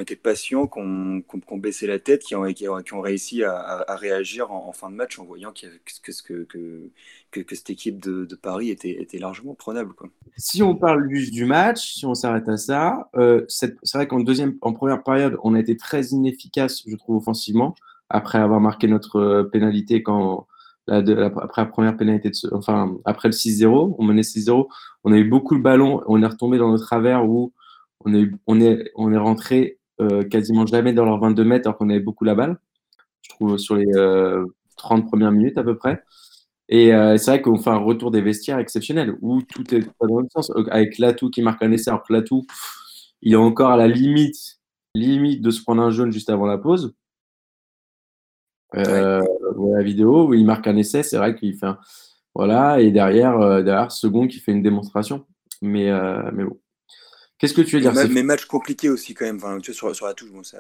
été 0.01 0.17
patients, 0.17 0.67
qui 0.67 0.79
ont, 0.79 1.59
baissé 1.59 1.87
la 1.87 1.99
tête, 1.99 2.23
qui 2.23 2.35
ont, 2.35 3.01
réussi 3.01 3.45
à, 3.45 3.85
réagir 3.97 4.51
en, 4.51 4.73
fin 4.73 4.91
de 4.91 4.97
match 4.97 5.19
en 5.19 5.25
voyant 5.25 5.53
que, 5.53 5.67
cette 7.55 7.71
équipe 7.71 8.01
de, 8.01 8.35
Paris 8.35 8.71
était, 8.71 9.19
largement 9.19 9.55
prenable. 9.55 9.93
Quoi. 9.93 10.09
Si 10.39 10.63
on 10.63 10.75
parle 10.75 11.09
juste 11.11 11.33
du 11.33 11.45
match, 11.45 11.95
si 11.95 12.07
on 12.07 12.15
s'arrête 12.15 12.49
à 12.49 12.57
ça, 12.57 13.11
euh, 13.17 13.45
c'est 13.49 13.77
vrai 13.95 14.07
qu'en 14.07 14.73
première 14.73 15.03
période, 15.03 15.37
on 15.43 15.55
a 15.55 15.61
été 15.61 15.77
très 15.77 16.07
inefficace, 16.07 16.83
je 16.87 16.97
trouve, 16.97 17.17
offensivement, 17.17 17.75
après 18.09 18.39
avoir 18.39 18.61
marqué 18.61 18.89
notre 18.89 19.43
pénalité 19.53 20.03
quand 20.03 20.47
après 20.89 21.63
la 21.63 21.67
première 21.67 21.97
pénalité, 21.97 22.31
de, 22.31 22.55
enfin 22.55 22.97
après 23.05 23.29
le 23.29 23.33
6-0, 23.33 23.95
on 23.99 24.05
menait 24.05 24.23
6-0, 24.23 24.67
on 25.05 25.13
a 25.13 25.17
eu 25.17 25.29
beaucoup 25.29 25.55
le 25.55 25.61
ballon, 25.61 26.03
on 26.07 26.23
est 26.23 26.27
retombé 26.27 26.59
dans 26.59 26.71
notre 26.71 26.85
travers 26.85 27.29
où 27.29 27.53
on 28.05 28.15
est, 28.15 28.31
on 28.47 28.61
est, 28.61 28.91
on 28.97 29.13
est 29.13 29.19
rentré 29.19 29.79
euh, 30.01 30.25
quasiment 30.25 30.67
jamais 30.67 30.93
dans 30.93 31.05
leurs 31.05 31.21
22 31.21 31.45
mètres 31.45 31.69
alors 31.69 31.79
qu'on 31.79 31.91
avait 31.91 32.01
beaucoup 32.01 32.25
la 32.25 32.35
balle, 32.35 32.59
je 33.23 33.31
trouve, 33.31 33.59
sur 33.59 33.77
les 33.77 33.87
30 34.77 35.05
euh, 35.05 35.07
premières 35.07 35.33
minutes 35.33 35.59
à 35.59 35.63
peu 35.63 35.77
près. 35.77 36.03
Et 36.69 36.95
euh, 36.95 37.17
c'est 37.19 37.31
vrai 37.33 37.43
qu'on 37.43 37.59
fait 37.59 37.71
un 37.71 37.77
retour 37.77 38.11
des 38.11 38.23
vestiaires 38.23 38.59
exceptionnel 38.59 39.17
où 39.21 39.43
tout 39.43 39.75
est 39.75 39.81
dans 40.01 40.21
le 40.21 40.27
sens, 40.33 40.51
avec 40.71 40.99
Latou 40.99 41.31
qui 41.31 41.43
marque 41.43 41.63
un 41.63 41.71
essai, 41.71 41.91
alors 41.91 42.03
que 42.03 42.13
Latou, 42.13 42.47
il 43.21 43.35
est 43.35 43.37
encore 43.37 43.71
à 43.71 43.77
la 43.77 43.89
limite, 43.89 44.59
limite 44.95 45.43
de 45.43 45.51
se 45.51 45.63
prendre 45.63 45.83
un 45.83 45.91
jaune 45.91 46.13
juste 46.13 46.31
avant 46.31 46.47
la 46.47 46.59
pause. 46.59 46.95
Euh, 48.77 49.23
la 49.75 49.83
vidéo 49.83 50.29
où 50.29 50.35
il 50.35 50.45
marque 50.45 50.67
un 50.67 50.77
essai, 50.77 51.03
c'est 51.03 51.17
vrai 51.17 51.35
qu'il 51.35 51.57
fait 51.57 51.67
un... 51.67 51.79
Voilà, 52.35 52.81
et 52.81 52.91
derrière, 52.91 53.39
euh, 53.41 53.63
derrière, 53.63 53.93
second 53.93 54.27
qui 54.27 54.41
fait 54.41 54.53
une 54.53 54.63
démonstration. 54.63 55.27
Mais, 55.61 55.91
euh, 55.91 56.31
mais 56.33 56.45
bon. 56.45 56.59
Qu'est-ce 57.39 57.55
que 57.55 57.61
tu 57.61 57.77
veux 57.77 57.83
dire 57.83 57.93
Mais 58.11 58.23
match 58.23 58.47
compliqué 58.47 58.89
aussi 58.89 59.15
quand 59.15 59.27
même. 59.27 59.37
Enfin, 59.37 59.59
tu 59.59 59.73
vois, 59.73 59.95
sur, 59.95 60.07
la 60.07 60.15
touche, 60.15 60.31
bon, 60.31 60.43
ça, 60.43 60.59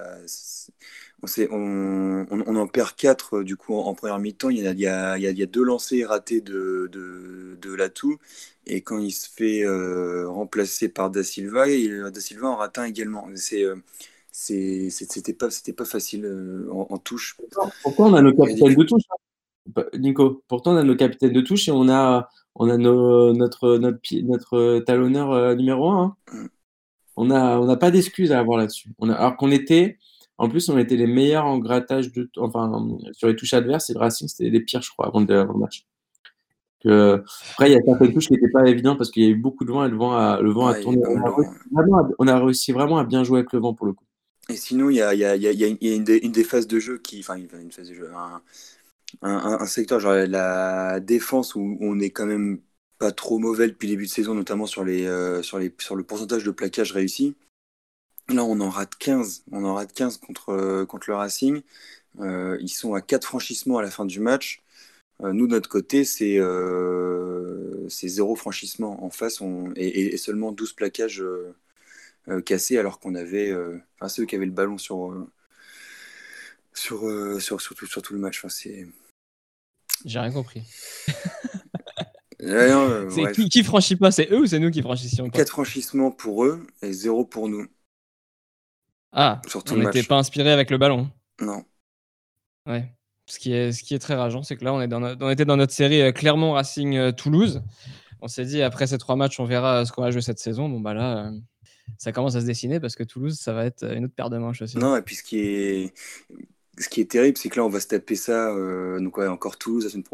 on, 1.50 2.26
on, 2.30 2.44
on, 2.46 2.56
en 2.56 2.66
perd 2.66 2.94
4 2.96 3.44
du 3.44 3.56
coup 3.56 3.74
en, 3.74 3.94
première 3.94 4.18
mi-temps. 4.18 4.50
Il 4.50 4.58
y, 4.58 4.66
a, 4.66 4.72
il, 4.72 4.80
y 4.80 4.86
a, 4.88 5.16
il 5.16 5.38
y 5.38 5.42
a 5.42 5.46
deux 5.46 5.62
lancers 5.62 6.08
ratés 6.08 6.40
de, 6.40 6.90
de, 6.92 7.56
de 7.60 7.74
Latou. 7.74 8.18
Et 8.66 8.82
quand 8.82 8.98
il 8.98 9.12
se 9.12 9.28
fait 9.30 9.64
remplacer 10.26 10.88
par 10.88 11.10
Da 11.10 11.22
Silva, 11.22 11.66
Da 12.10 12.20
Silva 12.20 12.48
en 12.48 12.56
rate 12.56 12.78
un 12.78 12.84
également. 12.84 13.28
C'est 13.36 13.64
c'était 14.32 15.34
pas 15.34 15.48
pas 15.76 15.84
facile 15.84 16.24
euh, 16.24 16.68
en, 16.72 16.96
touche. 16.96 17.36
Pourtant, 17.82 18.06
on 18.06 18.14
a 18.14 18.22
nos 18.22 18.34
capitaines 18.34 18.74
de 18.74 18.84
touche, 18.84 19.02
hein. 19.10 19.84
Nico. 19.98 20.42
Pourtant 20.48 20.72
on 20.72 20.76
a 20.76 20.82
nos 20.82 20.96
capitaines 20.96 21.32
de 21.32 21.40
touche 21.40 21.68
et 21.68 21.70
on 21.70 21.88
a 21.88 22.28
on 22.56 22.68
a 22.68 22.76
notre 22.76 23.32
notre 23.34 23.78
notre 24.22 24.80
talonneur 24.80 25.30
euh, 25.30 25.54
numéro 25.54 25.90
1. 25.90 26.02
Hein. 26.02 26.16
Mm. 26.32 26.46
On 27.16 27.30
a 27.30 27.58
on 27.58 27.66
n'a 27.66 27.76
pas 27.76 27.90
d'excuses 27.90 28.32
à 28.32 28.40
avoir 28.40 28.58
là-dessus. 28.58 28.88
A, 29.02 29.12
alors 29.12 29.36
qu'on 29.36 29.50
était 29.50 29.98
en 30.38 30.48
plus 30.48 30.68
on 30.70 30.78
était 30.78 30.96
les 30.96 31.06
meilleurs 31.06 31.44
en 31.44 31.58
grattage 31.58 32.10
de 32.10 32.28
enfin 32.38 32.72
sur 33.12 33.28
les 33.28 33.36
touches 33.36 33.54
adverses 33.54 33.90
et 33.90 33.92
le 33.92 34.00
Racing 34.00 34.28
c'était 34.28 34.50
les 34.50 34.60
pires 34.60 34.82
je 34.82 34.90
crois 34.90 35.06
avant, 35.06 35.20
le 35.20 35.58
match. 35.58 35.86
après, 36.84 37.70
il 37.70 37.74
y 37.74 37.76
a 37.76 37.82
certaines 37.84 38.14
touches 38.14 38.28
qui 38.28 38.32
n'étaient 38.32 38.50
pas 38.50 38.66
évidentes 38.66 38.98
parce 38.98 39.10
qu'il 39.10 39.22
y 39.22 39.26
a 39.26 39.28
eu 39.28 39.36
beaucoup 39.36 39.64
de 39.64 39.70
vent 39.70 39.84
et 39.84 39.88
le 39.88 39.96
vent 39.96 40.12
a, 40.16 40.40
le 40.40 40.50
vent 40.50 40.66
a 40.66 40.74
tourné. 40.74 41.02
on 42.18 42.26
a 42.26 42.38
réussi 42.40 42.72
vraiment 42.72 42.98
à 42.98 43.04
bien 43.04 43.22
jouer 43.22 43.40
avec 43.40 43.52
le 43.52 43.60
vent 43.60 43.74
pour 43.74 43.86
le 43.86 43.92
coup. 43.92 44.06
Et 44.52 44.56
sinon, 44.56 44.90
il 44.90 44.96
y 44.96 45.02
a, 45.02 45.14
une, 45.14 46.04
des, 46.04 46.44
phases 46.44 46.66
de 46.66 46.78
jeu 46.78 46.98
qui. 46.98 47.20
Enfin, 47.20 47.36
une 47.36 47.72
phase 47.72 47.88
de 47.88 47.94
jeu. 47.94 48.10
Un, 49.22 49.66
secteur, 49.66 50.00
genre 50.00 50.14
la 50.14 51.00
défense, 51.00 51.54
où 51.54 51.78
on 51.80 51.98
est 52.00 52.10
quand 52.10 52.26
même 52.26 52.60
pas 52.98 53.12
trop 53.12 53.38
mauvais 53.38 53.66
depuis 53.68 53.88
le 53.88 53.94
début 53.94 54.06
de 54.06 54.10
saison, 54.10 54.34
notamment 54.34 54.66
sur, 54.66 54.84
les, 54.84 55.06
euh, 55.06 55.42
sur, 55.42 55.58
le 55.58 56.02
pourcentage 56.02 56.44
de 56.44 56.50
plaquage 56.50 56.92
réussi. 56.92 57.34
Là, 58.28 58.44
on 58.44 58.60
en 58.60 58.70
rate 58.70 58.94
15. 58.96 59.44
On 59.52 59.64
en 59.64 59.74
rate 59.74 59.92
15 59.92 60.18
contre, 60.18 60.50
euh, 60.50 60.86
contre 60.86 61.10
le 61.10 61.16
Racing. 61.16 61.62
Euh, 62.20 62.58
ils 62.60 62.68
sont 62.68 62.94
à 62.94 63.00
4 63.00 63.26
franchissements 63.26 63.78
à 63.78 63.82
la 63.82 63.90
fin 63.90 64.04
du 64.04 64.20
match. 64.20 64.62
nous, 65.20 65.46
de 65.46 65.52
notre 65.52 65.68
côté, 65.68 66.04
c'est 66.04 66.38
zéro 68.08 68.36
franchissement 68.36 69.04
en 69.04 69.10
face 69.10 69.40
et, 69.76 70.14
et, 70.14 70.16
seulement 70.16 70.52
12 70.52 70.72
plaquages 70.74 71.22
euh, 71.22 71.54
cassé 72.44 72.78
alors 72.78 73.00
qu'on 73.00 73.14
avait 73.14 73.50
euh, 73.50 73.78
enfin, 73.96 74.08
ceux 74.08 74.24
qui 74.24 74.36
avaient 74.36 74.46
le 74.46 74.52
ballon 74.52 74.78
sur 74.78 75.10
euh, 75.10 75.30
sur, 76.74 77.00
sur, 77.40 77.60
sur, 77.60 77.74
tout, 77.74 77.86
sur 77.86 78.00
tout 78.00 78.14
le 78.14 78.18
match. 78.18 78.38
Enfin, 78.38 78.48
c'est... 78.48 78.86
J'ai 80.04 80.18
rien 80.18 80.32
compris. 80.32 80.62
c'est 82.40 83.32
qui, 83.34 83.48
qui, 83.48 83.62
franchit 83.62 83.96
pas? 83.96 84.10
C'est 84.10 84.30
eux 84.32 84.40
ou 84.40 84.46
c'est 84.46 84.58
nous 84.58 84.70
qui 84.70 84.82
franchissions 84.82 85.28
4 85.28 85.48
franchissements 85.50 86.10
pour 86.10 86.44
eux 86.44 86.66
et 86.80 86.92
0 86.92 87.26
pour 87.26 87.48
nous. 87.48 87.66
Ah, 89.12 89.42
on 89.70 89.76
n'était 89.76 90.02
pas 90.02 90.16
inspiré 90.16 90.50
avec 90.50 90.70
le 90.70 90.78
ballon? 90.78 91.10
Non. 91.40 91.64
Ouais. 92.66 92.90
Ce 93.26 93.38
qui 93.38 93.52
est, 93.52 93.72
ce 93.72 93.82
qui 93.82 93.94
est 93.94 93.98
très 93.98 94.14
rageant, 94.14 94.42
c'est 94.42 94.56
que 94.56 94.64
là, 94.64 94.72
on, 94.72 94.80
est 94.80 94.88
dans 94.88 95.02
on 95.02 95.30
était 95.30 95.44
dans 95.44 95.58
notre 95.58 95.74
série 95.74 96.12
Clermont 96.14 96.52
Racing 96.52 97.12
Toulouse. 97.12 97.62
On 98.22 98.28
s'est 98.28 98.46
dit, 98.46 98.62
après 98.62 98.86
ces 98.86 98.98
trois 98.98 99.16
matchs, 99.16 99.38
on 99.38 99.44
verra 99.44 99.84
ce 99.84 99.92
qu'on 99.92 100.02
va 100.02 100.10
jouer 100.10 100.22
cette 100.22 100.38
saison. 100.38 100.68
Bon, 100.68 100.80
bah 100.80 100.94
là, 100.94 101.30
ça 101.98 102.12
commence 102.12 102.36
à 102.36 102.40
se 102.40 102.46
dessiner 102.46 102.80
parce 102.80 102.96
que 102.96 103.04
Toulouse, 103.04 103.38
ça 103.38 103.52
va 103.52 103.66
être 103.66 103.84
une 103.84 104.04
autre 104.04 104.14
paire 104.14 104.30
de 104.30 104.38
manches 104.38 104.62
aussi. 104.62 104.78
Non, 104.78 104.96
et 104.96 105.02
puis 105.02 105.16
ce 105.16 105.22
qui 105.22 105.38
est, 105.38 105.94
ce 106.78 106.88
qui 106.88 107.00
est 107.00 107.10
terrible, 107.10 107.36
c'est 107.36 107.48
que 107.50 107.56
là, 107.56 107.64
on 107.64 107.68
va 107.68 107.80
se 107.80 107.86
taper 107.86 108.16
ça, 108.16 108.50
euh, 108.50 108.98
donc 108.98 109.18
ouais, 109.18 109.26
encore 109.26 109.58
Toulouse 109.58 109.84
la 109.84 109.90
semaine, 109.90 110.04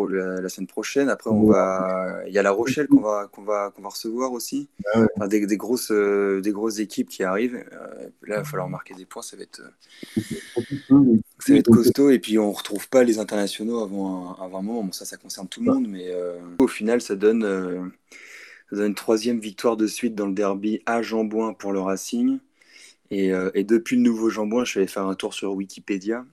la, 0.43 0.49
semaine, 0.49 0.67
prochaine. 0.67 1.09
Après, 1.09 1.31
on 1.31 1.47
va, 1.47 2.21
il 2.27 2.33
y 2.33 2.39
a 2.39 2.43
La 2.43 2.51
Rochelle 2.51 2.89
qu'on 2.89 3.01
va, 3.01 3.29
qu'on 3.31 3.43
va, 3.43 3.71
qu'on 3.71 3.83
va 3.83 3.89
recevoir 3.91 4.33
aussi. 4.33 4.69
Enfin, 4.95 5.29
des, 5.29 5.47
des, 5.47 5.57
grosses, 5.57 5.93
euh, 5.93 6.41
des 6.41 6.51
grosses 6.51 6.81
équipes 6.81 7.09
qui 7.09 7.23
arrivent. 7.23 7.55
Euh, 7.55 8.09
là, 8.27 8.37
il 8.37 8.39
va 8.39 8.45
falloir 8.45 8.69
marquer 8.69 8.95
des 8.95 9.07
points. 9.07 9.23
Ça 9.23 9.37
va 9.37 9.45
être, 9.45 9.63
ça 10.17 11.53
va 11.53 11.57
être 11.57 11.71
costaud. 11.71 12.11
Et 12.11 12.19
puis, 12.19 12.39
on 12.39 12.51
retrouve 12.51 12.89
pas 12.89 13.05
les 13.05 13.21
internationaux 13.21 13.81
avant 13.81 14.37
un, 14.39 14.45
avant 14.45 14.59
un 14.59 14.63
moment. 14.63 14.85
Bon, 14.85 14.93
ça, 14.93 15.05
ça 15.05 15.17
concerne 15.17 15.47
tout 15.47 15.63
le 15.63 15.73
monde, 15.73 15.87
mais 15.89 16.13
au 16.59 16.69
final, 16.69 17.01
ça 17.01 17.15
donne 17.15 17.43
ça 17.43 17.47
donne 17.47 17.91
une 18.73 18.95
troisième 18.95 19.41
victoire 19.41 19.77
de 19.77 19.87
suite 19.87 20.15
dans 20.15 20.27
le 20.27 20.35
derby 20.35 20.83
à 20.87 21.03
Jambouin 21.03 21.55
pour 21.55 21.73
le 21.73 21.81
Racing. 21.81 22.39
Et, 23.11 23.33
euh, 23.33 23.51
depuis 23.55 23.97
le 23.97 24.03
nouveau 24.03 24.31
Jambouin, 24.31 24.65
je 24.65 24.71
suis 24.71 24.81
allé 24.81 24.87
faire 24.87 25.07
un 25.07 25.15
tour 25.15 25.35
sur 25.35 25.55
Wikipédia 25.55 26.27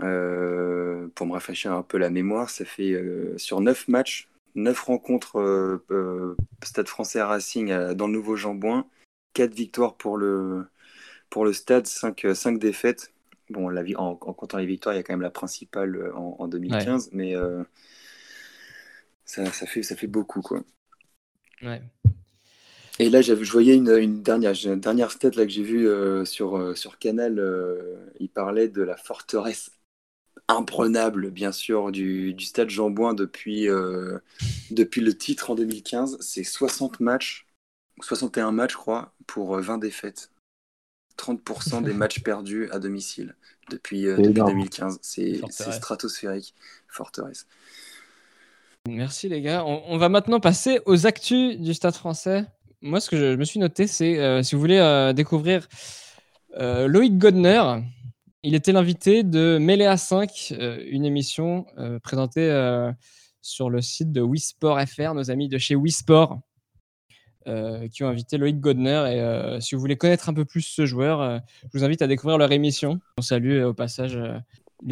euh, 0.00 1.08
pour 1.14 1.26
me 1.26 1.32
rafraîchir 1.32 1.72
un 1.72 1.82
peu 1.82 1.98
la 1.98 2.10
mémoire. 2.10 2.50
Ça 2.50 2.64
fait 2.64 2.92
euh, 2.92 3.38
sur 3.38 3.60
neuf 3.60 3.86
matchs, 3.88 4.28
neuf 4.54 4.80
rencontres 4.80 5.80
Stade 6.62 6.88
français 6.88 7.20
à 7.20 7.26
Racing 7.26 7.68
dans 7.94 8.06
le 8.06 8.12
nouveau 8.12 8.36
Jambouin, 8.36 8.86
quatre 9.32 9.54
victoires 9.54 9.94
pour 9.94 10.16
le, 10.16 10.66
pour 11.30 11.44
le 11.44 11.52
Stade, 11.52 11.86
cinq, 11.86 12.26
cinq 12.34 12.58
défaites. 12.58 13.12
Bon, 13.50 13.68
la, 13.68 13.82
en, 13.98 14.12
en, 14.12 14.32
comptant 14.32 14.58
les 14.58 14.66
victoires, 14.66 14.94
il 14.94 14.98
y 14.98 15.00
a 15.00 15.02
quand 15.02 15.12
même 15.12 15.20
la 15.20 15.30
principale 15.30 16.12
en, 16.14 16.48
2015, 16.48 17.10
mais 17.12 17.34
ça, 19.24 19.44
ça, 19.52 19.66
fait, 19.66 19.82
ça 19.82 19.94
fait 19.96 20.06
beaucoup. 20.06 20.40
quoi. 20.40 20.64
Et 23.00 23.10
là, 23.10 23.22
je 23.22 23.32
voyais 23.32 23.74
une, 23.74 24.22
dernière, 24.22 24.54
une 24.64 24.80
dernière 24.80 25.10
stat 25.10 25.30
là, 25.34 25.44
que 25.44 25.50
j'ai 25.50 25.64
vue 25.64 25.88
euh, 25.88 26.24
sur, 26.24 26.56
euh, 26.56 26.74
sur 26.74 26.98
Canal. 26.98 27.38
Euh, 27.38 27.96
il 28.20 28.28
parlait 28.28 28.68
de 28.68 28.82
la 28.82 28.96
forteresse 28.96 29.70
imprenable, 30.46 31.30
bien 31.30 31.50
sûr, 31.50 31.90
du, 31.90 32.36
stade 32.38 32.70
Jean-Bouin 32.70 33.14
depuis, 33.14 33.66
depuis 34.70 35.00
le 35.00 35.16
titre 35.16 35.50
en 35.50 35.54
2015. 35.54 36.18
C'est 36.20 36.44
60 36.44 37.00
matchs, 37.00 37.46
61 38.02 38.52
matchs, 38.52 38.72
je 38.72 38.76
crois, 38.76 39.14
pour 39.26 39.58
20 39.58 39.78
défaites. 39.78 40.30
30% 41.16 41.82
des 41.82 41.92
matchs 41.94 42.22
perdus 42.22 42.68
à 42.70 42.78
domicile 42.78 43.36
depuis, 43.70 44.02
depuis 44.02 44.34
2015. 44.34 44.98
C'est 45.00 45.40
stratosphérique, 45.72 46.54
forteresse. 46.88 47.46
Merci 48.88 49.30
les 49.30 49.40
gars. 49.40 49.64
On, 49.64 49.96
va 49.96 50.10
maintenant 50.10 50.40
passer 50.40 50.80
aux 50.84 51.06
actus 51.06 51.58
du 51.58 51.72
Stade 51.72 51.94
français. 51.94 52.44
Moi, 52.82 53.00
ce 53.00 53.08
que 53.08 53.16
je, 53.16 53.34
me 53.34 53.44
suis 53.44 53.58
noté, 53.58 53.86
c'est 53.86 54.18
euh, 54.18 54.42
si 54.42 54.54
vous 54.54 54.60
voulez 54.60 54.76
euh, 54.76 55.14
découvrir 55.14 55.66
euh, 56.58 56.86
Loïc 56.86 57.16
Godner, 57.16 57.62
il 58.42 58.54
était 58.54 58.72
l'invité 58.72 59.22
de 59.22 59.56
Méléa 59.58 59.96
5, 59.96 60.52
une 60.86 61.06
émission 61.06 61.64
présentée 62.02 62.50
sur 63.40 63.70
le 63.70 63.80
site 63.80 64.12
de 64.12 64.20
Wisport 64.20 64.78
FR, 64.82 65.14
nos 65.14 65.30
amis 65.30 65.48
de 65.48 65.56
chez 65.56 65.74
Wisport. 65.76 66.40
qui 67.46 68.04
ont 68.04 68.08
invité 68.08 68.36
Loïc 68.36 68.60
Godner. 68.60 69.56
Et 69.56 69.60
si 69.62 69.74
vous 69.74 69.80
voulez 69.80 69.96
connaître 69.96 70.28
un 70.28 70.34
peu 70.34 70.44
plus 70.44 70.60
ce 70.60 70.84
joueur, 70.84 71.40
je 71.62 71.78
vous 71.78 71.84
invite 71.84 72.02
à 72.02 72.06
découvrir 72.06 72.36
leur 72.36 72.52
émission. 72.52 73.00
On 73.16 73.22
salue 73.22 73.64
au 73.64 73.72
passage 73.72 74.18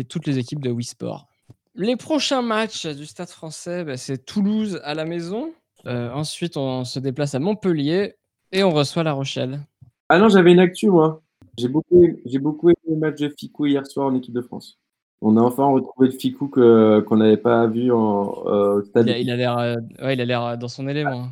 toutes 0.09 0.27
les 0.27 0.39
équipes 0.39 0.63
de 0.63 0.71
Wisport. 0.71 1.29
Les 1.75 1.97
prochains 1.97 2.43
matchs 2.43 2.87
du 2.87 3.07
Stade 3.07 3.29
français, 3.31 3.85
bah, 3.85 3.97
c'est 3.97 4.25
Toulouse 4.25 4.81
à 4.85 4.95
la 4.95 5.05
maison. 5.05 5.53
Euh, 5.87 6.11
ensuite, 6.13 6.57
on 6.57 6.85
se 6.85 6.99
déplace 6.99 7.35
à 7.35 7.39
Montpellier 7.39 8.15
et 8.53 8.63
on 8.63 8.71
reçoit 8.71 9.03
La 9.03 9.13
Rochelle. 9.13 9.61
Ah 10.09 10.19
non, 10.19 10.29
j'avais 10.29 10.53
une 10.53 10.59
actu, 10.61 10.89
moi. 10.89 11.23
J'ai 11.59 11.69
beaucoup, 11.69 12.07
j'ai 12.25 12.39
beaucoup 12.39 12.69
aimé 12.69 12.77
le 12.89 12.97
match 12.97 13.19
de 13.21 13.29
Ficou 13.39 13.67
hier 13.67 13.87
soir 13.87 14.07
en 14.07 14.15
équipe 14.15 14.35
de 14.35 14.43
France. 14.43 14.79
On 15.23 15.37
a 15.37 15.41
enfin 15.41 15.65
retrouvé 15.67 16.09
le 16.09 16.19
Ficou 16.19 16.49
que, 16.49 17.01
qu'on 17.01 17.17
n'avait 17.17 17.37
pas 17.37 17.67
vu 17.67 17.91
en, 17.93 18.45
euh, 18.47 18.79
au 18.81 18.83
stade. 18.83 19.07
Il 19.09 19.13
a, 19.13 19.19
il 19.19 19.31
a 19.31 19.37
l'air 19.37 19.59
euh, 19.59 19.77
ouais, 20.03 20.15
il 20.15 20.21
a 20.21 20.25
l'air 20.25 20.59
dans 20.59 20.69
son 20.69 20.89
élément. 20.89 21.29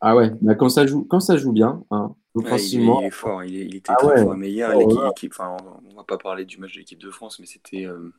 Ah 0.00 0.14
ouais, 0.14 0.30
bah, 0.42 0.54
quand, 0.54 0.68
ça 0.68 0.86
joue, 0.86 1.04
quand 1.04 1.20
ça 1.20 1.36
joue 1.36 1.52
bien, 1.52 1.82
hein, 1.90 2.14
Ouais, 2.34 2.42
il, 2.42 2.42
est, 2.42 2.46
offensivement, 2.46 3.00
il 3.00 3.06
est 3.06 3.10
fort, 3.10 3.44
il, 3.44 3.56
est- 3.56 3.64
il 3.66 3.76
était 3.76 3.92
Ah 3.92 3.96
très 3.96 4.08
ouais. 4.08 4.22
fort. 4.24 4.36
Mais 4.36 4.50
hier, 4.50 4.70
Oh, 4.74 4.78
l'équipe, 4.78 4.98
ouais. 4.98 5.06
l'équipe- 5.08 5.32
enfin, 5.38 5.56
on 5.90 5.94
va 5.96 6.04
pas 6.04 6.18
parler 6.18 6.44
du 6.44 6.58
match 6.58 6.74
de 6.74 6.78
l'équipe 6.78 7.00
de 7.00 7.10
France, 7.10 7.38
mais 7.40 7.46
c'était 7.46 7.86
euh, 7.86 8.12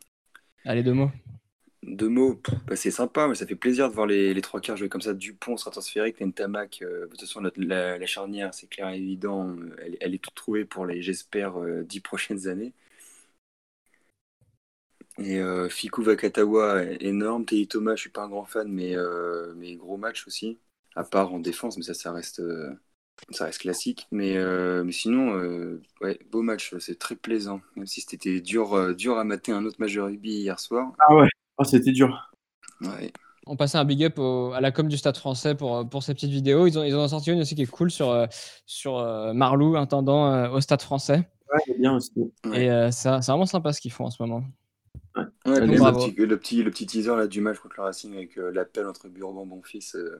Allez, 0.65 0.84
deux 0.84 0.93
mots. 0.93 1.12
Deux 1.84 2.10
mots. 2.10 2.41
Bah, 2.67 2.76
c'est 2.76 2.91
sympa, 2.91 3.28
mais 3.28 3.36
ça 3.36 3.48
fait 3.48 3.56
plaisir 3.56 3.89
de 3.89 3.94
voir 3.94 4.06
les, 4.08 4.39
trois 4.41 4.62
quarts 4.62 4.78
jouer 4.78 4.89
comme 4.89 5.02
ça. 5.02 5.13
Dupont, 5.13 5.58
stratosphérique, 5.58 6.20
Ntamak. 6.22 6.82
euh, 6.82 7.06
de 7.06 7.08
toute 7.08 7.22
façon, 7.22 7.41
la, 7.58 8.06
charnière, 8.06 8.54
c'est 8.54 8.67
clair 8.67 8.89
et 8.89 8.98
évident. 8.98 9.50
euh, 9.50 9.76
Elle, 9.80 9.98
elle 10.00 10.13
est 10.15 10.20
toute 10.24 10.36
trouvée 10.36 10.65
pour 10.65 10.86
les, 10.86 11.02
j'espère, 11.02 11.60
euh, 11.62 11.84
dix 11.84 12.00
prochaines 12.00 12.48
années. 12.48 12.74
Et 15.17 15.39
euh, 15.39 15.70
Fiku 15.70 16.04
Vakatawa, 16.04 16.84
énorme. 17.00 17.46
Tei 17.46 17.67
Thomas, 17.67 17.96
je 17.96 18.02
suis 18.02 18.10
pas 18.10 18.24
un 18.24 18.30
grand 18.30 18.46
fan, 18.46 18.67
mais, 18.72 18.96
euh, 18.96 19.54
mais 19.56 19.76
gros 19.76 19.98
match 19.98 20.26
aussi. 20.28 20.60
À 20.96 21.04
part 21.04 21.34
en 21.34 21.39
défense, 21.39 21.78
mais 21.78 21.84
ça, 21.84 22.12
reste, 22.12 22.41
ça 23.32 23.46
reste 23.46 23.62
classique. 23.62 24.08
Mais, 24.12 24.36
sinon, 24.91 25.80
ouais, 26.02 26.20
beau 26.32 26.41
match, 26.41 26.76
c'est 26.80 27.00
très 27.00 27.15
plaisant. 27.15 27.62
Même 27.76 27.88
si 27.88 28.02
c'était 28.02 28.41
dur, 28.41 28.96
dur 28.96 29.17
à 29.17 29.24
mater 29.24 29.52
un 29.54 29.65
autre 29.65 29.78
match 29.80 29.94
de 29.94 30.02
rugby 30.02 30.32
hier 30.32 30.60
soir. 30.60 30.94
Oh, 31.62 31.63
c'était 31.63 31.91
dur. 31.91 32.32
Ouais. 32.82 33.12
On 33.47 33.56
passait 33.56 33.78
un 33.78 33.86
big 33.86 34.04
up 34.04 34.19
au- 34.19 34.52
à 34.54 34.62
la 34.62 34.71
com 34.71 34.88
du 34.88 34.97
Stade 34.97 35.17
français 35.17 35.56
pour, 35.56 35.88
pour 35.89 36.04
ces 36.04 36.13
petites 36.13 36.32
vidéos. 36.32 36.67
Ils, 36.67 36.78
ont, 36.78 36.84
ils 36.84 36.95
en 36.95 37.00
ont 37.00 37.08
sorti 37.08 37.32
une 37.32 37.41
aussi 37.41 37.56
qui 37.56 37.63
est 37.63 37.65
cool 37.67 37.89
sur, 37.89 38.10
euh, 38.10 38.26
sur 38.65 38.97
euh, 38.97 39.34
Marlou, 39.34 39.76
intendant 39.78 40.32
euh, 40.32 40.50
au 40.50 40.62
Stade 40.62 40.82
français. 40.82 41.28
Ouais, 41.54 41.60
c'est 41.65 41.80
bien 41.80 41.95
aussi. 41.95 42.12
Ouais. 42.45 42.65
Et 42.65 42.71
euh, 42.71 42.91
c'est 42.91 43.10
c'est 43.21 43.32
vraiment 43.32 43.45
sympa 43.45 43.74
ce 43.74 43.82
qu'ils 43.82 43.91
font 43.91 44.06
en 44.06 44.12
ce 44.12 44.21
moment. 44.21 44.43
Ouais, 45.17 45.26
le, 45.65 45.78
bravo. 45.78 46.08
petit, 46.08 46.15
le, 46.26 46.38
petit, 46.39 46.63
le 46.63 46.71
petit 46.71 46.86
teaser 46.86 47.15
là, 47.15 47.28
du 47.28 47.41
match 47.41 47.58
contre 47.60 47.76
le 47.78 47.84
Racing 47.84 48.13
avec 48.15 48.38
euh, 48.38 48.52
l'appel 48.52 48.86
entre 48.88 49.10
Burgon 49.10 49.45
Bonfils. 49.45 49.95
euh, 49.95 50.19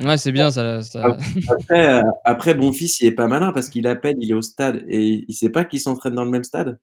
Ouais, 0.00 0.16
c'est 0.16 0.32
bien. 0.32 0.50
Ça, 0.50 0.80
ça- 0.82 1.16
Après, 1.48 1.94
euh, 2.00 2.02
après 2.24 2.54
Bonfils, 2.54 2.90
il 3.00 3.06
est 3.06 3.12
pas 3.12 3.26
malin 3.26 3.52
parce 3.52 3.68
qu'il 3.68 3.86
appelle, 3.86 4.16
il 4.20 4.30
est 4.30 4.34
au 4.34 4.40
stade 4.42 4.82
et 4.88 5.24
il 5.28 5.34
sait 5.34 5.50
pas 5.50 5.64
qu'ils 5.64 5.80
s'entraînent 5.80 6.14
dans 6.14 6.24
le 6.24 6.30
même 6.30 6.44
stade. 6.44 6.78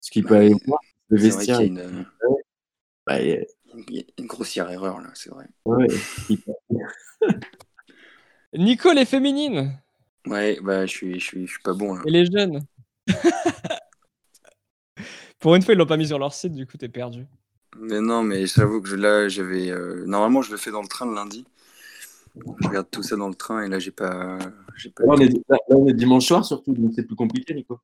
Parce 0.00 0.10
qu'il 0.10 0.24
peut 0.24 0.34
Ouais. 0.34 0.46
aller 0.46 0.54
voir 0.66 0.80
le 1.10 1.18
c'est 1.18 1.32
vrai 1.32 1.46
qu'il 1.46 1.54
y 1.54 1.58
vestiaire. 1.58 1.60
a 1.60 1.64
une, 1.66 1.78
euh, 1.78 2.02
bah, 3.06 3.20
il- 3.20 3.46
il 3.88 3.96
y 3.96 4.00
a 4.00 4.04
une 4.18 4.26
grossière 4.26 4.70
erreur 4.70 5.00
là, 5.00 5.10
c'est 5.14 5.30
vrai. 5.30 5.46
ouais, 5.64 5.86
il- 6.28 6.42
Nico, 8.54 8.92
les 8.92 9.04
féminines 9.04 9.80
Ouais, 10.26 10.58
bah 10.62 10.86
je 10.86 10.90
suis, 10.92 11.18
je 11.20 11.24
suis, 11.24 11.46
je 11.46 11.52
suis 11.52 11.62
pas 11.62 11.72
bon 11.74 11.94
là. 11.94 12.02
et 12.04 12.10
les 12.10 12.26
jeunes. 12.26 12.60
pour 15.38 15.54
une 15.54 15.62
fois, 15.62 15.74
ils 15.74 15.76
l'ont 15.78 15.86
pas 15.86 15.96
mis 15.96 16.06
sur 16.06 16.18
leur 16.18 16.32
site, 16.34 16.52
du 16.52 16.66
coup, 16.66 16.76
t'es 16.76 16.88
perdu. 16.88 17.26
Mais 17.76 18.00
non, 18.00 18.22
mais 18.22 18.46
j'avoue 18.46 18.80
que 18.80 18.88
je- 18.88 18.96
là, 18.96 19.28
j'avais. 19.28 19.70
euh, 19.70 20.04
Normalement, 20.06 20.42
je 20.42 20.50
le 20.52 20.56
fais 20.56 20.70
dans 20.70 20.82
le 20.82 20.88
train 20.88 21.06
le 21.06 21.14
lundi. 21.14 21.44
Je 22.36 22.68
regarde 22.68 22.88
tout 22.90 23.02
ça 23.02 23.16
dans 23.16 23.28
le 23.28 23.34
train 23.34 23.62
et 23.62 23.68
là, 23.68 23.78
j'ai 23.78 23.90
pas. 23.90 24.38
J'ai 24.76 24.90
pas 24.90 25.04
Là, 25.04 25.12
on 25.14 25.20
est, 25.20 25.32
là, 25.48 25.58
on 25.68 25.86
est 25.88 25.92
dimanche 25.94 26.26
soir 26.26 26.44
surtout, 26.44 26.72
donc 26.74 26.92
c'est 26.94 27.04
plus 27.04 27.16
compliqué, 27.16 27.54
Nico. 27.54 27.80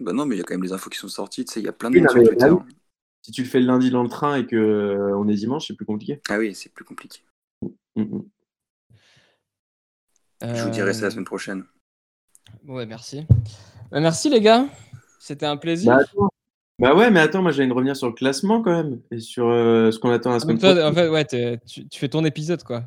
Bah 0.00 0.12
non, 0.12 0.26
mais 0.26 0.36
il 0.36 0.38
y 0.38 0.40
a 0.40 0.44
quand 0.44 0.54
même 0.54 0.62
les 0.62 0.72
infos 0.72 0.90
qui 0.90 0.98
sont 0.98 1.08
sorties. 1.08 1.44
Tu 1.44 1.52
sais, 1.54 1.60
il 1.60 1.64
y 1.64 1.68
a 1.68 1.72
plein 1.72 1.90
de 1.90 1.94
Oui, 1.96 2.00
monde 2.00 2.06
non, 2.08 2.12
sur 2.12 2.22
mais 2.22 2.28
Twitter. 2.28 2.46
là, 2.50 2.64
Si 3.22 3.32
tu 3.32 3.42
le 3.42 3.48
fais 3.48 3.60
le 3.60 3.66
lundi 3.66 3.90
dans 3.90 4.02
le 4.02 4.08
train 4.08 4.36
et 4.36 4.46
que 4.46 4.56
euh, 4.56 5.16
on 5.16 5.28
est 5.28 5.34
dimanche, 5.34 5.66
c'est 5.68 5.74
plus 5.74 5.86
compliqué. 5.86 6.20
Ah 6.28 6.38
oui, 6.38 6.54
c'est 6.54 6.72
plus 6.72 6.84
compliqué. 6.84 7.20
Mm, 7.96 8.02
mm. 8.02 8.22
Je 10.54 10.62
vous 10.64 10.70
dirai 10.70 10.92
ça 10.94 11.02
la 11.02 11.06
Euh, 11.08 11.10
semaine 11.10 11.24
prochaine. 11.24 11.64
Ouais, 12.66 12.86
merci. 12.86 13.26
Bah, 13.90 14.00
merci, 14.00 14.30
les 14.30 14.40
gars. 14.40 14.66
C'était 15.18 15.46
un 15.46 15.56
plaisir. 15.56 15.98
Bah. 16.16 16.28
Bah 16.80 16.94
ouais, 16.94 17.10
mais 17.10 17.18
attends, 17.18 17.42
moi 17.42 17.50
j'allais 17.50 17.72
revenir 17.72 17.96
sur 17.96 18.06
le 18.06 18.12
classement 18.12 18.62
quand 18.62 18.70
même 18.70 19.00
et 19.10 19.18
sur 19.18 19.48
euh, 19.48 19.90
ce 19.90 19.98
qu'on 19.98 20.10
attend 20.10 20.30
la 20.30 20.38
semaine 20.38 20.58
Donc, 20.58 20.60
toi, 20.60 20.74
prochaine. 20.74 20.92
en 20.92 20.94
fait, 20.94 21.08
ouais, 21.08 21.58
tu 21.66 21.98
fais 21.98 22.08
ton 22.08 22.24
épisode, 22.24 22.62
quoi. 22.62 22.84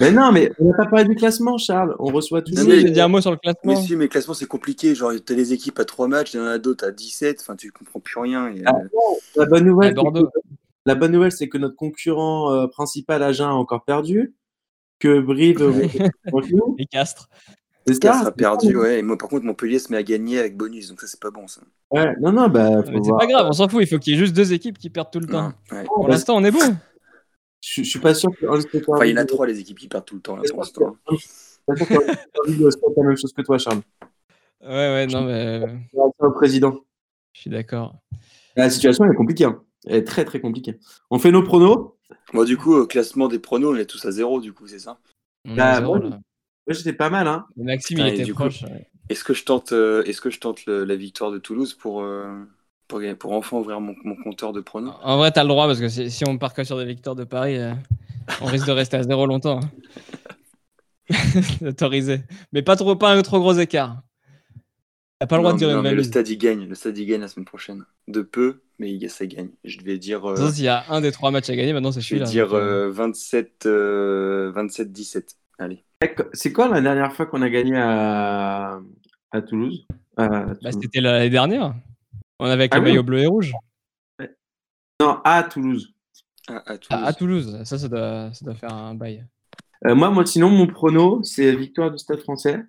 Mais 0.00 0.10
non, 0.10 0.32
mais 0.32 0.50
on 0.58 0.70
n'a 0.70 0.76
pas 0.76 0.86
parlé 0.86 1.04
du 1.04 1.14
classement, 1.14 1.58
Charles. 1.58 1.94
On 1.98 2.06
reçoit 2.06 2.40
toujours. 2.42 2.66
mais- 2.66 2.80
j'ai 2.80 2.90
dit 2.90 3.00
un 3.00 3.08
mot 3.08 3.20
sur 3.20 3.30
le 3.30 3.38
Mais 3.44 3.52
classement. 3.52 3.76
si, 3.84 3.94
mais 3.94 4.04
le 4.04 4.08
classement, 4.08 4.34
c'est 4.34 4.46
compliqué. 4.46 4.94
Genre, 4.94 5.12
t'as 5.24 5.34
les 5.34 5.52
équipes 5.52 5.78
à 5.78 5.84
3 5.84 6.08
matchs, 6.08 6.32
il 6.34 6.38
y 6.38 6.40
en 6.40 6.46
a 6.46 6.58
d'autres 6.58 6.86
à 6.86 6.90
17. 6.90 7.38
Enfin, 7.40 7.56
tu 7.56 7.70
comprends 7.72 8.00
plus 8.00 8.18
rien. 8.20 8.48
Et, 8.48 8.62
Ah, 8.64 8.72
La 9.36 9.44
bonne 9.46 9.62
À 9.62 9.66
nouvelle, 9.66 9.88
c'est 9.90 9.94
Bordeaux. 10.02 10.24
que, 10.26 10.38
la 10.86 10.94
bonne 10.94 11.12
nouvelle, 11.12 11.32
c'est 11.32 11.48
que 11.48 11.58
notre 11.58 11.76
concurrent 11.76 12.52
euh, 12.52 12.66
principal, 12.68 13.22
Agen, 13.22 13.48
a 13.48 13.52
encore 13.52 13.84
perdu. 13.84 14.34
Que 14.98 15.20
Brive. 15.20 15.58
Et 16.78 16.86
Castres. 16.86 17.28
c'est 17.86 17.98
Castres 18.00 18.20
sera 18.20 18.32
perdu, 18.32 18.76
ouais. 18.76 19.00
Et 19.00 19.02
moi, 19.02 19.18
par 19.18 19.28
contre, 19.28 19.44
Montpellier 19.44 19.78
se 19.78 19.90
met 19.92 19.98
à 19.98 20.02
gagner 20.02 20.38
avec 20.38 20.56
bonus. 20.56 20.88
Donc, 20.88 21.00
ça, 21.00 21.06
c'est 21.06 21.20
pas 21.20 21.30
bon, 21.30 21.46
ça. 21.48 21.60
Ouais, 21.90 22.14
non, 22.20 22.32
non, 22.32 22.48
bah, 22.48 22.82
Mais 22.90 22.98
C'est 23.02 23.10
pas 23.10 23.26
grave, 23.26 23.46
on 23.48 23.52
s'en 23.52 23.68
fout. 23.68 23.82
Il 23.82 23.86
faut 23.88 23.98
qu'il 23.98 24.14
y 24.14 24.16
ait 24.16 24.18
juste 24.18 24.34
deux 24.34 24.52
équipes 24.52 24.78
qui 24.78 24.88
perdent 24.90 25.10
tout 25.10 25.20
le 25.20 25.26
temps. 25.26 25.52
Ouais. 25.70 25.84
Pour 25.84 26.08
l'instant, 26.08 26.36
on 26.36 26.44
est 26.44 26.50
bon. 26.50 26.60
Je, 27.64 27.82
je 27.82 27.88
suis 27.88 28.00
pas 28.00 28.12
sûr 28.14 28.30
que. 28.36 28.44
Enfin, 28.46 29.04
il 29.06 29.12
y 29.12 29.14
en 29.14 29.18
a 29.18 29.24
trois, 29.24 29.46
les 29.46 29.58
équipes 29.60 29.78
qui 29.78 29.88
perdent 29.88 30.04
tout 30.04 30.16
le 30.16 30.20
temps, 30.20 30.36
là, 30.36 30.42
pour 30.50 30.58
l'instant. 30.60 30.96
Je 31.10 31.16
suis 31.16 31.28
pas 31.64 31.76
sûr 31.76 31.86
que 31.88 31.94
envie 31.94 32.58
de 32.58 32.70
faire 32.70 32.90
la 32.96 33.02
même 33.04 33.16
chose 33.16 33.32
que 33.32 33.42
toi, 33.42 33.56
Charles. 33.58 33.82
Ouais, 34.60 34.68
ouais, 34.68 35.06
non, 35.06 35.22
mais 35.24 35.62
euh, 35.64 35.66
Au 36.18 36.30
président. 36.32 36.76
je 37.32 37.40
suis 37.40 37.50
d'accord. 37.50 37.94
La 38.56 38.68
situation 38.68 39.04
elle 39.04 39.12
est 39.12 39.16
compliquée. 39.16 39.44
hein. 39.44 39.62
Elle 39.86 39.96
est 39.96 40.04
très 40.04 40.24
très 40.24 40.40
compliquée. 40.40 40.78
On 41.10 41.18
fait 41.18 41.30
nos 41.32 41.42
pronos. 41.42 41.94
Bon, 42.32 42.44
du 42.44 42.56
coup, 42.56 42.74
au 42.74 42.86
classement 42.86 43.26
des 43.28 43.38
pronos, 43.38 43.72
on 43.74 43.76
est 43.76 43.86
tous 43.86 44.04
à 44.04 44.10
zéro, 44.10 44.40
du 44.40 44.52
coup, 44.52 44.66
c'est 44.66 44.78
ça? 44.78 44.98
Bah, 45.44 45.78
zéro, 45.80 45.96
moi, 45.98 45.98
là. 45.98 46.08
Moi 46.10 46.20
j'étais 46.74 46.92
pas 46.92 47.10
mal. 47.10 47.26
Hein. 47.26 47.46
Maxime, 47.56 47.96
Putain, 47.96 48.08
il 48.10 48.20
était 48.20 48.32
proche. 48.32 48.62
ouais. 48.64 48.88
Est-ce 49.08 49.24
que 49.24 49.34
je 49.34 49.44
tente, 49.44 49.72
euh, 49.72 50.04
est-ce 50.04 50.20
que 50.20 50.30
je 50.30 50.38
tente 50.38 50.64
le- 50.66 50.84
la 50.84 50.94
victoire 50.94 51.32
de 51.32 51.38
Toulouse 51.38 51.74
pour, 51.74 52.02
euh, 52.02 52.44
pour, 52.92 53.00
pour 53.18 53.32
enfin 53.32 53.56
ouvrir 53.56 53.80
mon, 53.80 53.94
mon 54.04 54.16
compteur 54.16 54.52
de 54.52 54.60
pronos 54.60 54.92
En 55.02 55.16
vrai, 55.16 55.30
t'as 55.32 55.42
le 55.42 55.48
droit 55.48 55.66
parce 55.66 55.80
que 55.80 55.88
si, 55.88 56.10
si 56.10 56.24
on 56.28 56.36
part 56.36 56.52
que 56.52 56.62
sur 56.62 56.76
des 56.76 56.84
victoires 56.84 57.16
de 57.16 57.24
Paris, 57.24 57.56
euh, 57.58 57.72
on 58.42 58.46
risque 58.46 58.66
de 58.66 58.72
rester 58.72 58.98
à 58.98 59.02
zéro 59.02 59.24
longtemps. 59.26 59.60
hein. 59.62 59.70
Autorisé. 61.66 62.20
Mais 62.52 62.62
pas 62.62 62.76
trop, 62.76 62.94
pas 62.96 63.12
un 63.12 63.22
trop 63.22 63.40
gros 63.40 63.54
écart. 63.54 64.02
T'as 65.18 65.26
pas 65.26 65.36
le 65.36 65.42
droit 65.42 65.52
Non, 65.52 65.56
de 65.56 65.58
dire 65.64 65.70
une 65.90 65.96
le 65.96 66.02
stade 66.02 66.28
il 66.28 66.36
gagne, 66.36 66.68
le 66.68 66.74
stade 66.74 66.98
il 66.98 67.06
gagne 67.06 67.20
la 67.22 67.28
semaine 67.28 67.46
prochaine. 67.46 67.84
De 68.08 68.20
peu, 68.22 68.60
mais 68.78 68.92
il- 68.92 69.08
ça 69.08 69.24
gagne. 69.26 69.50
Je 69.64 69.78
devais 69.78 69.96
dire, 69.96 70.28
euh, 70.28 70.50
S'il 70.50 70.64
y 70.64 70.68
a 70.68 70.84
un 70.90 71.00
des 71.00 71.12
trois 71.12 71.30
matchs 71.30 71.48
à 71.50 71.56
gagner, 71.56 71.72
maintenant 71.72 71.92
c'est 71.92 72.00
je 72.00 72.14
vais 72.14 72.24
celui-là. 72.24 72.30
dire 72.30 72.48
donc, 72.48 72.56
euh, 72.58 72.88
euh, 72.88 72.90
27, 72.90 73.66
euh, 73.66 74.52
27-17. 74.52 75.36
Allez. 75.58 75.84
C'est 76.32 76.52
quoi 76.52 76.68
la 76.68 76.80
dernière 76.80 77.12
fois 77.12 77.26
qu'on 77.26 77.40
a 77.42 77.48
gagné 77.48 77.76
à, 77.76 78.80
à 79.30 79.42
Toulouse? 79.42 79.86
À 80.16 80.28
bah, 80.28 80.54
Toulouse. 80.60 80.78
C'était 80.82 81.00
l'année 81.00 81.30
dernière. 81.30 81.74
On 82.42 82.46
avait 82.46 82.54
avec 82.64 82.74
Ah 82.74 82.78
le 82.78 82.82
oui. 82.84 82.90
maillot 82.90 83.02
bleu 83.04 83.18
et 83.20 83.26
rouge. 83.26 83.52
Non, 85.00 85.18
à 85.24 85.42
Toulouse. 85.44 85.94
À, 86.48 86.72
à 86.72 86.76
Toulouse. 86.78 86.88
À, 86.90 87.06
à 87.06 87.12
Toulouse. 87.12 87.60
Ça, 87.64 87.78
ça 87.78 87.88
doit, 87.88 88.30
ça 88.34 88.44
doit 88.44 88.54
faire 88.54 88.72
un 88.74 88.94
bail. 88.94 89.24
Euh, 89.86 89.94
moi, 89.94 90.10
moi, 90.10 90.26
sinon, 90.26 90.48
mon 90.50 90.66
prono, 90.66 91.22
c'est 91.22 91.54
victoire 91.54 91.90
du 91.90 91.98
Stade 91.98 92.20
français. 92.20 92.60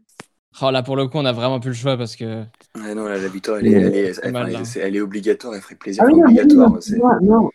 Oh, 0.62 0.70
là, 0.70 0.84
pour 0.84 0.96
le 0.96 1.08
coup, 1.08 1.18
on 1.18 1.26
a 1.26 1.32
vraiment 1.32 1.60
plus 1.60 1.70
le 1.72 1.76
choix 1.76 1.98
parce 1.98 2.16
que. 2.16 2.44
Ouais, 2.76 2.94
non, 2.96 3.06
là, 3.06 3.18
la 3.18 3.28
victoire, 3.28 3.58
elle 3.58 3.68
est, 3.68 3.72
elle, 3.72 3.96
est, 3.96 4.14
C'est 4.14 4.32
mal, 4.32 4.44
enfin, 4.44 4.52
là. 4.52 4.60
elle- 4.60 4.66
c'est- 4.68 4.80
elle 4.80 4.96
est 4.96 5.02
obligatoire, 5.02 5.56
elle 5.56 5.62
ferait 5.62 5.76
plaisir. 5.76 6.04
Ah 6.06 6.10
non, 6.12 6.22
obligatoire, 6.24 6.70
non, 6.70 6.82
c'est- 6.82 6.98
non, 6.98 7.10
non, 7.22 7.50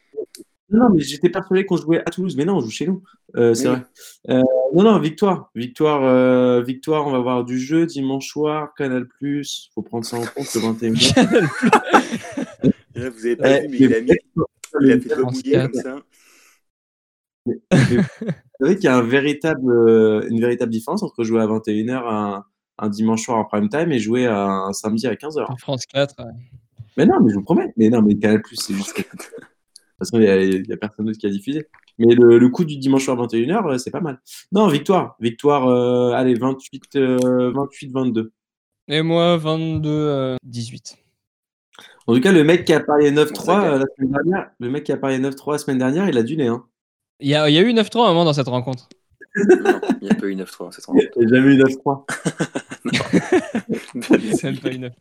non, 0.70 0.88
mais 0.90 1.00
j'étais 1.00 1.30
persuadé 1.30 1.64
qu'on 1.64 1.76
jouait 1.76 2.00
à 2.04 2.10
Toulouse, 2.10 2.36
mais 2.36 2.44
non, 2.44 2.56
on 2.56 2.60
joue 2.60 2.70
chez 2.70 2.86
nous. 2.88 3.02
Euh, 3.36 3.54
c'est 3.54 3.68
Oui. 3.68 3.74
vrai. 3.76 3.84
Euh, 4.30 4.42
non, 4.74 4.82
non, 4.82 4.98
victoire, 4.98 5.50
victoire, 5.54 6.02
euh, 6.04 6.60
victoire. 6.62 7.06
On 7.06 7.12
va 7.12 7.20
voir 7.20 7.44
du 7.44 7.58
jeu 7.58 7.86
dimanche 7.86 8.26
soir, 8.28 8.74
Canal 8.76 9.06
Plus. 9.06 9.70
Faut 9.74 9.82
prendre 9.82 10.04
ça 10.04 10.16
en 10.18 10.24
compte 10.26 10.52
le 10.54 10.60
21 10.60 10.94
Et 10.94 10.98
là, 12.98 13.10
vous 13.10 13.26
avez 13.26 13.36
pas 13.36 13.48
Ouais, 13.48 13.66
vu, 13.66 13.68
mais 13.70 13.78
il 13.78 13.94
a, 13.94 14.00
mis, 14.00 14.10
il 14.82 14.92
a 14.92 15.00
fait 15.00 15.08
comme 15.08 15.74
ça. 15.74 16.00
Vous 17.46 17.54
savez 18.60 18.74
qu'il 18.76 18.84
y 18.84 18.88
a 18.88 18.96
un 18.96 19.02
véritable, 19.02 19.70
euh, 19.70 20.26
une 20.28 20.40
véritable 20.40 20.70
différence 20.72 21.02
entre 21.02 21.24
jouer 21.24 21.40
à 21.40 21.46
21h 21.46 22.02
un, 22.06 22.44
un 22.78 22.88
dimanche 22.88 23.22
soir 23.24 23.38
en 23.38 23.44
prime 23.44 23.68
time 23.68 23.90
et 23.92 23.98
jouer 23.98 24.26
à 24.26 24.46
un 24.46 24.72
samedi 24.72 25.06
à 25.06 25.14
15h. 25.14 25.58
France 25.58 25.86
4. 25.86 26.14
ouais. 26.18 26.32
Mais 26.96 27.06
non, 27.06 27.20
mais 27.22 27.30
je 27.30 27.36
vous 27.36 27.42
promets. 27.42 27.72
Mais 27.76 27.90
non, 27.90 28.02
mais 28.02 28.16
Canal 28.16 28.42
Plus, 28.42 28.56
c'est 28.56 28.74
juste. 28.74 28.96
De 28.96 29.02
toute 29.02 29.20
façon, 29.98 30.18
il 30.18 30.22
n'y 30.22 30.28
a, 30.28 30.42
il 30.42 30.66
y 30.66 30.72
a 30.72 30.76
personne 30.76 31.06
d'autre 31.06 31.18
qui 31.18 31.26
a 31.26 31.30
diffusé. 31.30 31.66
Mais 31.98 32.14
le, 32.14 32.38
le 32.38 32.48
coup 32.48 32.64
du 32.64 32.76
dimanche 32.76 33.04
soir 33.04 33.16
21h, 33.16 33.72
euh, 33.72 33.78
c'est 33.78 33.90
pas 33.90 34.00
mal. 34.00 34.20
Non, 34.52 34.68
victoire. 34.68 35.16
Victoire, 35.20 35.66
euh, 35.68 36.12
allez, 36.12 36.34
28, 36.34 36.96
euh, 36.96 37.52
28-22. 37.52 38.30
Et 38.88 39.02
moi, 39.02 39.36
22, 39.36 39.88
euh, 39.90 40.36
18. 40.44 40.98
En 42.06 42.14
tout 42.14 42.20
cas, 42.20 42.32
le 42.32 42.44
mec 42.44 42.64
qui 42.64 42.72
a 42.72 42.80
parié 42.80 43.14
Ça 43.14 43.24
9-3 43.24 43.46
gagne. 43.46 43.64
euh, 43.64 43.78
la 43.78 43.86
semaine 43.96 44.12
dernière, 44.12 44.50
le 44.58 44.70
mec 44.70 44.84
qui 44.84 44.92
a 44.92 44.96
parié 44.96 45.18
9-3 45.18 45.52
la 45.52 45.58
semaine 45.58 45.78
dernière, 45.78 46.08
il 46.08 46.16
a 46.18 46.22
du 46.22 46.36
nez. 46.36 46.46
Hein. 46.48 46.64
Il 47.20 47.28
y 47.28 47.34
a, 47.34 47.48
il 47.48 47.54
y 47.54 47.58
a 47.58 47.62
eu 47.62 47.72
9-3 47.72 48.00
à 48.00 48.04
un 48.04 48.08
moment 48.08 48.24
dans 48.24 48.32
cette 48.32 48.48
rencontre. 48.48 48.88
Non, 49.36 49.80
il 50.00 50.08
n'y 50.08 50.10
a 50.10 50.14
pas 50.14 50.26
eu 50.26 50.34
9-3, 50.34 50.72
cette 50.72 50.86
rencontre. 50.86 51.06
J'ai 51.20 51.28
jamais 51.28 51.54
eu 51.54 51.62
9-3. 51.62 52.04
C'est 54.36 54.44
même 54.44 54.58
pas 54.58 54.70
une 54.70 54.80
neuf. 54.82 54.92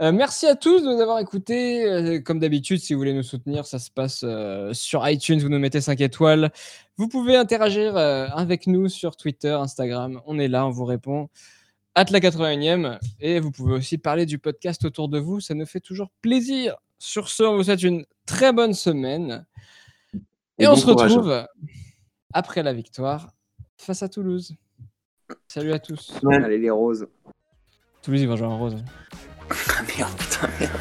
Euh, 0.00 0.12
merci 0.12 0.46
à 0.46 0.54
tous 0.54 0.80
de 0.80 0.86
nous 0.86 1.00
avoir 1.00 1.18
écoutés. 1.18 1.84
Euh, 1.84 2.20
comme 2.20 2.38
d'habitude, 2.38 2.78
si 2.78 2.94
vous 2.94 3.00
voulez 3.00 3.14
nous 3.14 3.24
soutenir, 3.24 3.66
ça 3.66 3.80
se 3.80 3.90
passe 3.90 4.20
euh, 4.24 4.72
sur 4.72 5.08
iTunes. 5.08 5.40
Vous 5.40 5.48
nous 5.48 5.58
mettez 5.58 5.80
5 5.80 6.00
étoiles. 6.00 6.50
Vous 6.96 7.08
pouvez 7.08 7.36
interagir 7.36 7.96
euh, 7.96 8.28
avec 8.28 8.68
nous 8.68 8.88
sur 8.88 9.16
Twitter, 9.16 9.50
Instagram. 9.50 10.20
On 10.26 10.38
est 10.38 10.46
là, 10.48 10.66
on 10.66 10.70
vous 10.70 10.84
répond. 10.84 11.28
At 11.98 12.12
la 12.12 12.20
81e. 12.20 12.96
Et 13.18 13.40
vous 13.40 13.50
pouvez 13.50 13.72
aussi 13.74 13.98
parler 13.98 14.24
du 14.24 14.38
podcast 14.38 14.84
autour 14.84 15.08
de 15.08 15.18
vous. 15.18 15.40
Ça 15.40 15.54
nous 15.54 15.66
fait 15.66 15.80
toujours 15.80 16.10
plaisir. 16.22 16.76
Sur 17.00 17.28
ce, 17.28 17.42
on 17.42 17.56
vous 17.56 17.64
souhaite 17.64 17.82
une 17.82 18.04
très 18.24 18.52
bonne 18.52 18.72
semaine. 18.72 19.44
Et, 20.58 20.62
Et 20.62 20.66
on 20.68 20.74
bon 20.74 20.76
se 20.76 20.86
courage. 20.86 21.10
retrouve 21.12 21.44
après 22.32 22.62
la 22.62 22.72
victoire 22.72 23.32
face 23.78 24.04
à 24.04 24.08
Toulouse. 24.08 24.54
Salut 25.48 25.72
à 25.72 25.80
tous. 25.80 26.12
Ouais. 26.22 26.36
Allez, 26.36 26.58
les 26.58 26.70
roses. 26.70 27.08
Toulouse, 28.02 28.20
ils 28.20 28.28
vont 28.28 28.36
jouer 28.36 28.46
en 28.46 28.58
rose. 28.60 28.76
Ah 29.50 29.82
merde, 29.98 30.12
putain, 30.16 30.48
merde. 30.60 30.72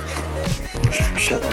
J'adore. 1.18 1.50